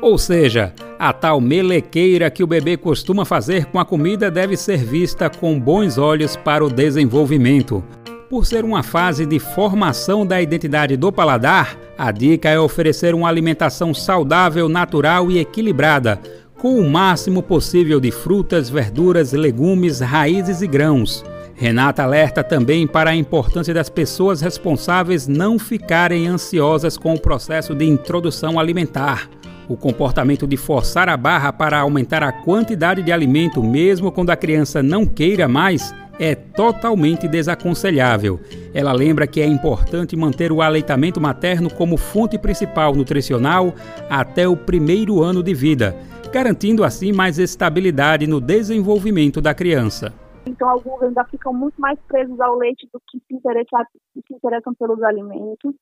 Ou 0.02 0.18
seja, 0.18 0.74
a 1.00 1.14
tal 1.14 1.39
melequeira 1.39 2.30
que 2.30 2.43
o 2.43 2.48
bebê 2.48 2.78
costuma 2.78 3.26
fazer 3.26 3.66
com 3.68 3.80
a 3.80 3.86
comida 3.86 4.30
deve 4.30 4.58
ser 4.58 4.78
vista 4.78 5.30
com 5.30 5.60
bons 5.60 5.98
olhos 5.98 6.36
para 6.36 6.64
o 6.64 6.70
desenvolvimento. 6.70 7.84
Por 8.30 8.46
ser 8.46 8.66
uma 8.66 8.84
fase 8.84 9.26
de 9.26 9.39
formação 9.39 10.26
da 10.26 10.41
identidade 10.41 10.98
do 10.98 11.12
paladar, 11.12 11.78
a 11.98 12.12
dica 12.12 12.50
é 12.50 12.60
oferecer 12.60 13.16
uma 13.16 13.30
alimentação 13.30 13.93
saudável, 13.93 14.68
natural 14.68 15.32
e 15.32 15.39
equilibrada, 15.39 16.20
com 16.58 16.80
o 16.80 16.89
máximo 16.89 17.43
possível 17.43 17.99
de 17.99 18.12
frutas, 18.12 18.70
verduras, 18.70 19.34
legumes, 19.34 19.99
raízes 19.99 20.62
e 20.62 20.68
grãos. 20.68 21.24
Renata 21.53 22.03
alerta 22.03 22.43
também 22.43 22.86
para 22.88 23.12
a 23.12 23.16
importância 23.16 23.74
das 23.74 23.89
pessoas 23.89 24.41
responsáveis 24.41 25.28
não 25.28 25.58
ficarem 25.58 26.28
ansiosas 26.28 26.97
com 26.97 27.14
o 27.14 27.20
processo 27.20 27.74
de 27.74 27.86
introdução 27.86 28.60
alimentar. 28.60 29.30
O 29.68 29.76
comportamento 29.76 30.45
de 30.45 30.58
forçar 30.58 31.10
a 31.10 31.18
barra 31.18 31.51
para 31.51 31.80
aumentar 31.80 32.24
a 32.24 32.32
quantidade 32.32 33.01
de 33.01 33.12
alimento, 33.12 33.64
mesmo 33.64 34.12
quando 34.12 34.30
a 34.30 34.36
criança 34.36 34.84
não 34.84 35.06
queira 35.06 35.47
mais, 35.47 35.93
é 36.20 36.36
totalmente 36.36 37.28
desaconselhável. 37.28 38.39
Ela 38.74 38.93
lembra 38.93 39.28
que 39.28 39.41
é 39.41 39.45
importante 39.45 40.16
manter 40.16 40.51
o 40.51 40.62
aleitamento 40.62 41.20
materno 41.20 41.70
como 41.70 41.97
fonte 41.97 42.38
principal 42.38 42.93
nutricional 42.93 43.74
até 44.10 44.47
o 44.47 44.56
primeiro 44.56 45.24
ano 45.24 45.41
de 45.41 45.53
vida 45.53 45.95
garantindo 46.36 46.83
assim 46.83 47.13
mais 47.13 47.39
estabilidade 47.39 48.27
no 48.27 48.41
desenvolvimento 48.41 49.39
da 49.39 49.55
criança. 49.55 50.13
Então, 50.45 50.67
alguns 50.67 51.01
ainda 51.01 51.23
ficam 51.23 51.53
muito 51.53 51.79
mais 51.79 51.97
presos 52.09 52.38
ao 52.41 52.57
leite 52.57 52.89
do 52.91 52.99
que 53.07 53.19
se, 53.25 53.33
interessar, 53.33 53.88
se 54.13 54.33
interessam 54.33 54.73
pelos 54.73 55.01
alimentos. 55.01 55.73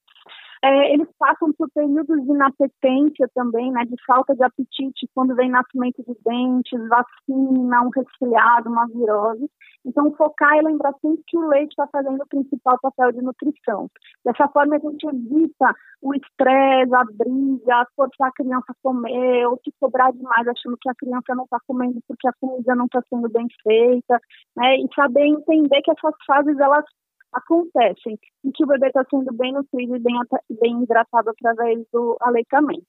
É, 0.63 0.93
eles 0.93 1.07
passam 1.17 1.51
por 1.53 1.67
períodos 1.73 2.23
de 2.23 2.29
inapetência 2.29 3.27
também, 3.33 3.71
né, 3.71 3.83
de 3.83 3.95
falta 4.05 4.35
de 4.35 4.43
apetite, 4.43 5.09
quando 5.15 5.35
vem 5.35 5.49
nascimento 5.49 6.03
de 6.07 6.15
dentes, 6.23 6.87
vacina, 6.87 7.81
um 7.81 7.89
resfriado, 7.89 8.69
uma 8.69 8.85
virose. 8.85 9.49
Então, 9.85 10.13
focar 10.15 10.57
e 10.57 10.61
lembrar 10.61 10.93
sempre 11.01 11.23
que 11.27 11.37
o 11.37 11.47
leite 11.47 11.71
está 11.71 11.87
fazendo 11.87 12.21
o 12.21 12.27
principal 12.27 12.77
papel 12.81 13.11
de 13.11 13.21
nutrição. 13.21 13.89
Dessa 14.23 14.47
forma, 14.47 14.75
a 14.75 14.79
gente 14.79 15.05
evita 15.05 15.75
o 16.01 16.13
estresse, 16.13 16.93
a 16.93 17.03
briga, 17.13 17.87
forçar 17.95 18.29
a 18.29 18.33
criança 18.33 18.65
a 18.69 18.75
comer, 18.81 19.45
ou 19.47 19.59
se 19.63 19.73
cobrar 19.79 20.11
demais 20.11 20.47
achando 20.47 20.77
que 20.79 20.89
a 20.89 20.95
criança 20.95 21.35
não 21.35 21.43
está 21.43 21.57
comendo 21.67 21.99
porque 22.07 22.27
a 22.27 22.33
comida 22.39 22.75
não 22.75 22.85
está 22.85 23.01
sendo 23.09 23.29
bem 23.29 23.47
feita, 23.61 24.19
né, 24.55 24.77
e 24.77 24.87
saber 24.95 25.25
entender 25.25 25.81
que 25.81 25.91
essas 25.91 26.15
fases, 26.25 26.57
elas 26.59 26.85
acontecem 27.33 28.17
em 28.45 28.51
que 28.51 28.63
o 28.63 28.67
bebê 28.67 28.87
está 28.87 29.03
sendo 29.09 29.33
bem 29.33 29.53
nutrido 29.53 29.95
e 29.95 29.99
bem, 29.99 30.15
bem 30.61 30.83
hidratado 30.83 31.31
através 31.31 31.83
do 31.91 32.15
aleitamento. 32.21 32.85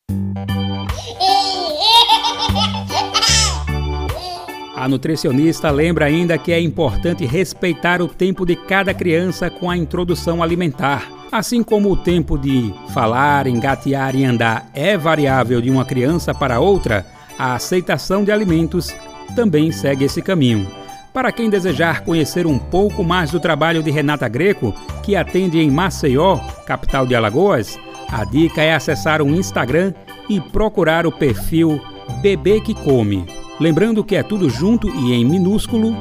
A 4.76 4.88
nutricionista 4.88 5.70
lembra 5.70 6.06
ainda 6.06 6.36
que 6.36 6.52
é 6.52 6.60
importante 6.60 7.24
respeitar 7.24 8.02
o 8.02 8.08
tempo 8.08 8.44
de 8.44 8.56
cada 8.56 8.92
criança 8.92 9.48
com 9.48 9.70
a 9.70 9.76
introdução 9.76 10.42
alimentar. 10.42 11.08
Assim 11.30 11.62
como 11.62 11.92
o 11.92 11.96
tempo 11.96 12.36
de 12.36 12.74
falar, 12.92 13.46
engatear 13.46 14.16
e 14.16 14.24
andar 14.24 14.68
é 14.74 14.96
variável 14.98 15.60
de 15.60 15.70
uma 15.70 15.84
criança 15.84 16.34
para 16.34 16.58
outra, 16.58 17.06
a 17.38 17.54
aceitação 17.54 18.24
de 18.24 18.32
alimentos 18.32 18.94
também 19.36 19.70
segue 19.70 20.04
esse 20.04 20.20
caminho. 20.20 20.68
Para 21.12 21.30
quem 21.30 21.48
desejar 21.48 22.00
conhecer 22.00 22.44
um 22.44 22.58
pouco 22.58 23.04
mais 23.04 23.30
do 23.30 23.38
trabalho 23.38 23.80
de 23.80 23.92
Renata 23.92 24.28
Greco, 24.28 24.74
que 25.04 25.14
atende 25.14 25.60
em 25.60 25.70
Maceió, 25.70 26.38
capital 26.66 27.06
de 27.06 27.14
Alagoas, 27.14 27.78
a 28.10 28.24
dica 28.24 28.60
é 28.60 28.74
acessar 28.74 29.22
o 29.22 29.28
Instagram 29.28 29.94
e 30.28 30.40
procurar 30.40 31.06
o 31.06 31.12
perfil 31.12 31.80
Bebê 32.20 32.60
que 32.60 32.74
Come. 32.74 33.43
Lembrando 33.60 34.02
que 34.02 34.16
é 34.16 34.22
tudo 34.22 34.50
junto 34.50 34.88
e 34.88 35.12
em 35.12 35.24
minúsculo, 35.24 35.94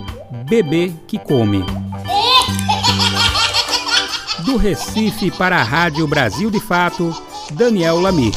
Bebê 0.49 0.91
que 1.07 1.19
Come. 1.19 1.63
Do 4.43 4.57
Recife 4.57 5.29
para 5.29 5.57
a 5.57 5.63
Rádio 5.63 6.07
Brasil 6.07 6.49
de 6.49 6.59
Fato, 6.59 7.15
Daniel 7.51 7.99
Lamir. 7.99 8.33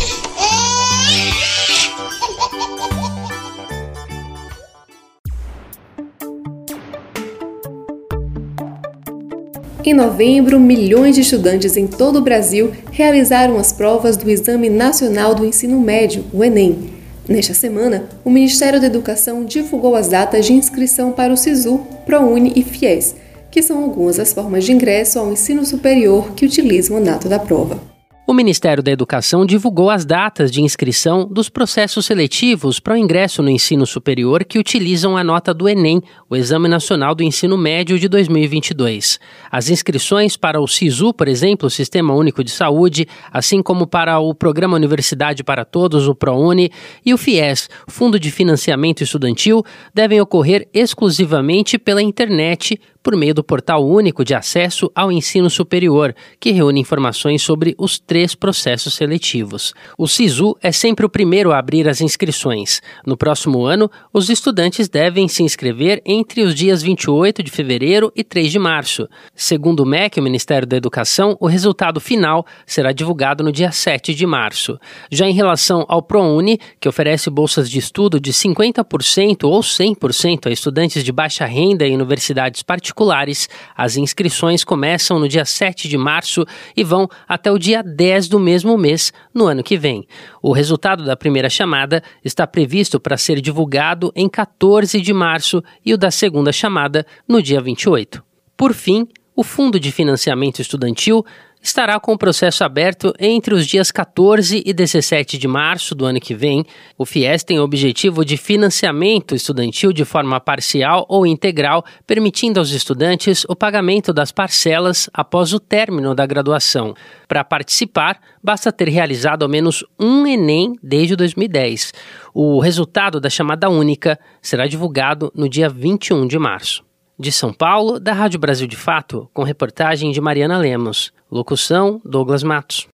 Em 9.83 9.95
novembro, 9.95 10.61
milhões 10.61 11.15
de 11.15 11.23
estudantes 11.23 11.77
em 11.77 11.87
todo 11.87 12.19
o 12.19 12.23
Brasil 12.23 12.73
realizaram 12.91 13.57
as 13.57 13.73
provas 13.73 14.17
do 14.17 14.29
Exame 14.29 14.69
Nacional 14.69 15.35
do 15.35 15.47
Ensino 15.47 15.81
Médio, 15.81 16.25
o 16.33 16.45
Enem. 16.45 16.96
Nesta 17.29 17.53
semana, 17.55 18.05
o 18.25 18.31
Ministério 18.31 18.81
da 18.81 18.87
Educação 18.87 19.45
divulgou 19.45 19.97
as 19.97 20.09
datas 20.09 20.47
de 20.47 20.53
inscrição 20.53 21.11
para 21.11 21.33
o 21.33 21.37
SISU, 21.37 21.79
ProUni 22.05 22.53
e 22.55 22.63
FIES, 22.63 23.17
que 23.51 23.63
são 23.63 23.83
algumas 23.83 24.17
das 24.17 24.33
formas 24.33 24.65
de 24.65 24.73
ingresso 24.73 25.19
ao 25.19 25.33
ensino 25.33 25.67
superior 25.67 26.33
que 26.33 26.47
utilizam 26.47 26.97
a 26.97 27.01
nota 27.01 27.29
da 27.29 27.39
prova. 27.39 27.81
O 28.29 28.33
Ministério 28.33 28.83
da 28.83 28.91
Educação 28.91 29.47
divulgou 29.47 29.89
as 29.89 30.05
datas 30.05 30.51
de 30.51 30.61
inscrição 30.61 31.29
dos 31.29 31.49
processos 31.49 32.07
seletivos 32.07 32.81
para 32.81 32.95
o 32.95 32.97
ingresso 32.97 33.41
no 33.41 33.49
ensino 33.49 33.87
superior 33.87 34.45
que 34.45 34.59
utilizam 34.59 35.17
a 35.17 35.23
nota 35.23 35.55
do 35.55 35.69
Enem, 35.69 36.03
o 36.29 36.35
Exame 36.35 36.69
Nacional 36.69 37.15
do 37.15 37.23
Ensino 37.23 37.57
Médio 37.57 37.99
de 37.99 38.09
2022. 38.09 39.21
As 39.51 39.71
inscrições 39.71 40.37
para 40.37 40.61
o 40.61 40.67
SISU, 40.67 41.15
por 41.15 41.29
exemplo, 41.29 41.71
Sistema 41.71 42.15
Único 42.15 42.43
de 42.43 42.51
Saúde, 42.51 43.07
assim 43.33 43.63
como 43.63 43.87
para 43.87 44.19
o 44.19 44.35
Programa 44.35 44.77
Universidade 44.77 45.45
para 45.45 45.65
Todos, 45.65 46.09
o 46.09 46.15
ProUni, 46.15 46.71
e 47.05 47.15
o 47.15 47.19
FIES, 47.19 47.69
Fundo 47.87 48.19
de 48.19 48.31
Financiamento 48.31 49.03
Estudantil, 49.03 49.63
devem 49.95 50.21
ocorrer 50.21 50.69
exclusivamente 50.75 51.79
pela 51.79 52.03
internet 52.03 52.81
por 53.07 53.15
meio 53.15 53.33
do 53.33 53.45
Portal 53.45 53.87
Único 53.87 54.25
de 54.25 54.35
Acesso 54.35 54.91
ao 54.93 55.13
Ensino 55.13 55.49
Superior, 55.49 56.13
que 56.41 56.51
reúne 56.51 56.81
informações 56.81 57.41
sobre 57.41 57.73
os 57.79 58.01
três 58.01 58.35
processos 58.35 58.95
seletivos. 58.95 59.73
O 59.97 60.09
SISU 60.09 60.57
é 60.61 60.73
sempre 60.73 61.07
o 61.07 61.09
primeiro 61.09 61.53
a 61.53 61.59
abrir 61.61 61.89
as 61.89 62.01
inscrições. 62.01 62.83
No 63.07 63.17
próximo 63.17 63.65
ano, 63.65 63.89
os 64.13 64.29
estudantes 64.29 64.89
devem 64.89 65.29
se 65.29 65.45
inscrever 65.45 66.03
entre 66.17 66.43
os 66.43 66.55
dias 66.55 66.83
28 66.83 67.43
de 67.43 67.51
fevereiro 67.51 68.11
e 68.17 68.25
3 68.25 68.51
de 68.51 68.59
março. 68.59 69.07
Segundo 69.35 69.81
o 69.81 69.87
MEC, 69.87 70.19
o 70.19 70.23
Ministério 70.23 70.67
da 70.67 70.77
Educação, 70.77 71.37
o 71.39 71.47
resultado 71.47 72.01
final 72.01 72.47
será 72.65 72.91
divulgado 72.91 73.45
no 73.45 73.53
dia 73.53 73.71
7 73.71 74.15
de 74.15 74.27
março. 74.27 74.79
Já 75.11 75.27
em 75.27 75.35
relação 75.35 75.85
ao 75.89 76.03
ProUni, 76.03 76.59
que 76.81 76.89
oferece 76.89 77.29
bolsas 77.29 77.71
de 77.71 77.79
estudo 77.79 78.19
de 78.19 78.33
50% 78.33 79.45
ou 79.45 79.61
100% 79.61 80.47
a 80.47 80.51
estudantes 80.51 81.05
de 81.05 81.13
baixa 81.13 81.45
renda 81.45 81.87
em 81.87 81.95
universidades 81.95 82.63
particulares, 82.63 83.49
as 83.77 83.97
inscrições 83.97 84.65
começam 84.65 85.19
no 85.19 85.29
dia 85.29 85.45
7 85.45 85.89
de 85.89 85.99
março 85.99 86.47
e 86.75 86.83
vão 86.83 87.09
até 87.29 87.53
o 87.53 87.59
dia 87.59 87.83
10 87.83 88.29
do 88.29 88.41
mesmo 88.41 88.79
mês, 88.79 89.13
no 89.35 89.47
ano 89.47 89.63
que 89.63 89.77
vem. 89.77 90.07
O 90.43 90.53
resultado 90.53 91.05
da 91.05 91.17
primeira 91.17 91.51
chamada 91.51 92.03
está 92.25 92.47
previsto 92.47 92.99
para 92.99 93.19
ser 93.19 93.41
divulgado 93.41 94.11
em 94.17 94.29
14 94.29 94.99
de 95.01 95.13
março 95.13 95.63
e 95.85 95.93
o 95.93 95.99
da 95.99 96.06
segunda 96.11 96.53
chamada 96.53 97.07
no 97.29 97.43
dia 97.43 97.61
28. 97.61 98.23
Por 98.57 98.73
fim, 98.73 99.07
o 99.35 99.43
Fundo 99.43 99.79
de 99.79 99.93
Financiamento 99.93 100.61
Estudantil 100.61 101.25
estará 101.67 101.99
com 101.99 102.13
o 102.13 102.19
processo 102.19 102.63
aberto 102.65 103.13
entre 103.19 103.53
os 103.53 103.67
dias 103.67 103.91
14 103.91 104.63
e 104.65 104.73
17 104.73 105.37
de 105.37 105.49
março 105.49 105.95
do 105.95 106.05
ano 106.05 106.21
que 106.21 106.35
vem. 106.35 106.65
O 106.97 107.05
FIES 107.05 107.43
tem 107.43 107.59
o 107.59 107.65
objetivo 107.65 108.25
de 108.25 108.37
financiamento 108.37 109.35
estudantil 109.35 109.93
de 109.93 110.05
forma 110.05 110.41
parcial 110.41 111.05
ou 111.09 111.27
integral, 111.27 111.85
permitindo 112.07 112.61
aos 112.61 112.71
estudantes 112.71 113.45
o 113.49 113.57
pagamento 113.57 114.13
das 114.13 114.31
parcelas 114.31 115.11
após 115.13 115.53
o 115.53 115.59
término 115.59 116.15
da 116.15 116.25
graduação. 116.25 116.95
Para 117.27 117.43
participar, 117.43 118.21
basta 118.43 118.71
ter 118.71 118.89
realizado 118.89 119.43
ao 119.43 119.49
menos 119.49 119.85
um 119.99 120.25
Enem 120.27 120.77
desde 120.81 121.17
2010. 121.17 121.93
O 122.33 122.61
resultado 122.61 123.21
da 123.21 123.29
chamada 123.29 123.69
única 123.69 124.19
será 124.41 124.69
divulgado 124.69 125.33
no 125.35 125.49
dia 125.49 125.69
21 125.69 126.29
de 126.29 126.39
março. 126.39 126.86
De 127.19 127.33
São 127.33 127.51
Paulo, 127.51 127.99
da 127.99 128.13
Rádio 128.13 128.39
Brasil 128.39 128.67
de 128.67 128.77
Fato, 128.77 129.27
com 129.33 129.43
reportagem 129.43 130.11
de 130.11 130.21
Mariana 130.21 130.59
Lemos. 130.59 131.15
Locução: 131.33 131.99
Douglas 132.05 132.43
Matos. 132.43 132.87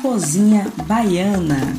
Cozinha 0.00 0.68
Baiana. 0.86 1.74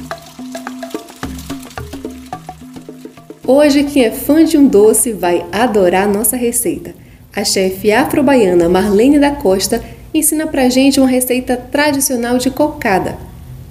Hoje, 3.45 3.85
quem 3.85 4.03
é 4.03 4.11
fã 4.11 4.43
de 4.43 4.57
um 4.57 4.67
doce 4.67 5.13
vai 5.13 5.45
adorar 5.53 6.09
nossa 6.09 6.35
receita. 6.35 6.93
A 7.33 7.45
chefe 7.45 7.93
afro-baiana 7.93 8.67
Marlene 8.67 9.17
da 9.17 9.31
Costa 9.31 9.81
ensina 10.13 10.45
pra 10.45 10.67
gente 10.67 10.99
uma 10.99 11.07
receita 11.07 11.55
tradicional 11.55 12.37
de 12.37 12.51
cocada. 12.51 13.17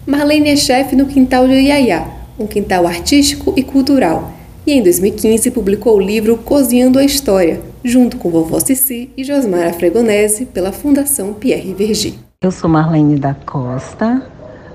Marlene 0.06 0.48
é 0.48 0.56
chefe 0.56 0.96
no 0.96 1.04
quintal 1.04 1.46
de 1.46 1.52
Iaiá, 1.52 2.15
um 2.39 2.47
quintal 2.47 2.87
artístico 2.87 3.55
e 3.57 3.62
cultural, 3.62 4.32
e 4.66 4.72
em 4.72 4.82
2015 4.82 5.51
publicou 5.51 5.97
o 5.97 6.01
livro 6.01 6.37
Cozinhando 6.37 6.99
a 6.99 7.05
História, 7.05 7.62
junto 7.84 8.18
com 8.18 8.30
vovó 8.30 8.59
Cici 8.61 9.11
e 9.16 9.24
Josmara 9.24 9.72
Fregonese, 9.72 10.45
pela 10.45 10.72
Fundação 10.72 11.32
Pierre 11.32 11.72
Vergi. 11.72 12.18
Eu 12.43 12.51
sou 12.51 12.68
Marlene 12.68 13.18
da 13.18 13.32
Costa, 13.32 14.22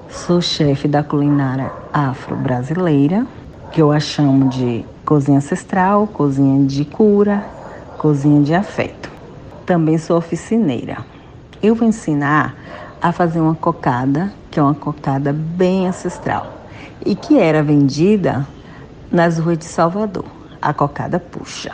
sou 0.09 0.41
chefe 0.41 0.87
da 0.87 1.03
culinária 1.03 1.71
afro-brasileira, 1.93 3.27
que 3.71 3.81
eu 3.81 3.91
a 3.91 3.99
chamo 3.99 4.49
de 4.49 4.83
cozinha 5.05 5.37
ancestral, 5.37 6.07
cozinha 6.07 6.65
de 6.65 6.83
cura, 6.85 7.45
cozinha 7.97 8.41
de 8.41 8.53
afeto. 8.53 9.11
Também 9.65 9.97
sou 9.97 10.17
oficineira. 10.17 11.05
Eu 11.61 11.75
vou 11.75 11.87
ensinar 11.87 12.55
a 13.01 13.11
fazer 13.11 13.39
uma 13.39 13.55
cocada, 13.55 14.33
que 14.49 14.59
é 14.59 14.63
uma 14.63 14.73
cocada 14.73 15.31
bem 15.31 15.87
ancestral 15.87 16.60
e 17.05 17.15
que 17.15 17.37
era 17.37 17.63
vendida 17.63 18.47
nas 19.11 19.37
ruas 19.37 19.57
de 19.57 19.65
Salvador, 19.65 20.25
a 20.61 20.73
cocada 20.73 21.19
puxa. 21.19 21.71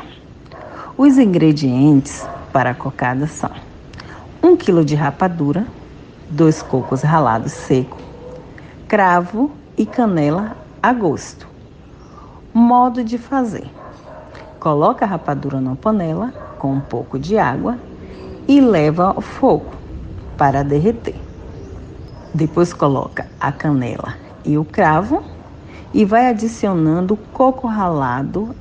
Os 0.98 1.18
ingredientes 1.18 2.28
para 2.52 2.72
a 2.72 2.76
cocada 2.76 3.28
são 3.28 3.52
1 4.42 4.48
um 4.48 4.58
kg 4.58 4.84
de 4.84 4.96
rapadura, 4.96 5.68
dois 6.30 6.62
cocos 6.62 7.02
ralados 7.02 7.52
seco, 7.52 7.98
cravo 8.88 9.52
e 9.78 9.86
canela 9.86 10.56
a 10.82 10.94
gosto. 10.94 11.48
Modo 12.54 13.04
de 13.04 13.18
fazer: 13.18 13.70
coloca 14.60 15.06
a 15.06 15.08
rapadura 15.08 15.62
na 15.62 15.76
panela 15.76 16.34
com 16.58 16.74
um 16.74 16.80
pouco 16.80 17.20
de 17.20 17.38
água 17.38 17.78
e 18.48 18.60
leva 18.60 19.14
ao 19.14 19.22
fogo 19.22 19.72
para 20.38 20.64
derreter. 20.64 21.16
Depois 22.34 22.74
coloca 22.74 23.28
a 23.40 23.52
canela 23.52 24.27
e 24.48 24.58
o 24.58 24.66
cravo 24.66 25.24
e 25.94 26.06
vai 26.06 26.28
adicionando 26.28 27.18
coco 27.34 27.68
ralado 27.68 28.56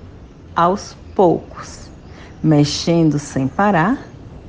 aos 0.55 0.97
poucos, 1.15 1.89
mexendo 2.43 3.19
sem 3.19 3.47
parar. 3.47 3.99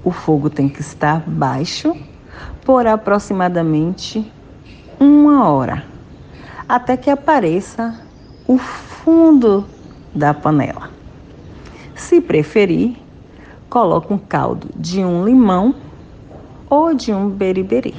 O 0.03 0.11
fogo 0.11 0.49
tem 0.49 0.67
que 0.67 0.81
estar 0.81 1.21
baixo 1.27 1.95
por 2.65 2.87
aproximadamente 2.87 4.31
uma 4.99 5.49
hora, 5.49 5.83
até 6.67 6.97
que 6.97 7.09
apareça 7.09 7.99
o 8.47 8.57
fundo 8.57 9.65
da 10.13 10.33
panela. 10.33 10.89
Se 11.95 12.21
preferir, 12.21 12.97
coloque 13.69 14.13
um 14.13 14.17
caldo 14.17 14.69
de 14.75 15.03
um 15.03 15.25
limão 15.25 15.75
ou 16.69 16.93
de 16.93 17.13
um 17.13 17.29
beriberi. 17.29 17.95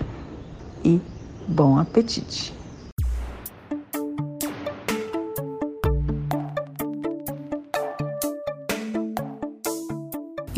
E 0.84 1.00
bom 1.46 1.78
apetite! 1.78 2.57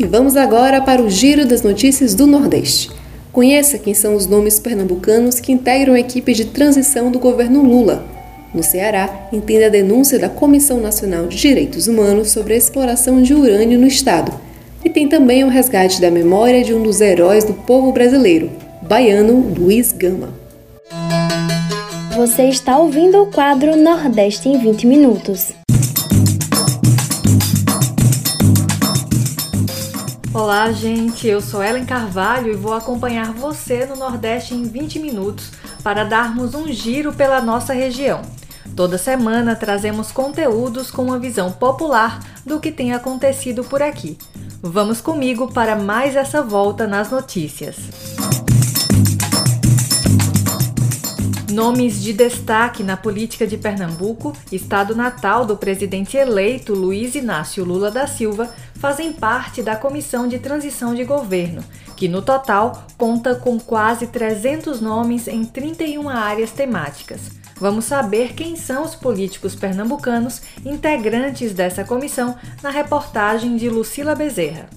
E 0.01 0.05
vamos 0.07 0.35
agora 0.35 0.81
para 0.81 0.99
o 0.99 1.11
giro 1.11 1.45
das 1.45 1.61
notícias 1.61 2.15
do 2.15 2.25
Nordeste. 2.25 2.89
Conheça 3.31 3.77
quem 3.77 3.93
são 3.93 4.15
os 4.15 4.25
nomes 4.25 4.59
pernambucanos 4.59 5.39
que 5.39 5.51
integram 5.51 5.93
a 5.93 5.99
equipe 5.99 6.33
de 6.33 6.45
transição 6.45 7.11
do 7.11 7.19
governo 7.19 7.61
Lula. 7.61 8.03
No 8.51 8.63
Ceará, 8.63 9.29
entenda 9.31 9.67
a 9.67 9.69
denúncia 9.69 10.17
da 10.17 10.27
Comissão 10.27 10.79
Nacional 10.79 11.27
de 11.27 11.37
Direitos 11.37 11.87
Humanos 11.87 12.31
sobre 12.31 12.55
a 12.55 12.57
exploração 12.57 13.21
de 13.21 13.35
urânio 13.35 13.77
no 13.77 13.85
estado. 13.85 14.33
E 14.83 14.89
tem 14.89 15.07
também 15.07 15.43
o 15.43 15.49
resgate 15.49 16.01
da 16.01 16.09
memória 16.09 16.63
de 16.63 16.73
um 16.73 16.81
dos 16.81 16.99
heróis 16.99 17.43
do 17.43 17.53
povo 17.53 17.91
brasileiro, 17.91 18.49
baiano 18.81 19.53
Luiz 19.55 19.91
Gama. 19.91 20.33
Você 22.15 22.45
está 22.45 22.79
ouvindo 22.79 23.21
o 23.21 23.27
quadro 23.27 23.77
Nordeste 23.77 24.49
em 24.49 24.57
20 24.57 24.87
Minutos. 24.87 25.60
Olá, 30.43 30.71
gente. 30.71 31.27
Eu 31.27 31.39
sou 31.39 31.63
Ellen 31.63 31.85
Carvalho 31.85 32.51
e 32.51 32.55
vou 32.55 32.73
acompanhar 32.73 33.31
você 33.31 33.85
no 33.85 33.95
Nordeste 33.95 34.55
em 34.55 34.63
20 34.63 34.97
minutos 34.97 35.51
para 35.83 36.03
darmos 36.03 36.55
um 36.55 36.67
giro 36.73 37.13
pela 37.13 37.39
nossa 37.39 37.73
região. 37.73 38.23
Toda 38.75 38.97
semana 38.97 39.55
trazemos 39.55 40.11
conteúdos 40.11 40.89
com 40.89 41.03
uma 41.03 41.19
visão 41.19 41.51
popular 41.51 42.19
do 42.43 42.59
que 42.59 42.71
tem 42.71 42.91
acontecido 42.91 43.63
por 43.63 43.83
aqui. 43.83 44.17
Vamos 44.63 44.99
comigo 44.99 45.53
para 45.53 45.75
mais 45.75 46.15
essa 46.15 46.41
volta 46.41 46.87
nas 46.87 47.11
notícias. 47.11 47.77
Nomes 51.51 52.01
de 52.01 52.13
destaque 52.13 52.81
na 52.81 52.95
política 52.95 53.45
de 53.45 53.57
Pernambuco, 53.57 54.33
estado 54.51 54.95
natal 54.95 55.45
do 55.45 55.57
presidente 55.57 56.15
eleito 56.15 56.73
Luiz 56.73 57.13
Inácio 57.13 57.65
Lula 57.65 57.91
da 57.91 58.07
Silva, 58.07 58.49
fazem 58.75 59.11
parte 59.11 59.61
da 59.61 59.75
Comissão 59.75 60.29
de 60.29 60.39
Transição 60.39 60.95
de 60.95 61.03
Governo, 61.03 61.61
que 61.97 62.07
no 62.07 62.21
total 62.21 62.87
conta 62.97 63.35
com 63.35 63.59
quase 63.59 64.07
300 64.07 64.79
nomes 64.79 65.27
em 65.27 65.43
31 65.43 66.07
áreas 66.07 66.51
temáticas. 66.51 67.19
Vamos 67.57 67.83
saber 67.83 68.33
quem 68.33 68.55
são 68.55 68.83
os 68.83 68.95
políticos 68.95 69.53
pernambucanos 69.53 70.41
integrantes 70.65 71.53
dessa 71.53 71.83
comissão 71.83 72.35
na 72.63 72.69
reportagem 72.69 73.57
de 73.57 73.69
Lucila 73.69 74.15
Bezerra. 74.15 74.69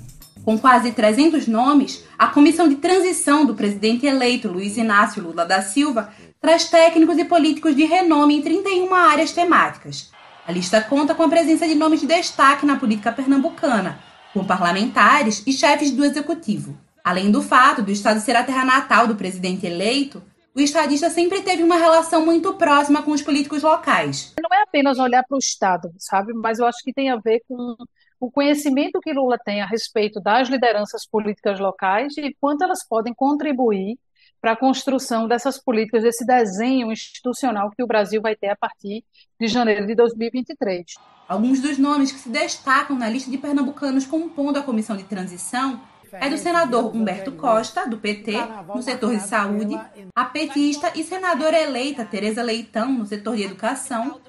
Com 0.45 0.59
quase 0.59 0.93
300 0.93 1.47
nomes, 1.47 2.05
a 2.19 2.27
comissão 2.27 2.69
de 2.69 2.75
transição 2.75 3.47
do 3.47 3.55
presidente 3.55 4.05
eleito 4.05 4.47
Luiz 4.47 4.77
Inácio 4.77 5.23
Lula 5.23 5.47
da 5.47 5.63
Silva 5.63 6.11
traz 6.45 6.69
técnicos 6.69 7.17
e 7.17 7.25
políticos 7.25 7.75
de 7.75 7.87
renome 7.87 8.37
em 8.37 8.43
31 8.43 8.95
áreas 8.95 9.33
temáticas. 9.33 10.13
A 10.47 10.53
lista 10.53 10.79
conta 10.79 11.15
com 11.15 11.23
a 11.23 11.29
presença 11.29 11.67
de 11.67 11.75
nomes 11.75 12.03
de 12.03 12.07
destaque 12.07 12.67
na 12.67 12.77
política 12.77 13.11
pernambucana, 13.11 13.99
com 14.35 14.45
parlamentares 14.45 15.43
e 15.47 15.53
chefes 15.55 15.91
do 15.91 16.05
executivo. 16.05 16.77
Além 17.03 17.31
do 17.31 17.41
fato 17.41 17.81
do 17.81 17.91
estado 17.91 18.21
ser 18.21 18.37
a 18.37 18.45
terra 18.45 18.63
natal 18.63 19.07
do 19.07 19.17
presidente 19.17 19.65
eleito, 19.65 20.23
o 20.55 20.61
estadista 20.61 21.09
sempre 21.09 21.41
teve 21.41 21.63
uma 21.63 21.79
relação 21.79 22.23
muito 22.23 22.53
próxima 22.53 23.03
com 23.03 23.13
os 23.13 23.23
políticos 23.23 23.63
locais. 23.63 24.35
Não 24.39 24.55
é 24.55 24.65
apenas 24.65 24.99
olhar 24.99 25.25
para 25.27 25.37
o 25.37 25.39
Estado, 25.39 25.95
sabe? 25.97 26.35
Mas 26.35 26.59
eu 26.59 26.67
acho 26.67 26.85
que 26.85 26.93
tem 26.93 27.09
a 27.09 27.17
ver 27.17 27.41
com 27.49 27.75
o 28.21 28.31
conhecimento 28.31 29.01
que 29.01 29.15
Lula 29.15 29.39
tem 29.43 29.63
a 29.63 29.67
respeito 29.67 30.21
das 30.21 30.51
lideranças 30.51 31.07
políticas 31.07 31.59
locais 31.59 32.19
e 32.19 32.37
quanto 32.39 32.65
elas 32.65 32.87
podem 32.87 33.15
contribuir 33.15 33.97
para 34.45 34.53
a 34.53 34.57
construção 34.57 35.27
dessas 35.27 35.57
políticas, 35.57 36.03
desse 36.03 36.23
desenho 36.27 36.93
institucional 36.93 37.71
que 37.71 37.83
o 37.83 37.87
Brasil 37.87 38.21
vai 38.21 38.37
ter 38.37 38.51
a 38.51 38.55
partir 38.55 39.03
de 39.41 39.49
janeiro 39.49 39.87
de 39.87 39.95
2023. 39.95 40.85
Alguns 41.27 41.63
dos 41.63 41.79
nomes 41.79 42.13
que 42.13 42.19
se 42.19 42.29
destacam 42.29 42.95
na 42.95 43.09
lista 43.09 43.31
de 43.31 43.39
pernambucanos 43.39 44.05
compondo 44.05 44.59
a 44.59 44.63
comissão 44.63 44.99
de 44.99 45.05
transição 45.05 45.81
é 46.13 46.29
do 46.29 46.37
senador 46.37 46.95
Humberto 46.95 47.33
Costa, 47.33 47.89
do 47.89 47.97
PT, 47.97 48.33
no 48.75 48.83
setor 48.83 49.17
de 49.17 49.23
saúde, 49.23 49.81
a 50.15 50.27
petista 50.27 50.93
e 50.95 51.03
senadora 51.03 51.59
eleita 51.59 52.05
Tereza 52.05 52.43
Leitão, 52.43 52.93
no 52.93 53.07
setor 53.07 53.37
de 53.37 53.45
educação, 53.45 54.21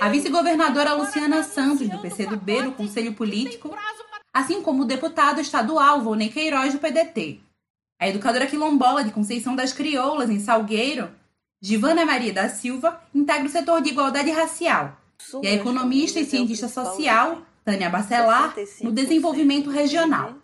a 0.00 0.08
vice-governadora 0.08 0.92
Luciana 0.92 1.42
Santos, 1.42 1.88
do 1.88 1.98
PCdoB, 1.98 2.62
no 2.62 2.72
Conselho 2.74 3.12
Político, 3.12 3.76
assim 4.32 4.62
como 4.62 4.84
o 4.84 4.86
deputado 4.86 5.40
estadual 5.40 6.00
Volney 6.00 6.28
Queiroz, 6.28 6.74
do 6.74 6.78
PDT. 6.78 7.47
A 7.98 8.08
educadora 8.08 8.46
quilombola 8.46 9.02
de 9.02 9.10
Conceição 9.10 9.56
das 9.56 9.72
Crioulas, 9.72 10.30
em 10.30 10.38
Salgueiro, 10.38 11.10
Givana 11.60 12.06
Maria 12.06 12.32
da 12.32 12.48
Silva, 12.48 13.00
integra 13.12 13.44
o 13.44 13.50
setor 13.50 13.82
de 13.82 13.90
igualdade 13.90 14.30
racial. 14.30 14.96
E 15.42 15.48
a 15.48 15.52
economista 15.52 16.20
e 16.20 16.24
cientista 16.24 16.68
social, 16.68 17.42
Tânia 17.64 17.90
Bacelar, 17.90 18.54
no 18.80 18.92
desenvolvimento 18.92 19.68
regional. 19.68 20.34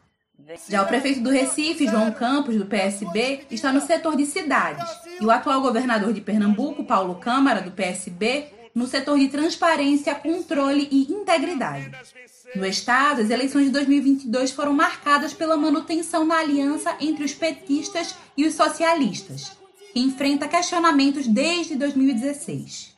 Já 0.68 0.82
o 0.82 0.86
prefeito 0.86 1.20
do 1.20 1.30
Recife, 1.30 1.86
João 1.86 2.10
Campos, 2.10 2.56
do 2.56 2.66
PSB, 2.66 3.46
está 3.50 3.72
no 3.72 3.80
setor 3.80 4.16
de 4.16 4.26
cidades. 4.26 4.84
E 5.20 5.24
o 5.24 5.30
atual 5.30 5.60
governador 5.62 6.12
de 6.12 6.20
Pernambuco, 6.20 6.84
Paulo 6.84 7.14
Câmara, 7.14 7.60
do 7.60 7.70
PSB, 7.70 8.48
no 8.74 8.86
setor 8.86 9.18
de 9.18 9.28
transparência, 9.28 10.14
controle 10.14 10.88
e 10.90 11.12
integridade. 11.12 11.90
No 12.56 12.66
Estado, 12.66 13.20
as 13.20 13.30
eleições 13.30 13.66
de 13.66 13.70
2022 13.70 14.50
foram 14.50 14.72
marcadas 14.72 15.32
pela 15.32 15.56
manutenção 15.56 16.26
da 16.26 16.38
aliança 16.38 16.96
entre 17.00 17.24
os 17.24 17.34
petistas 17.34 18.16
e 18.36 18.46
os 18.46 18.54
socialistas, 18.54 19.56
que 19.92 20.00
enfrenta 20.00 20.48
questionamentos 20.48 21.28
desde 21.28 21.76
2016. 21.76 22.94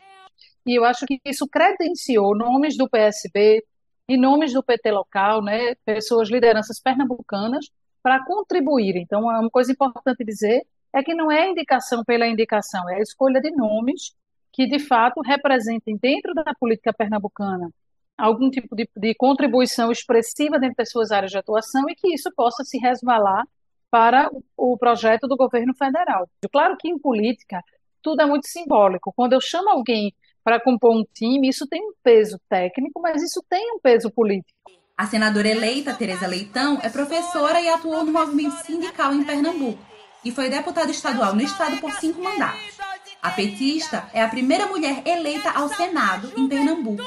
E 0.66 0.78
eu 0.78 0.84
acho 0.84 1.04
que 1.06 1.20
isso 1.24 1.46
credenciou 1.46 2.36
nomes 2.36 2.76
do 2.76 2.88
PSB 2.88 3.62
e 4.08 4.16
nomes 4.16 4.52
do 4.52 4.62
PT 4.62 4.90
local, 4.90 5.42
né, 5.42 5.74
pessoas, 5.84 6.30
lideranças 6.30 6.80
pernambucanas, 6.80 7.66
para 8.02 8.24
contribuir. 8.24 8.96
Então, 8.96 9.22
uma 9.22 9.50
coisa 9.50 9.72
importante 9.72 10.24
dizer 10.24 10.62
é 10.92 11.02
que 11.02 11.14
não 11.14 11.30
é 11.30 11.50
indicação 11.50 12.04
pela 12.04 12.26
indicação, 12.26 12.88
é 12.88 12.96
a 12.96 13.00
escolha 13.00 13.40
de 13.40 13.50
nomes 13.50 14.14
que, 14.56 14.66
de 14.66 14.78
fato, 14.78 15.20
representem 15.20 15.98
dentro 16.00 16.32
da 16.32 16.54
política 16.58 16.90
pernambucana 16.90 17.68
algum 18.16 18.48
tipo 18.48 18.74
de, 18.74 18.88
de 18.96 19.14
contribuição 19.14 19.92
expressiva 19.92 20.58
dentro 20.58 20.76
das 20.78 20.90
suas 20.90 21.12
áreas 21.12 21.30
de 21.30 21.36
atuação 21.36 21.82
e 21.90 21.94
que 21.94 22.14
isso 22.14 22.32
possa 22.34 22.64
se 22.64 22.78
resvalar 22.78 23.44
para 23.90 24.30
o 24.56 24.78
projeto 24.78 25.28
do 25.28 25.36
governo 25.36 25.74
federal. 25.74 26.26
Claro 26.50 26.74
que 26.78 26.88
em 26.88 26.98
política 26.98 27.62
tudo 28.00 28.22
é 28.22 28.26
muito 28.26 28.46
simbólico. 28.46 29.12
Quando 29.14 29.34
eu 29.34 29.40
chamo 29.42 29.68
alguém 29.68 30.14
para 30.42 30.58
compor 30.58 30.96
um 30.96 31.04
time, 31.12 31.50
isso 31.50 31.66
tem 31.66 31.82
um 31.82 31.92
peso 32.02 32.40
técnico, 32.48 32.98
mas 32.98 33.22
isso 33.22 33.44
tem 33.50 33.74
um 33.74 33.78
peso 33.78 34.10
político. 34.10 34.58
A 34.96 35.04
senadora 35.04 35.48
eleita 35.48 35.92
Tereza 35.92 36.26
Leitão 36.26 36.80
é 36.82 36.88
professora 36.88 37.60
e 37.60 37.68
atuou 37.68 38.02
no 38.02 38.12
movimento 38.12 38.54
sindical 38.64 39.12
em 39.12 39.22
Pernambuco 39.22 39.84
e 40.24 40.32
foi 40.32 40.48
deputada 40.48 40.90
estadual 40.90 41.34
no 41.34 41.42
estado 41.42 41.76
por 41.76 41.92
cinco 41.92 42.22
mandatos. 42.22 42.76
A 43.22 43.30
petista 43.30 44.08
é 44.12 44.22
a 44.22 44.28
primeira 44.28 44.66
mulher 44.66 45.02
eleita 45.06 45.50
ao 45.50 45.68
Senado 45.68 46.32
em 46.36 46.48
Pernambuco 46.48 47.02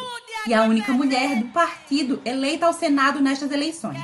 e 0.48 0.54
a 0.54 0.64
única 0.64 0.92
mulher 0.92 1.38
do 1.38 1.48
partido 1.50 2.22
eleita 2.26 2.66
ao 2.66 2.74
Senado 2.74 3.22
nestas 3.22 3.52
eleições. 3.52 4.00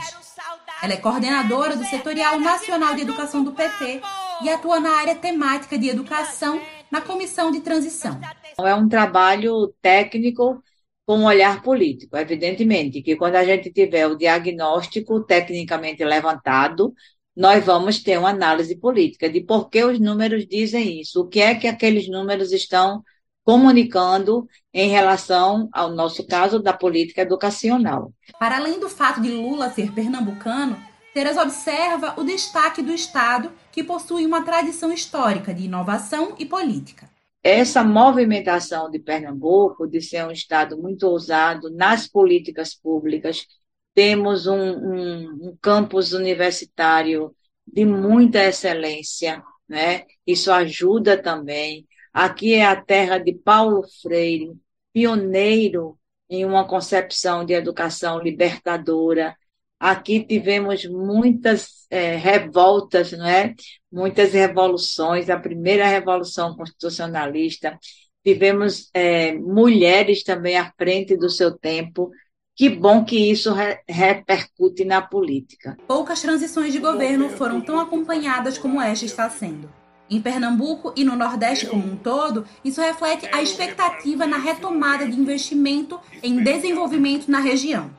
Ela 0.81 0.93
é 0.93 0.97
coordenadora 0.97 1.75
do 1.75 1.83
Setorial 1.85 2.39
Nacional 2.39 2.95
de 2.95 3.01
Educação 3.01 3.43
do 3.43 3.53
PT 3.53 4.01
e 4.43 4.49
atua 4.49 4.79
na 4.79 4.91
área 4.97 5.15
temática 5.15 5.77
de 5.77 5.89
educação 5.89 6.61
na 6.91 7.01
Comissão 7.01 7.51
de 7.51 7.61
Transição. 7.61 8.19
É 8.57 8.75
um 8.75 8.87
trabalho 8.87 9.73
técnico 9.81 10.61
com 11.05 11.19
um 11.19 11.25
olhar 11.25 11.61
político. 11.61 12.17
Evidentemente 12.17 13.01
que 13.01 13.15
quando 13.15 13.35
a 13.35 13.43
gente 13.43 13.71
tiver 13.71 14.07
o 14.07 14.17
diagnóstico 14.17 15.23
tecnicamente 15.23 16.03
levantado, 16.03 16.93
nós 17.35 17.63
vamos 17.65 18.01
ter 18.01 18.17
uma 18.17 18.29
análise 18.29 18.75
política 18.77 19.29
de 19.29 19.41
por 19.41 19.69
que 19.69 19.83
os 19.83 19.99
números 19.99 20.47
dizem 20.47 21.01
isso, 21.01 21.21
o 21.21 21.27
que 21.27 21.41
é 21.41 21.55
que 21.55 21.67
aqueles 21.67 22.07
números 22.07 22.51
estão 22.51 23.03
comunicando 23.43 24.47
em 24.73 24.89
relação 24.89 25.69
ao 25.71 25.91
nosso 25.91 26.25
caso 26.25 26.59
da 26.59 26.73
política 26.73 27.21
educacional. 27.21 28.11
Para 28.39 28.57
além 28.57 28.79
do 28.79 28.89
fato 28.89 29.21
de 29.21 29.29
Lula 29.29 29.69
ser 29.69 29.91
pernambucano, 29.91 30.77
Teres 31.15 31.37
observa 31.37 32.13
o 32.17 32.25
destaque 32.25 32.81
do 32.81 32.91
Estado, 32.91 33.49
que 33.71 33.81
possui 33.81 34.25
uma 34.25 34.43
tradição 34.43 34.91
histórica 34.91 35.53
de 35.53 35.63
inovação 35.63 36.35
e 36.37 36.45
política. 36.45 37.09
Essa 37.41 37.85
movimentação 37.85 38.91
de 38.91 38.99
Pernambuco, 38.99 39.87
de 39.87 40.01
ser 40.01 40.25
um 40.25 40.31
Estado 40.31 40.77
muito 40.77 41.03
ousado 41.03 41.69
nas 41.69 42.05
políticas 42.05 42.73
públicas, 42.73 43.47
temos 43.95 44.45
um, 44.45 44.53
um, 44.55 45.49
um 45.49 45.57
campus 45.61 46.11
universitário 46.11 47.33
de 47.65 47.85
muita 47.85 48.43
excelência, 48.43 49.41
né? 49.67 50.03
Isso 50.27 50.51
ajuda 50.51 51.17
também. 51.21 51.87
Aqui 52.13 52.53
é 52.53 52.65
a 52.65 52.75
terra 52.75 53.17
de 53.17 53.33
Paulo 53.33 53.83
Freire, 54.01 54.53
pioneiro 54.93 55.97
em 56.29 56.45
uma 56.45 56.67
concepção 56.67 57.45
de 57.45 57.53
educação 57.53 58.19
libertadora. 58.19 59.35
Aqui 59.79 60.23
tivemos 60.25 60.85
muitas 60.85 61.85
é, 61.89 62.15
revoltas, 62.15 63.11
não 63.11 63.25
é? 63.25 63.53
Muitas 63.91 64.33
revoluções. 64.33 65.29
A 65.29 65.39
primeira 65.39 65.87
revolução 65.87 66.55
constitucionalista. 66.55 67.77
Tivemos 68.23 68.89
é, 68.93 69.33
mulheres 69.33 70.23
também 70.23 70.57
à 70.57 70.73
frente 70.77 71.15
do 71.15 71.29
seu 71.29 71.57
tempo, 71.57 72.09
que 72.55 72.69
bom 72.69 73.03
que 73.03 73.17
isso 73.17 73.53
re 73.53 73.79
repercute 73.87 74.85
na 74.85 75.01
política. 75.01 75.77
Poucas 75.85 76.21
transições 76.21 76.71
de 76.71 76.79
governo 76.79 77.29
foram 77.29 77.59
tão 77.59 77.79
acompanhadas 77.79 78.57
como 78.57 78.81
esta 78.81 79.05
está 79.05 79.29
sendo. 79.29 79.69
Em 80.09 80.21
Pernambuco 80.21 80.93
e 80.95 81.03
no 81.03 81.15
Nordeste 81.15 81.65
como 81.65 81.85
um 81.85 81.97
todo, 81.97 82.45
isso 82.63 82.79
reflete 82.79 83.27
a 83.31 83.41
expectativa 83.41 84.25
na 84.25 84.37
retomada 84.37 85.05
de 85.05 85.19
investimento 85.19 85.99
em 86.23 86.43
desenvolvimento 86.43 87.29
na 87.29 87.39
região. 87.39 87.91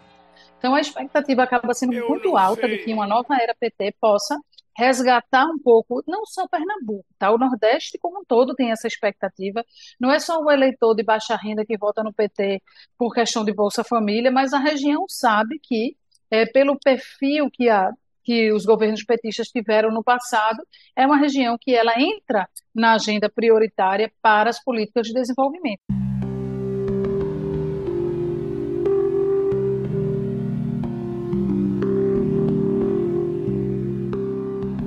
Então, 0.58 0.74
a 0.74 0.80
expectativa 0.80 1.42
acaba 1.42 1.74
sendo 1.74 1.92
muito 2.08 2.36
alta 2.36 2.66
de 2.66 2.78
que 2.78 2.92
uma 2.92 3.06
nova 3.06 3.36
era 3.40 3.54
PT 3.54 3.94
possa 4.00 4.38
resgatar 4.76 5.46
um 5.46 5.58
pouco, 5.58 6.02
não 6.06 6.24
só 6.26 6.46
Pernambuco, 6.46 7.06
tá? 7.18 7.30
O 7.32 7.38
Nordeste 7.38 7.98
como 7.98 8.20
um 8.20 8.24
todo 8.24 8.54
tem 8.54 8.70
essa 8.70 8.86
expectativa. 8.86 9.64
Não 9.98 10.10
é 10.12 10.18
só 10.18 10.38
o 10.38 10.50
eleitor 10.50 10.94
de 10.94 11.02
baixa 11.02 11.34
renda 11.34 11.64
que 11.64 11.78
vota 11.78 12.02
no 12.02 12.12
PT 12.12 12.62
por 12.98 13.14
questão 13.14 13.44
de 13.44 13.54
Bolsa 13.54 13.82
Família, 13.82 14.30
mas 14.30 14.52
a 14.52 14.58
região 14.58 15.06
sabe 15.08 15.58
que, 15.62 15.96
é, 16.30 16.44
pelo 16.44 16.78
perfil 16.78 17.48
que, 17.50 17.68
a, 17.70 17.90
que 18.22 18.52
os 18.52 18.66
governos 18.66 19.02
petistas 19.02 19.48
tiveram 19.48 19.90
no 19.90 20.04
passado, 20.04 20.62
é 20.94 21.06
uma 21.06 21.16
região 21.16 21.56
que 21.58 21.74
ela 21.74 21.94
entra 21.98 22.46
na 22.74 22.94
agenda 22.94 23.30
prioritária 23.30 24.12
para 24.20 24.50
as 24.50 24.62
políticas 24.62 25.06
de 25.06 25.14
desenvolvimento. 25.14 26.05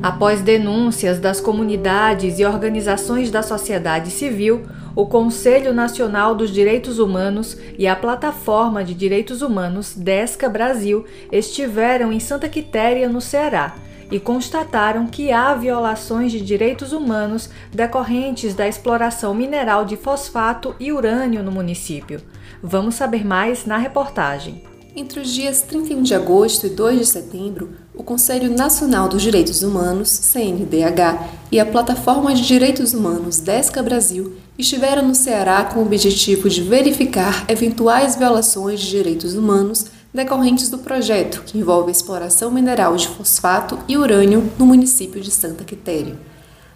Após 0.02 0.41
denúncias 0.41 1.20
das 1.20 1.41
comunidades 1.41 2.39
e 2.39 2.45
organizações 2.45 3.30
da 3.30 3.43
sociedade 3.43 4.10
civil, 4.12 4.66
o 4.95 5.06
Conselho 5.06 5.74
Nacional 5.74 6.34
dos 6.34 6.52
Direitos 6.52 7.00
Humanos 7.00 7.58
e 7.78 7.86
a 7.86 7.97
Plataforma 7.97 8.82
de 8.82 8.93
Direitos 8.93 9.41
Humanos 9.41 9.93
Desca 9.93 10.47
Brasil 10.47 11.06
estiveram 11.30 12.14
em 12.14 12.20
Santa 12.20 12.47
Quitéria, 12.47 13.10
no 13.10 13.20
Ceará, 13.20 13.76
e 14.10 14.22
constataram 14.22 15.06
que 15.06 15.34
há 15.34 15.54
violações 15.54 16.32
de 16.32 16.39
direitos 16.39 16.93
humanos 16.93 17.50
decorrentes 17.70 18.56
da 18.56 18.70
exploração 18.70 19.34
mineral 19.34 19.84
de 19.84 19.97
fosfato 19.97 20.74
e 20.80 20.93
urânio 20.93 21.43
no 21.43 21.52
município. 21.52 22.22
Vamos 22.64 22.95
saber 22.95 23.26
mais 23.26 23.66
na 23.66 23.78
reportagem. 23.78 24.64
Entre 24.95 25.20
os 25.20 25.32
dias 25.32 25.62
31 25.62 26.02
de 26.02 26.16
agosto 26.16 26.66
e 26.66 26.70
2 26.70 27.00
de 27.00 27.06
setembro, 27.06 27.70
o 28.00 28.04
Conselho 28.04 28.50
Nacional 28.50 29.10
dos 29.10 29.22
Direitos 29.22 29.62
Humanos, 29.62 30.08
CNDH, 30.08 31.20
e 31.52 31.60
a 31.60 31.66
Plataforma 31.66 32.34
de 32.34 32.47
Direitos 32.47 32.93
Humanos 32.93 33.39
Desca 33.39 33.84
Brasil 33.84 34.38
estiveram 34.58 35.06
no 35.06 35.14
Ceará 35.14 35.66
com 35.66 35.82
o 35.82 35.86
objetivo 35.86 36.50
de 36.50 36.64
verificar 36.64 37.43
eventuais 37.50 38.16
violações 38.16 38.80
de 38.80 38.89
direitos 38.89 39.36
humanos 39.36 39.88
decorrentes 40.14 40.70
do 40.70 40.78
projeto 40.78 41.43
que 41.45 41.58
envolve 41.58 41.89
a 41.89 41.91
exploração 41.91 42.50
mineral 42.50 42.95
de 42.95 43.10
fosfato 43.10 43.78
e 43.86 43.97
urânio 43.97 44.50
no 44.58 44.66
município 44.66 45.20
de 45.20 45.30
Santa 45.30 45.66
Quitéria. 45.66 46.18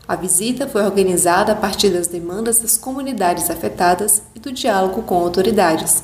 A 0.05 0.17
visita 0.17 0.67
foi 0.67 0.83
organizada 0.83 1.53
a 1.53 1.55
partir 1.55 1.89
das 1.89 2.07
demandas 2.07 2.59
das 2.59 2.77
comunidades 2.77 3.49
afetadas 3.49 4.21
e 4.35 4.39
do 4.39 4.51
diálogo 4.51 5.03
com 5.03 5.15
autoridades. 5.15 6.03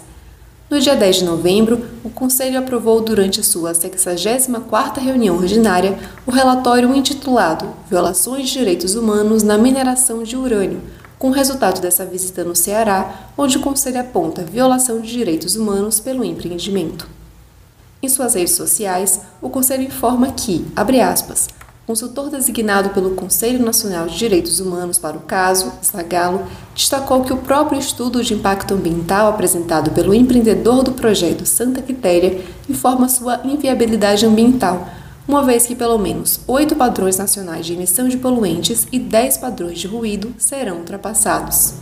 No 0.70 0.80
dia 0.80 0.96
10 0.96 1.16
de 1.16 1.24
novembro, 1.24 1.84
o 2.04 2.12
Conselho 2.12 2.60
aprovou 2.60 3.02
durante 3.02 3.40
a 3.40 3.44
sua 3.44 3.72
64ª 3.72 5.00
reunião 5.00 5.36
ordinária 5.36 5.98
o 6.28 6.32
relatório 6.32 6.96
intitulado 6.96 7.74
Violações 7.90 8.48
de 8.48 8.60
Direitos 8.60 8.94
Humanos 8.94 9.42
na 9.42 9.58
Mineração 9.58 10.22
de 10.22 10.38
Urânio, 10.38 10.80
com 11.18 11.32
resultado 11.32 11.82
dessa 11.82 12.06
visita 12.06 12.44
no 12.44 12.56
Ceará, 12.56 13.32
onde 13.36 13.58
o 13.58 13.62
Conselho 13.62 14.00
aponta 14.00 14.44
violação 14.44 15.02
de 15.02 15.12
direitos 15.12 15.56
humanos 15.56 16.00
pelo 16.00 16.24
empreendimento. 16.24 17.10
Em 18.00 18.08
suas 18.08 18.36
redes 18.36 18.54
sociais, 18.54 19.22
o 19.42 19.50
Conselho 19.50 19.82
informa 19.82 20.32
que, 20.34 20.64
abre 20.76 21.02
aspas, 21.02 21.48
consultor 21.90 22.30
designado 22.30 22.92
pelo 22.92 23.16
Conselho 23.16 23.66
Nacional 23.66 24.06
de 24.06 24.16
Direitos 24.16 24.60
Humanos 24.60 25.00
para 25.00 25.18
o 25.18 25.22
caso, 25.22 25.74
Zagalo, 25.84 26.46
destacou 26.76 27.24
que 27.24 27.34
o 27.34 27.38
próprio 27.38 27.80
estudo 27.80 28.24
de 28.24 28.36
impacto 28.36 28.76
ambiental 28.76 29.28
apresentado 29.28 29.90
pelo 29.90 30.14
empreendedor 30.14 30.84
do 30.84 30.92
projeto 30.92 31.48
Santa 31.48 31.82
Quitéria 31.82 32.46
informa 32.70 33.10
sua 33.10 33.42
inviabilidade 33.44 34.24
ambiental, 34.24 34.88
uma 35.28 35.44
vez 35.44 35.66
que 35.66 35.74
pelo 35.74 35.98
menos 35.98 36.40
oito 36.46 36.76
padrões 36.76 37.18
nacionais 37.18 37.66
de 37.66 37.74
emissão 37.74 38.08
de 38.08 38.18
poluentes 38.18 38.88
e 38.92 39.00
dez 39.00 39.36
padrões 39.38 39.80
de 39.80 39.88
ruído 39.88 40.32
serão 40.38 40.78
ultrapassados. 40.78 41.74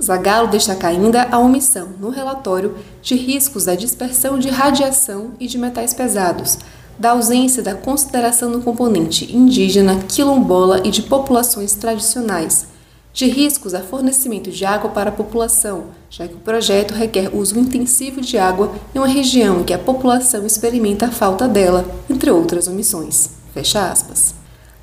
Zagalo 0.00 0.46
destaca 0.46 0.86
ainda 0.86 1.26
a 1.28 1.40
omissão, 1.40 1.88
no 1.98 2.10
relatório, 2.10 2.76
de 3.02 3.16
riscos 3.16 3.64
da 3.64 3.74
dispersão 3.74 4.38
de 4.38 4.48
radiação 4.48 5.32
e 5.40 5.48
de 5.48 5.58
metais 5.58 5.92
pesados, 5.92 6.56
da 7.00 7.12
ausência 7.12 7.62
da 7.62 7.74
consideração 7.74 8.52
do 8.52 8.60
componente 8.60 9.34
indígena, 9.34 10.00
quilombola 10.06 10.86
e 10.86 10.90
de 10.90 11.00
populações 11.00 11.74
tradicionais, 11.74 12.66
de 13.14 13.26
riscos 13.26 13.72
a 13.72 13.80
fornecimento 13.80 14.50
de 14.50 14.66
água 14.66 14.90
para 14.90 15.08
a 15.08 15.12
população, 15.12 15.84
já 16.10 16.28
que 16.28 16.34
o 16.34 16.40
projeto 16.40 16.92
requer 16.92 17.34
uso 17.34 17.58
intensivo 17.58 18.20
de 18.20 18.36
água 18.36 18.70
em 18.94 18.98
uma 18.98 19.08
região 19.08 19.60
em 19.60 19.64
que 19.64 19.72
a 19.72 19.78
população 19.78 20.44
experimenta 20.44 21.06
a 21.06 21.10
falta 21.10 21.48
dela, 21.48 21.86
entre 22.08 22.30
outras 22.30 22.68
omissões. 22.68 23.30
Fecha 23.54 23.90
aspas. 23.90 24.34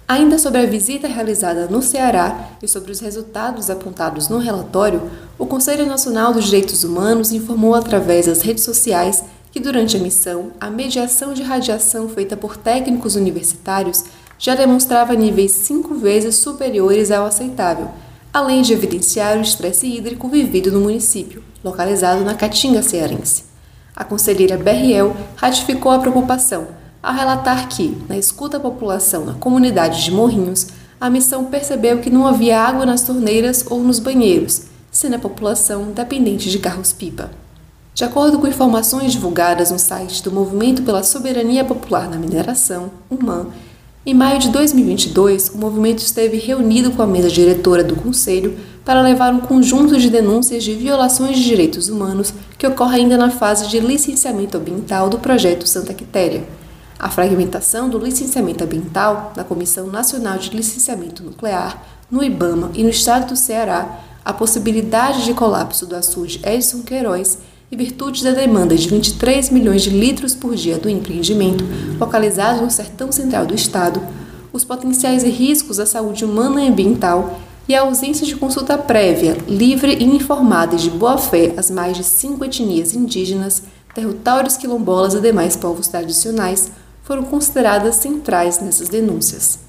Ainda 0.08 0.40
sobre 0.40 0.62
a 0.62 0.66
visita 0.66 1.08
realizada 1.08 1.68
no 1.68 1.82
Ceará 1.82 2.52
e 2.64 2.68
sobre 2.68 2.92
os 2.92 3.00
resultados 3.00 3.70
apontados 3.70 4.28
no 4.28 4.40
relatório, 4.40 5.04
o 5.38 5.46
Conselho 5.46 5.86
Nacional 5.86 6.34
dos 6.34 6.46
Direitos 6.46 6.84
Humanos 6.84 7.32
informou 7.32 7.76
através 7.76 8.26
das 8.26 8.42
redes 8.42 8.64
sociais 8.64 9.24
que 9.58 9.64
durante 9.64 9.98
a 9.98 10.00
missão, 10.00 10.52
a 10.62 10.70
mediação 10.70 11.34
de 11.34 11.42
radiação 11.42 12.08
feita 12.08 12.38
por 12.38 12.56
técnicos 12.56 13.16
universitários 13.16 14.04
já 14.38 14.54
demonstrava 14.54 15.16
níveis 15.16 15.50
cinco 15.50 15.96
vezes 15.96 16.36
superiores 16.36 17.10
ao 17.10 17.26
aceitável, 17.26 17.90
além 18.32 18.62
de 18.62 18.72
evidenciar 18.72 19.36
o 19.36 19.42
estresse 19.42 19.88
hídrico 19.88 20.30
vivido 20.30 20.72
no 20.72 20.82
município, 20.82 21.44
localizado 21.64 22.24
na 22.24 22.36
Caatinga 22.36 22.84
cearense. 22.84 23.46
A 23.96 24.04
conselheira 24.04 24.58
Berriel 24.58 25.18
ratificou 25.36 25.92
a 25.92 25.98
preocupação 25.98 26.68
ao 27.02 27.16
relatar 27.16 27.68
que, 27.68 27.98
na 28.08 28.16
escuta 28.16 28.58
à 28.58 28.60
população 28.60 29.26
na 29.26 29.34
comunidade 29.34 30.04
de 30.04 30.12
Morrinhos, 30.12 30.68
a 31.02 31.10
missão 31.10 31.46
percebeu 31.46 31.98
que 31.98 32.12
não 32.12 32.28
havia 32.28 32.62
água 32.62 32.86
nas 32.86 33.02
torneiras 33.02 33.66
ou 33.68 33.82
nos 33.82 33.98
banheiros, 33.98 34.66
sendo 34.92 35.16
a 35.16 35.20
população 35.20 35.86
dependente 35.94 36.48
de 36.48 36.60
carros-pipa. 36.60 37.32
De 37.98 38.04
acordo 38.04 38.38
com 38.38 38.46
informações 38.46 39.12
divulgadas 39.12 39.72
no 39.72 39.80
site 39.80 40.22
do 40.22 40.32
Movimento 40.32 40.84
pela 40.84 41.02
Soberania 41.02 41.66
Popular 41.66 42.08
na 42.08 42.16
Mineração, 42.16 42.92
UMAN, 43.10 43.48
em 44.06 44.14
maio 44.14 44.38
de 44.38 44.50
2022, 44.50 45.50
o 45.50 45.58
movimento 45.58 45.98
esteve 45.98 46.38
reunido 46.38 46.92
com 46.92 47.02
a 47.02 47.08
mesa 47.08 47.28
diretora 47.28 47.84
do 47.84 47.96
Conselho 47.96 48.56
para 48.86 49.02
levar 49.02 49.34
um 49.34 49.40
conjunto 49.40 49.98
de 49.98 50.12
denúncias 50.12 50.64
de 50.64 50.76
violações 50.76 51.38
de 51.38 51.46
direitos 51.46 51.90
humanos 51.90 52.32
que 52.56 52.68
ocorre 52.68 52.98
ainda 52.98 53.18
na 53.18 53.32
fase 53.32 53.68
de 53.68 53.80
licenciamento 53.80 54.58
ambiental 54.58 55.10
do 55.10 55.18
projeto 55.18 55.68
Santa 55.68 55.92
Quitéria. 55.92 56.48
A 57.00 57.10
fragmentação 57.10 57.90
do 57.90 57.98
licenciamento 57.98 58.64
ambiental 58.64 59.34
na 59.36 59.44
Comissão 59.44 59.88
Nacional 59.88 60.38
de 60.38 60.52
Licenciamento 60.52 61.24
Nuclear, 61.24 61.84
no 62.12 62.24
IBAMA 62.24 62.70
e 62.76 62.84
no 62.84 62.92
estado 62.92 63.30
do 63.30 63.36
Ceará, 63.36 64.02
a 64.24 64.34
possibilidade 64.34 65.26
de 65.26 65.34
colapso 65.34 65.88
do 65.88 65.96
açude 65.96 66.40
Edson 66.44 66.84
Queiroz 66.84 67.40
e 67.72 67.76
virtude 67.76 68.24
da 68.24 68.32
demanda 68.32 68.76
de 68.76 68.88
23 68.88 69.50
milhões 69.50 69.82
de 69.82 69.90
litros 69.90 70.34
por 70.34 70.56
dia 70.56 70.78
do 70.78 70.90
empreendimento, 70.90 71.64
localizado 72.00 72.62
no 72.62 72.72
sertão 72.72 73.12
central 73.12 73.46
do 73.46 73.54
estado, 73.54 74.02
os 74.54 74.64
potenciais 74.64 75.24
riscos 75.24 75.80
à 75.80 75.86
saúde 75.86 76.24
humana 76.24 76.64
e 76.64 76.70
ambiental 76.70 77.40
e 77.68 77.76
a 77.76 77.82
ausência 77.82 78.26
de 78.26 78.36
consulta 78.36 78.78
prévia, 78.78 79.38
livre 79.48 79.94
e 79.94 80.06
informada 80.06 80.78
de 80.78 80.90
boa-fé 80.90 81.54
às 81.58 81.70
mais 81.70 81.98
de 81.98 82.04
cinco 82.04 82.46
etnias 82.46 82.94
indígenas, 82.94 83.64
territórios 83.94 84.56
quilombolas 84.56 85.14
e 85.14 85.20
demais 85.20 85.58
povos 85.58 85.88
tradicionais 85.88 86.72
foram 87.04 87.24
consideradas 87.24 87.96
centrais 87.96 88.60
nessas 88.60 88.88
denúncias. 88.88 89.60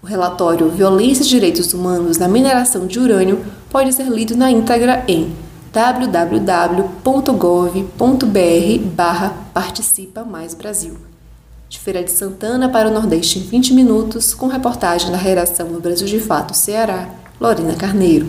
O 0.00 0.06
relatório 0.06 0.68
Violência 0.68 1.24
e 1.24 1.28
Direitos 1.28 1.72
Humanos 1.74 2.18
na 2.18 2.28
Mineração 2.28 2.86
de 2.86 2.98
Urânio 2.98 3.40
pode 3.70 3.92
ser 3.92 4.08
lido 4.08 4.36
na 4.36 4.50
íntegra 4.50 5.04
em 5.08 5.32
www.gov.br 5.72 6.94
barra 8.94 9.34
Participa 9.54 10.22
Mais 10.22 10.52
Brasil. 10.52 10.98
De 11.66 11.78
Feira 11.80 12.04
de 12.04 12.10
Santana 12.10 12.68
para 12.68 12.90
o 12.90 12.92
Nordeste 12.92 13.38
em 13.38 13.42
20 13.42 13.72
minutos, 13.72 14.34
com 14.34 14.48
reportagem 14.48 15.10
da 15.10 15.16
redação 15.16 15.72
do 15.72 15.80
Brasil 15.80 16.06
de 16.06 16.20
Fato 16.20 16.54
Ceará, 16.54 17.08
Lorena 17.40 17.74
Carneiro. 17.74 18.28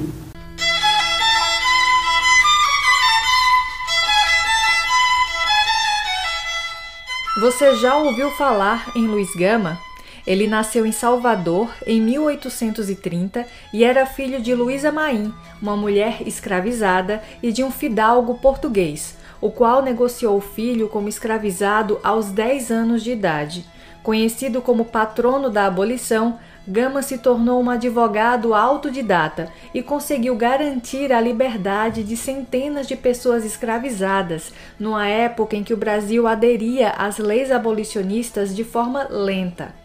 Você 7.42 7.76
já 7.76 7.98
ouviu 7.98 8.32
falar 8.32 8.90
em 8.96 9.06
Luiz 9.06 9.36
Gama? 9.36 9.78
Ele 10.26 10.48
nasceu 10.48 10.86
em 10.86 10.92
Salvador 10.92 11.70
em 11.86 12.02
1830 12.02 13.46
e 13.74 13.84
era 13.84 14.06
filho 14.06 14.42
de 14.42 14.56
Luísa 14.56 14.92
Maim, 14.92 15.34
uma 15.62 15.76
mulher 15.76 16.26
escravizada, 16.26 17.22
e 17.42 17.52
de 17.52 17.64
um 17.64 17.70
fidalgo 17.70 18.36
português, 18.36 19.18
o 19.42 19.52
qual 19.52 19.82
negociou 19.82 20.38
o 20.38 20.42
filho 20.42 20.88
como 20.88 21.10
escravizado 21.10 22.00
aos 22.02 22.28
10 22.28 22.72
anos 22.72 23.04
de 23.04 23.12
idade. 23.12 23.66
Conhecido 24.02 24.62
como 24.62 24.86
patrono 24.86 25.50
da 25.50 25.66
abolição, 25.66 26.40
Gama 26.66 27.02
se 27.02 27.18
tornou 27.18 27.62
um 27.62 27.70
advogado 27.70 28.54
autodidata 28.54 29.52
e 29.74 29.84
conseguiu 29.84 30.34
garantir 30.38 31.12
a 31.12 31.20
liberdade 31.20 32.04
de 32.04 32.16
centenas 32.16 32.88
de 32.88 32.96
pessoas 32.96 33.44
escravizadas, 33.44 34.54
numa 34.80 35.06
época 35.06 35.58
em 35.58 35.64
que 35.64 35.74
o 35.74 35.78
Brasil 35.78 36.26
aderia 36.26 36.92
às 36.92 37.18
leis 37.18 37.52
abolicionistas 37.52 38.56
de 38.56 38.64
forma 38.64 39.08
lenta. 39.10 39.83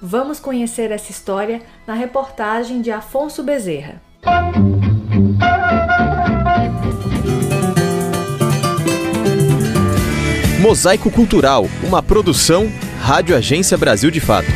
Vamos 0.00 0.38
conhecer 0.38 0.92
essa 0.92 1.10
história 1.10 1.60
na 1.84 1.92
reportagem 1.92 2.80
de 2.80 2.90
Afonso 2.90 3.42
Bezerra. 3.42 4.00
Mosaico 10.60 11.10
Cultural, 11.10 11.66
uma 11.82 12.00
produção 12.00 12.70
Rádio 13.00 13.36
Agência 13.36 13.76
Brasil 13.76 14.10
de 14.10 14.20
Fato. 14.20 14.46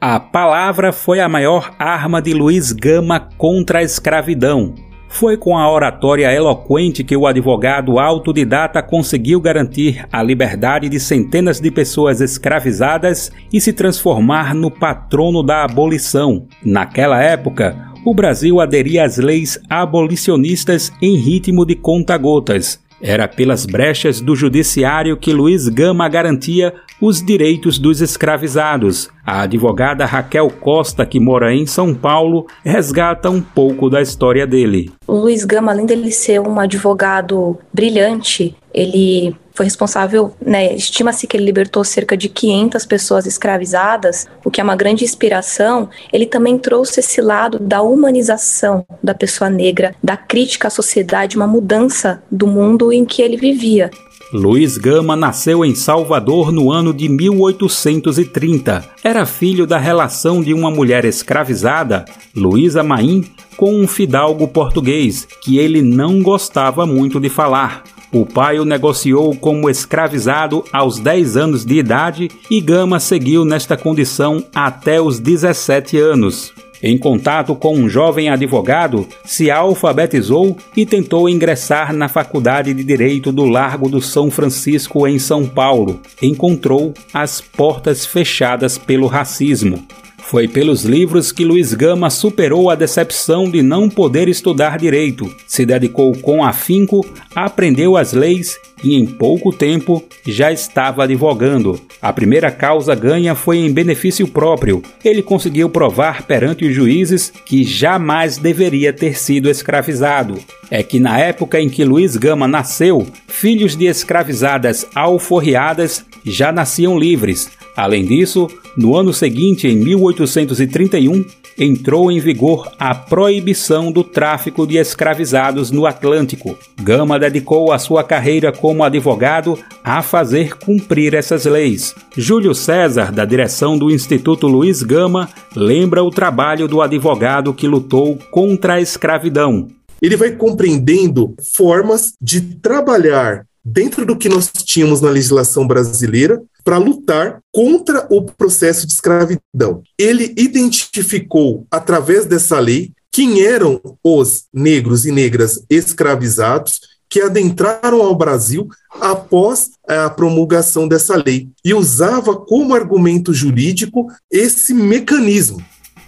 A 0.00 0.20
palavra 0.20 0.92
foi 0.92 1.18
a 1.18 1.28
maior 1.28 1.74
arma 1.76 2.22
de 2.22 2.32
Luiz 2.32 2.70
Gama 2.70 3.18
contra 3.36 3.80
a 3.80 3.82
escravidão. 3.82 4.87
Foi 5.08 5.36
com 5.36 5.56
a 5.56 5.70
oratória 5.70 6.30
eloquente 6.32 7.02
que 7.02 7.16
o 7.16 7.26
advogado 7.26 7.98
autodidata 7.98 8.82
conseguiu 8.82 9.40
garantir 9.40 10.06
a 10.12 10.22
liberdade 10.22 10.88
de 10.88 11.00
centenas 11.00 11.60
de 11.60 11.70
pessoas 11.70 12.20
escravizadas 12.20 13.32
e 13.52 13.60
se 13.60 13.72
transformar 13.72 14.54
no 14.54 14.70
patrono 14.70 15.42
da 15.42 15.64
abolição. 15.64 16.46
Naquela 16.64 17.22
época, 17.22 17.90
o 18.04 18.14
Brasil 18.14 18.60
aderia 18.60 19.04
às 19.04 19.16
leis 19.16 19.58
abolicionistas 19.68 20.92
em 21.00 21.16
ritmo 21.16 21.64
de 21.64 21.74
conta-gotas. 21.74 22.78
Era 23.00 23.28
pelas 23.28 23.64
brechas 23.64 24.20
do 24.20 24.34
judiciário 24.34 25.16
que 25.16 25.32
Luiz 25.32 25.68
Gama 25.68 26.08
garantia 26.08 26.74
os 27.00 27.22
direitos 27.22 27.78
dos 27.78 28.00
escravizados. 28.00 29.08
A 29.24 29.42
advogada 29.42 30.04
Raquel 30.04 30.50
Costa, 30.50 31.06
que 31.06 31.20
mora 31.20 31.54
em 31.54 31.64
São 31.66 31.94
Paulo, 31.94 32.46
resgata 32.64 33.30
um 33.30 33.40
pouco 33.40 33.88
da 33.88 34.02
história 34.02 34.46
dele. 34.46 34.90
O 35.06 35.14
Luiz 35.14 35.44
Gama, 35.44 35.70
além 35.70 35.86
dele 35.86 36.10
ser 36.10 36.40
um 36.40 36.58
advogado 36.58 37.56
brilhante, 37.72 38.56
ele 38.74 39.34
foi 39.58 39.64
responsável, 39.64 40.32
né, 40.40 40.72
estima-se 40.76 41.26
que 41.26 41.36
ele 41.36 41.44
libertou 41.44 41.82
cerca 41.82 42.16
de 42.16 42.28
500 42.28 42.86
pessoas 42.86 43.26
escravizadas, 43.26 44.24
o 44.44 44.52
que 44.52 44.60
é 44.60 44.64
uma 44.64 44.76
grande 44.76 45.02
inspiração. 45.02 45.88
Ele 46.12 46.26
também 46.26 46.56
trouxe 46.56 47.00
esse 47.00 47.20
lado 47.20 47.58
da 47.58 47.82
humanização 47.82 48.86
da 49.02 49.14
pessoa 49.14 49.50
negra, 49.50 49.96
da 50.00 50.16
crítica 50.16 50.68
à 50.68 50.70
sociedade, 50.70 51.36
uma 51.36 51.48
mudança 51.48 52.22
do 52.30 52.46
mundo 52.46 52.92
em 52.92 53.04
que 53.04 53.20
ele 53.20 53.36
vivia. 53.36 53.90
Luiz 54.32 54.78
Gama 54.78 55.16
nasceu 55.16 55.64
em 55.64 55.74
Salvador 55.74 56.52
no 56.52 56.70
ano 56.70 56.94
de 56.94 57.08
1830. 57.08 58.84
Era 59.02 59.26
filho 59.26 59.66
da 59.66 59.78
relação 59.78 60.40
de 60.40 60.54
uma 60.54 60.70
mulher 60.70 61.04
escravizada, 61.04 62.04
Luísa 62.32 62.84
Maim, 62.84 63.24
com 63.56 63.74
um 63.74 63.88
fidalgo 63.88 64.46
português, 64.46 65.26
que 65.42 65.58
ele 65.58 65.82
não 65.82 66.22
gostava 66.22 66.86
muito 66.86 67.18
de 67.18 67.28
falar. 67.28 67.82
O 68.10 68.24
pai 68.24 68.58
o 68.58 68.64
negociou 68.64 69.34
como 69.36 69.68
escravizado 69.68 70.64
aos 70.72 70.98
10 70.98 71.36
anos 71.36 71.64
de 71.64 71.78
idade 71.78 72.30
e 72.50 72.60
Gama 72.60 72.98
seguiu 72.98 73.44
nesta 73.44 73.76
condição 73.76 74.42
até 74.54 75.00
os 75.00 75.18
17 75.18 75.98
anos. 75.98 76.52
Em 76.82 76.96
contato 76.96 77.54
com 77.56 77.76
um 77.76 77.88
jovem 77.88 78.30
advogado, 78.30 79.06
se 79.24 79.50
alfabetizou 79.50 80.56
e 80.76 80.86
tentou 80.86 81.28
ingressar 81.28 81.92
na 81.92 82.08
Faculdade 82.08 82.72
de 82.72 82.84
Direito 82.84 83.32
do 83.32 83.44
Largo 83.44 83.88
do 83.88 84.00
São 84.00 84.30
Francisco, 84.30 85.06
em 85.06 85.18
São 85.18 85.44
Paulo. 85.44 86.00
Encontrou 86.22 86.94
as 87.12 87.40
portas 87.40 88.06
fechadas 88.06 88.78
pelo 88.78 89.08
racismo. 89.08 89.84
Foi 90.28 90.46
pelos 90.46 90.84
livros 90.84 91.32
que 91.32 91.42
Luiz 91.42 91.72
Gama 91.72 92.10
superou 92.10 92.68
a 92.68 92.74
decepção 92.74 93.50
de 93.50 93.62
não 93.62 93.88
poder 93.88 94.28
estudar 94.28 94.76
direito, 94.76 95.34
se 95.46 95.64
dedicou 95.64 96.14
com 96.18 96.44
afinco, 96.44 97.02
aprendeu 97.34 97.96
as 97.96 98.12
leis 98.12 98.60
e 98.82 98.94
em 98.94 99.06
pouco 99.06 99.52
tempo 99.52 100.02
já 100.26 100.52
estava 100.52 101.04
advogando. 101.04 101.80
A 102.00 102.12
primeira 102.12 102.50
causa 102.50 102.94
ganha 102.94 103.34
foi 103.34 103.58
em 103.58 103.72
benefício 103.72 104.26
próprio. 104.28 104.82
Ele 105.04 105.22
conseguiu 105.22 105.68
provar 105.68 106.22
perante 106.22 106.64
os 106.64 106.74
juízes 106.74 107.32
que 107.44 107.64
jamais 107.64 108.38
deveria 108.38 108.92
ter 108.92 109.18
sido 109.18 109.48
escravizado. 109.48 110.38
É 110.70 110.82
que 110.82 111.00
na 111.00 111.18
época 111.18 111.60
em 111.60 111.68
que 111.68 111.84
Luiz 111.84 112.16
Gama 112.16 112.46
nasceu, 112.46 113.06
filhos 113.26 113.74
de 113.74 113.86
escravizadas 113.86 114.86
alforriadas 114.94 116.04
já 116.24 116.52
nasciam 116.52 116.98
livres. 116.98 117.50
Além 117.76 118.04
disso, 118.04 118.48
no 118.76 118.96
ano 118.96 119.12
seguinte, 119.12 119.66
em 119.66 119.76
1831, 119.76 121.24
entrou 121.58 122.10
em 122.10 122.20
vigor 122.20 122.70
a 122.78 122.94
proibição 122.94 123.90
do 123.90 124.04
tráfico 124.04 124.66
de 124.66 124.76
escravizados 124.76 125.70
no 125.70 125.86
Atlântico. 125.86 126.56
Gama 126.80 127.18
dedicou 127.18 127.72
a 127.72 127.78
sua 127.78 128.04
carreira 128.04 128.52
como 128.52 128.67
advogado 128.82 129.58
a 129.82 130.02
fazer 130.02 130.56
cumprir 130.58 131.14
essas 131.14 131.44
leis. 131.44 131.94
Júlio 132.16 132.54
César, 132.54 133.12
da 133.12 133.24
direção 133.24 133.78
do 133.78 133.90
Instituto 133.90 134.46
Luiz 134.46 134.82
Gama, 134.82 135.28
lembra 135.54 136.02
o 136.02 136.10
trabalho 136.10 136.68
do 136.68 136.80
advogado 136.82 137.54
que 137.54 137.66
lutou 137.66 138.18
contra 138.30 138.74
a 138.74 138.80
escravidão. 138.80 139.68
Ele 140.00 140.16
vai 140.16 140.32
compreendendo 140.32 141.34
formas 141.54 142.12
de 142.20 142.40
trabalhar 142.40 143.44
dentro 143.64 144.06
do 144.06 144.16
que 144.16 144.28
nós 144.28 144.50
tínhamos 144.52 145.00
na 145.00 145.10
legislação 145.10 145.66
brasileira 145.66 146.42
para 146.64 146.78
lutar 146.78 147.40
contra 147.52 148.06
o 148.10 148.22
processo 148.22 148.86
de 148.86 148.92
escravidão. 148.92 149.82
Ele 149.98 150.34
identificou, 150.36 151.66
através 151.70 152.26
dessa 152.26 152.58
lei, 152.60 152.92
quem 153.10 153.42
eram 153.42 153.80
os 154.04 154.44
negros 154.52 155.04
e 155.04 155.10
negras 155.10 155.64
escravizados 155.68 156.80
que 157.08 157.20
adentraram 157.20 158.02
ao 158.02 158.14
Brasil 158.14 158.68
após 159.00 159.70
a 159.88 160.10
promulgação 160.10 160.86
dessa 160.86 161.16
lei 161.16 161.48
e 161.64 161.72
usava 161.72 162.36
como 162.36 162.74
argumento 162.74 163.32
jurídico 163.32 164.06
esse 164.30 164.74
mecanismo. 164.74 165.62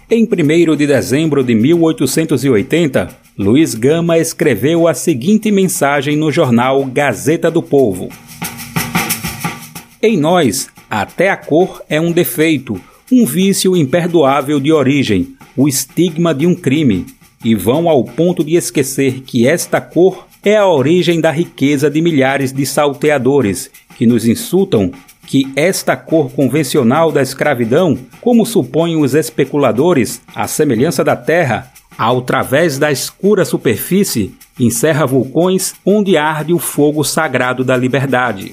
Em 0.09 0.25
1 0.25 0.75
de 0.75 0.85
dezembro 0.85 1.43
de 1.43 1.55
1880, 1.55 3.09
Luiz 3.37 3.73
Gama 3.73 4.19
escreveu 4.19 4.87
a 4.87 4.93
seguinte 4.93 5.49
mensagem 5.49 6.17
no 6.17 6.29
jornal 6.29 6.85
Gazeta 6.85 7.49
do 7.49 7.63
Povo: 7.63 8.09
Em 10.01 10.17
nós, 10.17 10.67
até 10.89 11.29
a 11.29 11.37
cor 11.37 11.81
é 11.87 12.01
um 12.01 12.11
defeito, 12.11 12.79
um 13.09 13.25
vício 13.25 13.75
imperdoável 13.75 14.59
de 14.59 14.73
origem, 14.73 15.35
o 15.55 15.67
estigma 15.69 16.35
de 16.35 16.45
um 16.45 16.53
crime, 16.53 17.05
e 17.43 17.55
vão 17.55 17.87
ao 17.87 18.03
ponto 18.03 18.43
de 18.43 18.55
esquecer 18.55 19.21
que 19.21 19.47
esta 19.47 19.79
cor 19.79 20.27
é 20.43 20.57
a 20.57 20.67
origem 20.67 21.21
da 21.21 21.31
riqueza 21.31 21.89
de 21.89 22.01
milhares 22.01 22.51
de 22.51 22.65
salteadores 22.65 23.69
que 23.95 24.07
nos 24.07 24.25
insultam 24.25 24.91
que 25.27 25.51
esta 25.55 25.95
cor 25.95 26.31
convencional 26.31 27.11
da 27.11 27.21
escravidão, 27.21 27.97
como 28.19 28.45
supõem 28.45 29.01
os 29.01 29.13
especuladores, 29.13 30.21
a 30.35 30.47
semelhança 30.47 31.03
da 31.03 31.15
terra, 31.15 31.71
ao 31.97 32.21
través 32.21 32.77
da 32.77 32.91
escura 32.91 33.45
superfície, 33.45 34.33
encerra 34.59 35.05
vulcões 35.05 35.73
onde 35.85 36.17
arde 36.17 36.53
o 36.53 36.59
fogo 36.59 37.03
sagrado 37.03 37.63
da 37.63 37.77
liberdade. 37.77 38.51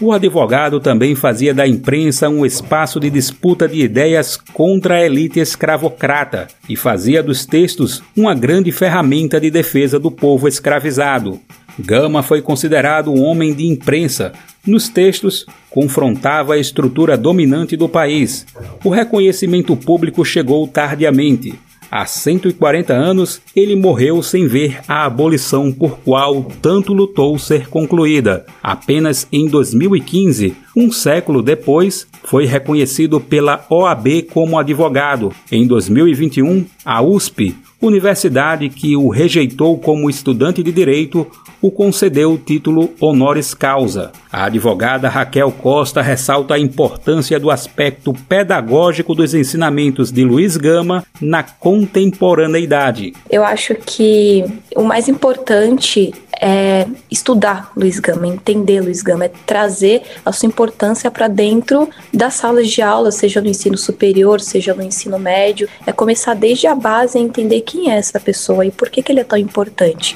O 0.00 0.12
advogado 0.12 0.78
também 0.78 1.16
fazia 1.16 1.52
da 1.52 1.66
imprensa 1.66 2.28
um 2.28 2.46
espaço 2.46 3.00
de 3.00 3.10
disputa 3.10 3.66
de 3.66 3.80
ideias 3.80 4.36
contra 4.36 4.94
a 4.94 5.04
elite 5.04 5.40
escravocrata 5.40 6.46
e 6.68 6.76
fazia 6.76 7.20
dos 7.20 7.44
textos 7.44 8.00
uma 8.16 8.32
grande 8.32 8.70
ferramenta 8.70 9.40
de 9.40 9.50
defesa 9.50 9.98
do 9.98 10.08
povo 10.08 10.46
escravizado. 10.46 11.40
Gama 11.76 12.22
foi 12.22 12.40
considerado 12.40 13.12
um 13.12 13.24
homem 13.24 13.52
de 13.52 13.66
imprensa. 13.66 14.32
Nos 14.64 14.88
textos, 14.88 15.46
confrontava 15.68 16.54
a 16.54 16.58
estrutura 16.58 17.16
dominante 17.16 17.76
do 17.76 17.88
país. 17.88 18.46
O 18.84 18.90
reconhecimento 18.90 19.76
público 19.76 20.24
chegou 20.24 20.68
tardiamente. 20.68 21.58
Há 21.90 22.04
140 22.04 22.92
anos, 22.92 23.40
ele 23.56 23.74
morreu 23.74 24.22
sem 24.22 24.46
ver 24.46 24.80
a 24.86 25.06
abolição 25.06 25.72
por 25.72 25.98
qual 26.00 26.44
tanto 26.60 26.92
lutou 26.92 27.38
ser 27.38 27.68
concluída. 27.68 28.44
Apenas 28.62 29.26
em 29.32 29.48
2015, 29.48 30.54
um 30.76 30.92
século 30.92 31.42
depois, 31.42 32.06
foi 32.24 32.44
reconhecido 32.44 33.18
pela 33.18 33.64
OAB 33.70 34.22
como 34.30 34.58
advogado. 34.58 35.32
Em 35.50 35.66
2021, 35.66 36.66
a 36.84 37.00
USP, 37.00 37.56
universidade 37.80 38.68
que 38.68 38.94
o 38.94 39.08
rejeitou 39.08 39.78
como 39.78 40.10
estudante 40.10 40.62
de 40.62 40.70
direito, 40.70 41.26
o 41.60 41.70
concedeu 41.70 42.32
o 42.32 42.38
título 42.38 42.90
honoris 43.00 43.54
causa. 43.54 44.12
A 44.30 44.44
advogada 44.44 45.08
Raquel 45.08 45.50
Costa 45.50 46.02
ressalta 46.02 46.54
a 46.54 46.58
importância 46.58 47.38
do 47.40 47.50
aspecto 47.50 48.12
pedagógico 48.28 49.14
dos 49.14 49.34
ensinamentos 49.34 50.12
de 50.12 50.24
Luiz 50.24 50.56
Gama 50.56 51.04
na 51.20 51.42
contemporaneidade. 51.42 53.12
Eu 53.30 53.44
acho 53.44 53.74
que 53.74 54.44
o 54.76 54.82
mais 54.82 55.08
importante 55.08 56.12
é 56.40 56.86
estudar 57.10 57.72
Luiz 57.76 57.98
Gama, 57.98 58.26
entender 58.26 58.80
Luiz 58.80 59.02
Gama, 59.02 59.24
é 59.24 59.30
trazer 59.44 60.02
a 60.24 60.32
sua 60.32 60.46
importância 60.46 61.10
para 61.10 61.26
dentro 61.26 61.88
das 62.14 62.34
salas 62.34 62.68
de 62.68 62.80
aula, 62.80 63.10
seja 63.10 63.40
no 63.40 63.48
ensino 63.48 63.76
superior, 63.76 64.40
seja 64.40 64.74
no 64.74 64.82
ensino 64.82 65.18
médio. 65.18 65.68
É 65.86 65.92
começar 65.92 66.34
desde 66.34 66.66
a 66.66 66.74
base 66.74 67.18
a 67.18 67.20
entender 67.20 67.62
quem 67.62 67.90
é 67.90 67.96
essa 67.96 68.20
pessoa 68.20 68.64
e 68.64 68.70
por 68.70 68.88
que, 68.88 69.02
que 69.02 69.10
ele 69.10 69.20
é 69.20 69.24
tão 69.24 69.38
importante. 69.38 70.14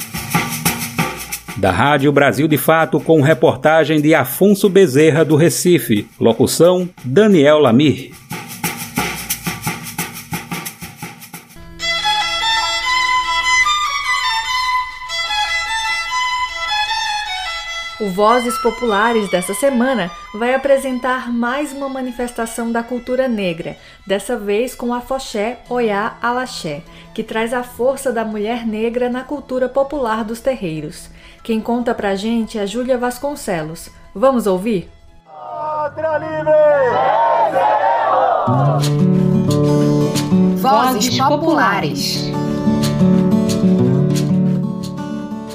Da 1.56 1.70
Rádio 1.70 2.10
Brasil 2.10 2.48
de 2.48 2.56
Fato, 2.56 2.98
com 2.98 3.20
reportagem 3.20 4.00
de 4.00 4.14
Afonso 4.14 4.70
Bezerra, 4.70 5.22
do 5.24 5.36
Recife. 5.36 6.08
Locução: 6.18 6.88
Daniel 7.04 7.58
Lamir. 7.58 8.12
O 18.00 18.08
Vozes 18.08 18.58
Populares 18.58 19.30
dessa 19.30 19.54
semana 19.54 20.10
vai 20.34 20.54
apresentar 20.54 21.32
mais 21.32 21.72
uma 21.72 21.88
manifestação 21.88 22.72
da 22.72 22.82
cultura 22.82 23.28
negra, 23.28 23.76
dessa 24.04 24.36
vez 24.36 24.74
com 24.74 24.92
a 24.92 25.00
Foché 25.00 25.58
Oiá 25.68 26.16
Alaxé, 26.20 26.82
que 27.14 27.22
traz 27.22 27.54
a 27.54 27.62
força 27.62 28.10
da 28.10 28.24
mulher 28.24 28.66
negra 28.66 29.08
na 29.08 29.22
cultura 29.22 29.68
popular 29.68 30.24
dos 30.24 30.40
terreiros. 30.40 31.10
Quem 31.42 31.60
conta 31.60 31.92
pra 31.92 32.14
gente 32.14 32.56
é 32.56 32.64
Júlia 32.64 32.96
Vasconcelos. 32.96 33.90
Vamos 34.14 34.46
ouvir? 34.46 34.88
Vozes 40.56 41.18
Populares. 41.18 42.30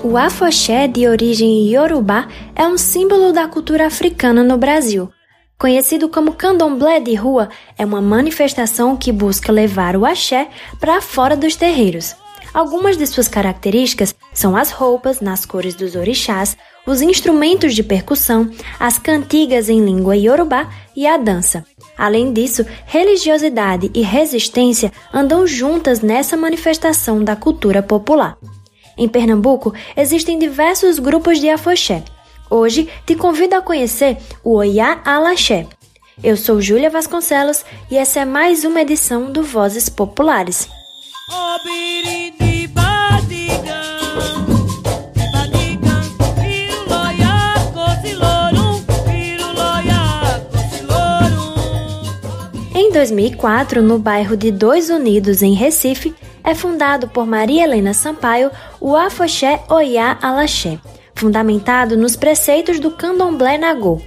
O 0.04 0.18
afoxé, 0.18 0.90
de 0.90 1.08
origem 1.08 1.70
iorubá, 1.70 2.28
é 2.54 2.68
um 2.68 2.78
símbolo 2.78 3.32
da 3.32 3.48
cultura 3.48 3.88
africana 3.88 4.44
no 4.44 4.58
Brasil. 4.58 5.10
Conhecido 5.58 6.10
como 6.10 6.34
candomblé 6.34 7.00
de 7.00 7.16
rua, 7.16 7.48
é 7.78 7.86
uma 7.86 8.02
manifestação 8.02 8.98
que 8.98 9.12
busca 9.12 9.54
levar 9.54 9.96
o 9.96 10.06
axé 10.06 10.50
para 10.82 11.02
fora 11.02 11.36
dos 11.38 11.56
terreiros. 11.56 12.14
Algumas 12.58 12.98
de 12.98 13.06
suas 13.06 13.28
características 13.28 14.16
são 14.34 14.58
as 14.58 14.72
roupas 14.72 15.22
nas 15.22 15.46
cores 15.46 15.76
dos 15.76 15.94
orixás, 15.94 16.58
os 16.88 17.04
instrumentos 17.04 17.76
de 17.76 17.84
percussão, 17.84 18.50
as 18.80 18.98
cantigas 18.98 19.70
em 19.70 19.86
língua 19.86 20.18
iorubá 20.18 20.68
e 20.96 21.06
a 21.06 21.18
dança. 21.18 21.64
Além 21.96 22.34
disso, 22.34 22.66
religiosidade 22.88 23.92
e 23.94 24.02
resistência 24.02 24.92
andam 25.14 25.46
juntas 25.46 26.02
nessa 26.02 26.36
manifestação 26.36 27.24
da 27.24 27.36
cultura 27.36 27.84
popular. 27.84 28.36
Em 28.98 29.08
Pernambuco, 29.08 29.72
existem 29.96 30.40
diversos 30.40 30.98
grupos 30.98 31.40
de 31.40 31.52
afoxé. 31.52 32.04
Hoje 32.50 32.90
te 33.06 33.14
convido 33.14 33.54
a 33.54 33.62
conhecer 33.62 34.18
o 34.44 34.56
Oiá 34.56 35.00
Alaxé. 35.06 35.68
Eu 36.24 36.36
sou 36.36 36.60
Júlia 36.60 36.90
Vasconcelos 36.90 37.64
e 37.92 37.98
essa 38.00 38.22
é 38.22 38.26
mais 38.26 38.64
uma 38.64 38.82
edição 38.82 39.32
do 39.32 39.44
Vozes 39.44 39.90
Populares. 39.90 40.68
Em 52.74 52.92
2004, 52.94 53.82
no 53.82 54.00
bairro 54.00 54.38
de 54.38 54.52
Dois 54.52 54.90
Unidos, 54.90 55.42
em 55.42 55.54
Recife, 55.54 56.16
é 56.44 56.56
fundado 56.56 57.10
por 57.10 57.28
Maria 57.28 57.66
Helena 57.66 57.94
Sampaio 57.94 58.50
o 58.80 58.96
Afoxé 58.96 59.62
Oiá 59.70 60.18
Alaxé, 60.22 60.80
fundamentado 61.14 61.98
nos 61.98 62.16
preceitos 62.16 62.80
do 62.80 62.92
Candomblé 62.92 63.58
Nagô. 63.58 64.02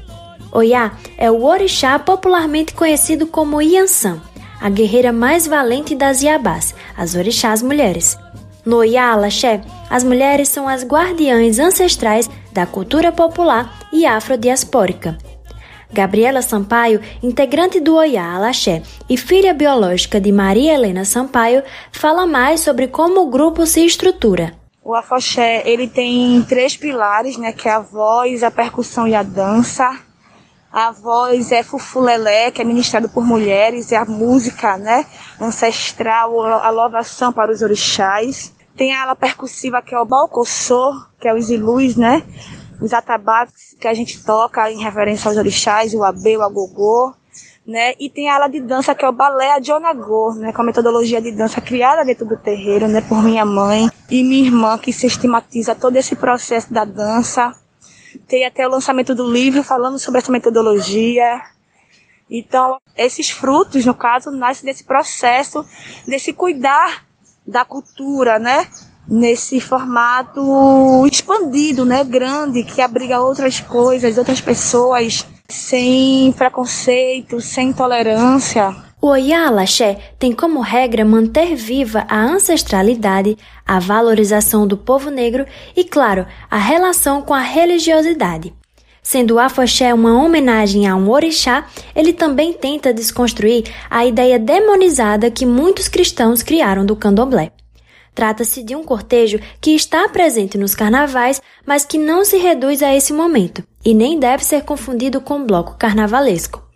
Oiá 0.51 0.93
é 1.19 1.31
o 1.31 1.45
orixá 1.45 1.99
popularmente 1.99 2.73
conhecido 2.73 3.27
como 3.27 3.61
Iansã, 3.61 4.23
a 4.61 4.69
guerreira 4.69 5.13
mais 5.13 5.47
valente 5.47 5.95
das 5.95 6.23
Iabás, 6.23 6.75
as 6.97 7.15
orixás 7.15 7.63
mulheres. 7.63 8.19
No 8.65 8.77
Oiá 8.77 9.13
Alaxé, 9.13 9.63
as 9.89 10.05
mulheres 10.05 10.49
são 10.49 10.69
as 10.69 10.85
guardiães 10.85 11.59
ancestrais 11.59 12.29
da 12.53 12.67
cultura 12.67 13.11
popular 13.11 13.89
e 13.93 14.05
afrodiaspórica. 14.05 15.17
Gabriela 15.93 16.43
Sampaio, 16.43 17.01
integrante 17.23 17.81
do 17.81 17.97
Oiá 17.97 18.35
Alaxé 18.35 18.83
e 19.09 19.17
filha 19.17 19.53
biológica 19.53 20.21
de 20.21 20.31
Maria 20.31 20.75
Helena 20.75 21.05
Sampaio, 21.05 21.63
fala 21.91 22.27
mais 22.27 22.61
sobre 22.61 22.87
como 22.87 23.23
o 23.23 23.31
grupo 23.31 23.67
se 23.67 23.85
estrutura. 23.85 24.55
O 24.85 24.95
afoxé, 24.95 25.63
ele 25.67 25.89
tem 25.89 26.43
três 26.43 26.77
pilares, 26.77 27.37
né, 27.37 27.53
que 27.53 27.69
é 27.69 27.73
a 27.73 27.81
voz, 27.81 28.43
a 28.43 28.51
percussão 28.51 29.07
e 29.07 29.15
a 29.15 29.23
dança. 29.23 29.99
A 30.73 30.93
voz 30.93 31.51
é 31.51 31.63
fufulelé, 31.63 32.51
que 32.51 32.63
é 32.63 32.65
ministrado 32.65 33.09
por 33.09 33.25
mulheres, 33.25 33.91
é 33.91 33.97
a 33.97 34.05
música, 34.05 34.79
né, 34.79 35.05
ancestral, 35.41 36.41
a 36.41 36.71
louvação 36.71 37.33
para 37.33 37.51
os 37.51 37.61
orixás. 37.61 38.53
Tem 38.77 38.95
a 38.95 39.03
ala 39.03 39.17
percussiva, 39.17 39.83
que 39.83 39.95
é 39.95 39.99
o 39.99 40.05
balcossô, 40.05 40.95
que 41.21 41.27
é 41.27 41.35
os 41.35 41.51
ilus, 41.51 41.97
né, 41.97 42.23
os 42.81 42.93
atabaques 42.93 43.77
que 43.81 43.89
a 43.89 43.95
gente 43.95 44.25
toca 44.25 44.71
em 44.71 44.83
referência 44.83 45.29
aos 45.29 45.37
orixás, 45.37 45.93
o 45.93 46.05
abê, 46.05 46.37
o 46.37 46.43
agogô, 46.43 47.13
né? 47.67 47.95
E 48.01 48.09
tem 48.09 48.29
a 48.29 48.37
ala 48.37 48.49
de 48.49 48.61
dança 48.61 48.95
que 48.95 49.05
é 49.05 49.09
o 49.09 49.13
balé 49.13 49.53
Adionagô, 49.53 50.35
né? 50.35 50.53
Com 50.53 50.63
a 50.63 50.65
metodologia 50.65 51.21
de 51.21 51.31
dança 51.31 51.61
criada 51.61 52.05
dentro 52.05 52.27
do 52.27 52.37
terreiro, 52.37 52.89
né? 52.89 53.01
Por 53.01 53.23
minha 53.23 53.45
mãe 53.45 53.89
e 54.11 54.25
minha 54.25 54.47
irmã 54.47 54.79
que 54.79 54.93
sistematiza 54.93 55.75
todo 55.75 55.97
esse 55.97 56.17
processo 56.17 56.73
da 56.73 56.85
dança. 56.85 57.55
Tem 58.27 58.45
até 58.45 58.67
o 58.67 58.71
lançamento 58.71 59.15
do 59.15 59.31
livro 59.31 59.63
falando 59.63 59.99
sobre 59.99 60.21
essa 60.21 60.33
metodologia. 60.33 61.43
Então, 62.31 62.81
esses 62.97 63.31
frutos, 63.31 63.85
no 63.85 63.95
caso, 63.95 64.31
nascem 64.31 64.65
desse 64.65 64.85
processo, 64.85 65.65
desse 66.07 66.33
cuidar 66.33 67.05
da 67.47 67.65
cultura, 67.65 68.39
né? 68.39 68.69
nesse 69.09 69.61
formato 69.61 71.05
expandido, 71.11 71.85
né, 71.85 72.05
grande, 72.05 72.63
que 72.63 72.81
abriga 72.81 73.21
outras 73.21 73.59
coisas, 73.59 74.17
outras 74.17 74.41
pessoas, 74.41 75.27
sem 75.49 76.33
preconceito, 76.33 77.41
sem 77.41 77.71
intolerância. 77.71 78.90
O 79.03 79.07
Oiá 79.07 79.47
Alaxé 79.47 79.99
tem 80.19 80.31
como 80.31 80.61
regra 80.61 81.07
manter 81.07 81.57
viva 81.57 82.05
a 82.07 82.21
ancestralidade, 82.21 83.39
a 83.67 83.79
valorização 83.79 84.67
do 84.67 84.77
povo 84.77 85.09
negro 85.09 85.47
e, 85.75 85.83
claro, 85.85 86.27
a 86.51 86.59
relação 86.59 87.23
com 87.23 87.33
a 87.33 87.41
religiosidade. 87.41 88.53
Sendo 89.03 89.37
o 89.37 89.39
afoxé 89.39 89.95
uma 89.95 90.23
homenagem 90.23 90.87
a 90.87 90.95
um 90.95 91.09
orixá, 91.09 91.67
ele 91.97 92.13
também 92.13 92.53
tenta 92.53 92.93
desconstruir 92.93 93.65
a 93.89 94.05
ideia 94.05 94.39
demonizada 94.39 95.31
que 95.31 95.47
muitos 95.47 95.89
cristãos 95.89 96.43
criaram 96.43 96.85
do 96.85 96.95
candomblé. 96.95 97.53
Trata-se 98.15 98.63
de 98.63 98.77
um 98.77 98.85
cortejo 98.85 99.41
que 99.63 99.71
está 99.71 100.11
presente 100.11 100.59
nos 100.59 100.75
carnavais, 100.75 101.41
mas 101.65 101.87
que 101.87 101.97
não 101.97 102.23
se 102.23 102.37
reduz 102.37 102.83
a 102.83 102.95
esse 102.95 103.15
momento 103.15 103.65
e 103.83 103.95
nem 103.95 104.19
deve 104.19 104.45
ser 104.45 104.63
confundido 104.63 105.23
com 105.23 105.47
bloco 105.47 105.77
carnavalesco. 105.79 106.70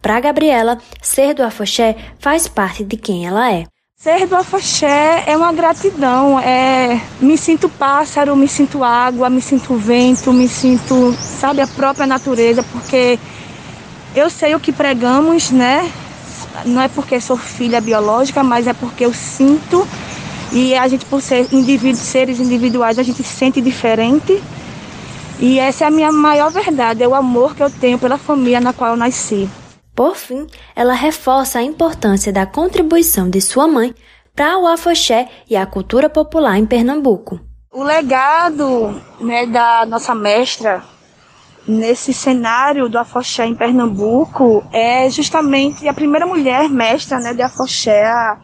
Para 0.00 0.20
Gabriela, 0.20 0.78
ser 1.02 1.34
do 1.34 1.42
afoxé 1.42 1.96
faz 2.18 2.46
parte 2.46 2.84
de 2.84 2.96
quem 2.96 3.26
ela 3.26 3.52
é. 3.52 3.64
Ser 3.96 4.26
do 4.28 4.36
afoxé 4.36 5.24
é 5.26 5.36
uma 5.36 5.52
gratidão, 5.52 6.38
é 6.38 7.00
me 7.20 7.36
sinto 7.36 7.68
pássaro, 7.68 8.36
me 8.36 8.46
sinto 8.46 8.84
água, 8.84 9.28
me 9.28 9.42
sinto 9.42 9.74
vento, 9.74 10.32
me 10.32 10.48
sinto, 10.48 11.12
sabe, 11.20 11.60
a 11.60 11.66
própria 11.66 12.06
natureza, 12.06 12.62
porque 12.70 13.18
eu 14.14 14.30
sei 14.30 14.54
o 14.54 14.60
que 14.60 14.70
pregamos, 14.70 15.50
né? 15.50 15.90
Não 16.64 16.80
é 16.80 16.86
porque 16.86 17.20
sou 17.20 17.36
filha 17.36 17.80
biológica, 17.80 18.42
mas 18.42 18.68
é 18.68 18.72
porque 18.72 19.04
eu 19.04 19.12
sinto 19.12 19.86
e 20.52 20.74
a 20.74 20.86
gente, 20.88 21.04
por 21.04 21.20
ser 21.20 21.52
indivíduos, 21.52 21.98
seres 21.98 22.38
individuais, 22.40 22.98
a 22.98 23.02
gente 23.02 23.22
se 23.22 23.36
sente 23.36 23.60
diferente. 23.60 24.40
E 25.40 25.58
essa 25.58 25.84
é 25.84 25.86
a 25.88 25.90
minha 25.90 26.10
maior 26.10 26.50
verdade, 26.50 27.02
é 27.02 27.08
o 27.08 27.14
amor 27.14 27.54
que 27.54 27.62
eu 27.62 27.70
tenho 27.70 27.98
pela 27.98 28.16
família 28.16 28.60
na 28.60 28.72
qual 28.72 28.92
eu 28.92 28.96
nasci. 28.96 29.48
Por 29.98 30.14
fim, 30.14 30.46
ela 30.76 30.92
reforça 30.92 31.58
a 31.58 31.62
importância 31.64 32.32
da 32.32 32.46
contribuição 32.46 33.28
de 33.28 33.40
sua 33.40 33.66
mãe 33.66 33.92
para 34.32 34.56
o 34.56 34.68
afoxé 34.68 35.28
e 35.50 35.56
a 35.56 35.66
cultura 35.66 36.08
popular 36.08 36.56
em 36.56 36.64
Pernambuco. 36.64 37.40
O 37.72 37.82
legado 37.82 38.94
né, 39.18 39.44
da 39.46 39.84
nossa 39.86 40.14
mestra 40.14 40.84
nesse 41.66 42.14
cenário 42.14 42.88
do 42.88 42.96
afoxé 42.96 43.44
em 43.44 43.56
Pernambuco 43.56 44.64
é 44.72 45.10
justamente 45.10 45.88
a 45.88 45.92
primeira 45.92 46.28
mulher 46.28 46.68
mestra 46.68 47.18
né, 47.18 47.34
de 47.34 47.42
afoxé, 47.42 48.06
a 48.06 48.38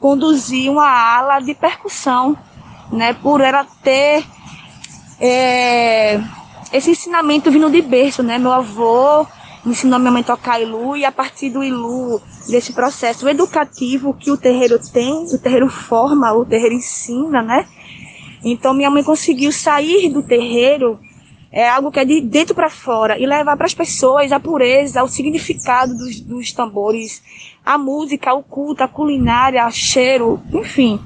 conduzir 0.00 0.70
uma 0.70 0.88
ala 0.88 1.40
de 1.40 1.52
percussão, 1.52 2.34
né, 2.90 3.12
por 3.12 3.42
ela 3.42 3.66
ter 3.82 4.24
é, 5.20 6.18
esse 6.72 6.92
ensinamento 6.92 7.50
vindo 7.50 7.68
de 7.68 7.82
berço, 7.82 8.22
né, 8.22 8.38
meu 8.38 8.50
avô 8.54 9.26
ensinou 9.66 9.98
minha 9.98 10.12
mãe 10.12 10.22
a 10.22 10.24
tocar 10.24 10.60
ilu 10.60 10.96
e 10.96 11.04
a 11.04 11.12
partir 11.12 11.50
do 11.50 11.62
ilu, 11.62 12.20
desse 12.48 12.72
processo 12.72 13.28
educativo 13.28 14.14
que 14.14 14.30
o 14.30 14.36
terreiro 14.36 14.78
tem, 14.78 15.24
o 15.24 15.38
terreiro 15.38 15.68
forma, 15.68 16.32
o 16.32 16.44
terreiro 16.44 16.74
ensina, 16.74 17.42
né, 17.42 17.66
então 18.44 18.72
minha 18.72 18.90
mãe 18.90 19.02
conseguiu 19.02 19.50
sair 19.50 20.08
do 20.08 20.22
terreiro 20.22 20.98
é 21.56 21.66
algo 21.66 21.90
que 21.90 21.98
é 21.98 22.04
de 22.04 22.20
dentro 22.20 22.54
para 22.54 22.68
fora 22.68 23.18
e 23.18 23.24
levar 23.24 23.56
para 23.56 23.64
as 23.64 23.72
pessoas 23.72 24.30
a 24.30 24.38
pureza, 24.38 25.02
o 25.02 25.08
significado 25.08 25.96
dos, 25.96 26.20
dos 26.20 26.52
tambores, 26.52 27.22
a 27.64 27.78
música, 27.78 28.34
o 28.34 28.42
culto, 28.42 28.84
a 28.84 28.88
culinária, 28.88 29.66
o 29.66 29.70
cheiro, 29.70 30.38
enfim. 30.52 31.00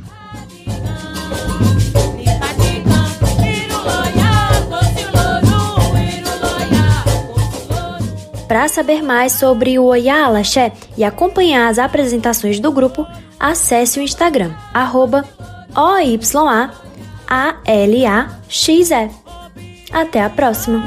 Para 8.51 8.67
saber 8.67 9.01
mais 9.01 9.35
sobre 9.35 9.79
o 9.79 9.85
Oiá 9.85 10.25
Alaxé 10.25 10.73
e 10.99 11.05
acompanhar 11.05 11.69
as 11.69 11.79
apresentações 11.79 12.59
do 12.59 12.73
grupo, 12.73 13.07
acesse 13.39 14.01
o 14.01 14.03
Instagram, 14.03 14.53
arroba 14.75 15.25
OYAALAXE. 15.73 16.19
Até 19.93 20.25
a 20.25 20.29
próxima! 20.29 20.85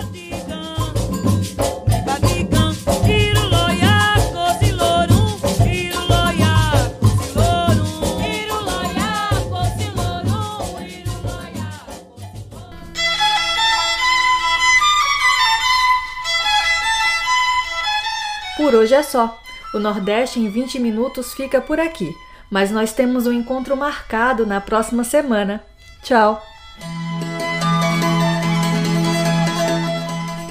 Hoje 18.94 19.00
é 19.00 19.04
só. 19.04 19.39
O 19.74 19.80
Nordeste 19.80 20.39
em 20.39 20.48
20 20.48 20.80
minutos 20.80 21.34
fica 21.34 21.60
por 21.60 21.80
aqui, 21.80 22.16
mas 22.50 22.70
nós 22.70 22.94
temos 22.94 23.26
um 23.26 23.34
encontro 23.34 23.76
marcado 23.76 24.46
na 24.46 24.62
próxima 24.62 25.04
semana. 25.04 25.64
Tchau! 26.04 26.44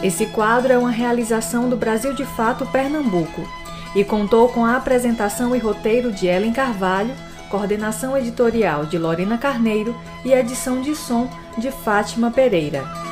Esse 0.02 0.26
quadro 0.26 0.72
é 0.72 0.78
uma 0.78 0.90
realização 0.90 1.68
do 1.68 1.76
Brasil 1.76 2.12
de 2.14 2.24
Fato 2.24 2.66
Pernambuco 2.66 3.48
e 3.94 4.02
contou 4.02 4.48
com 4.48 4.64
a 4.64 4.76
apresentação 4.76 5.54
e 5.54 5.60
roteiro 5.60 6.10
de 6.10 6.26
Ellen 6.26 6.52
Carvalho, 6.52 7.14
coordenação 7.48 8.16
editorial 8.16 8.86
de 8.86 8.98
Lorena 8.98 9.38
Carneiro 9.38 9.94
e 10.24 10.32
edição 10.32 10.80
de 10.80 10.96
som 10.96 11.30
de 11.56 11.70
Fátima 11.70 12.32
Pereira. 12.32 13.11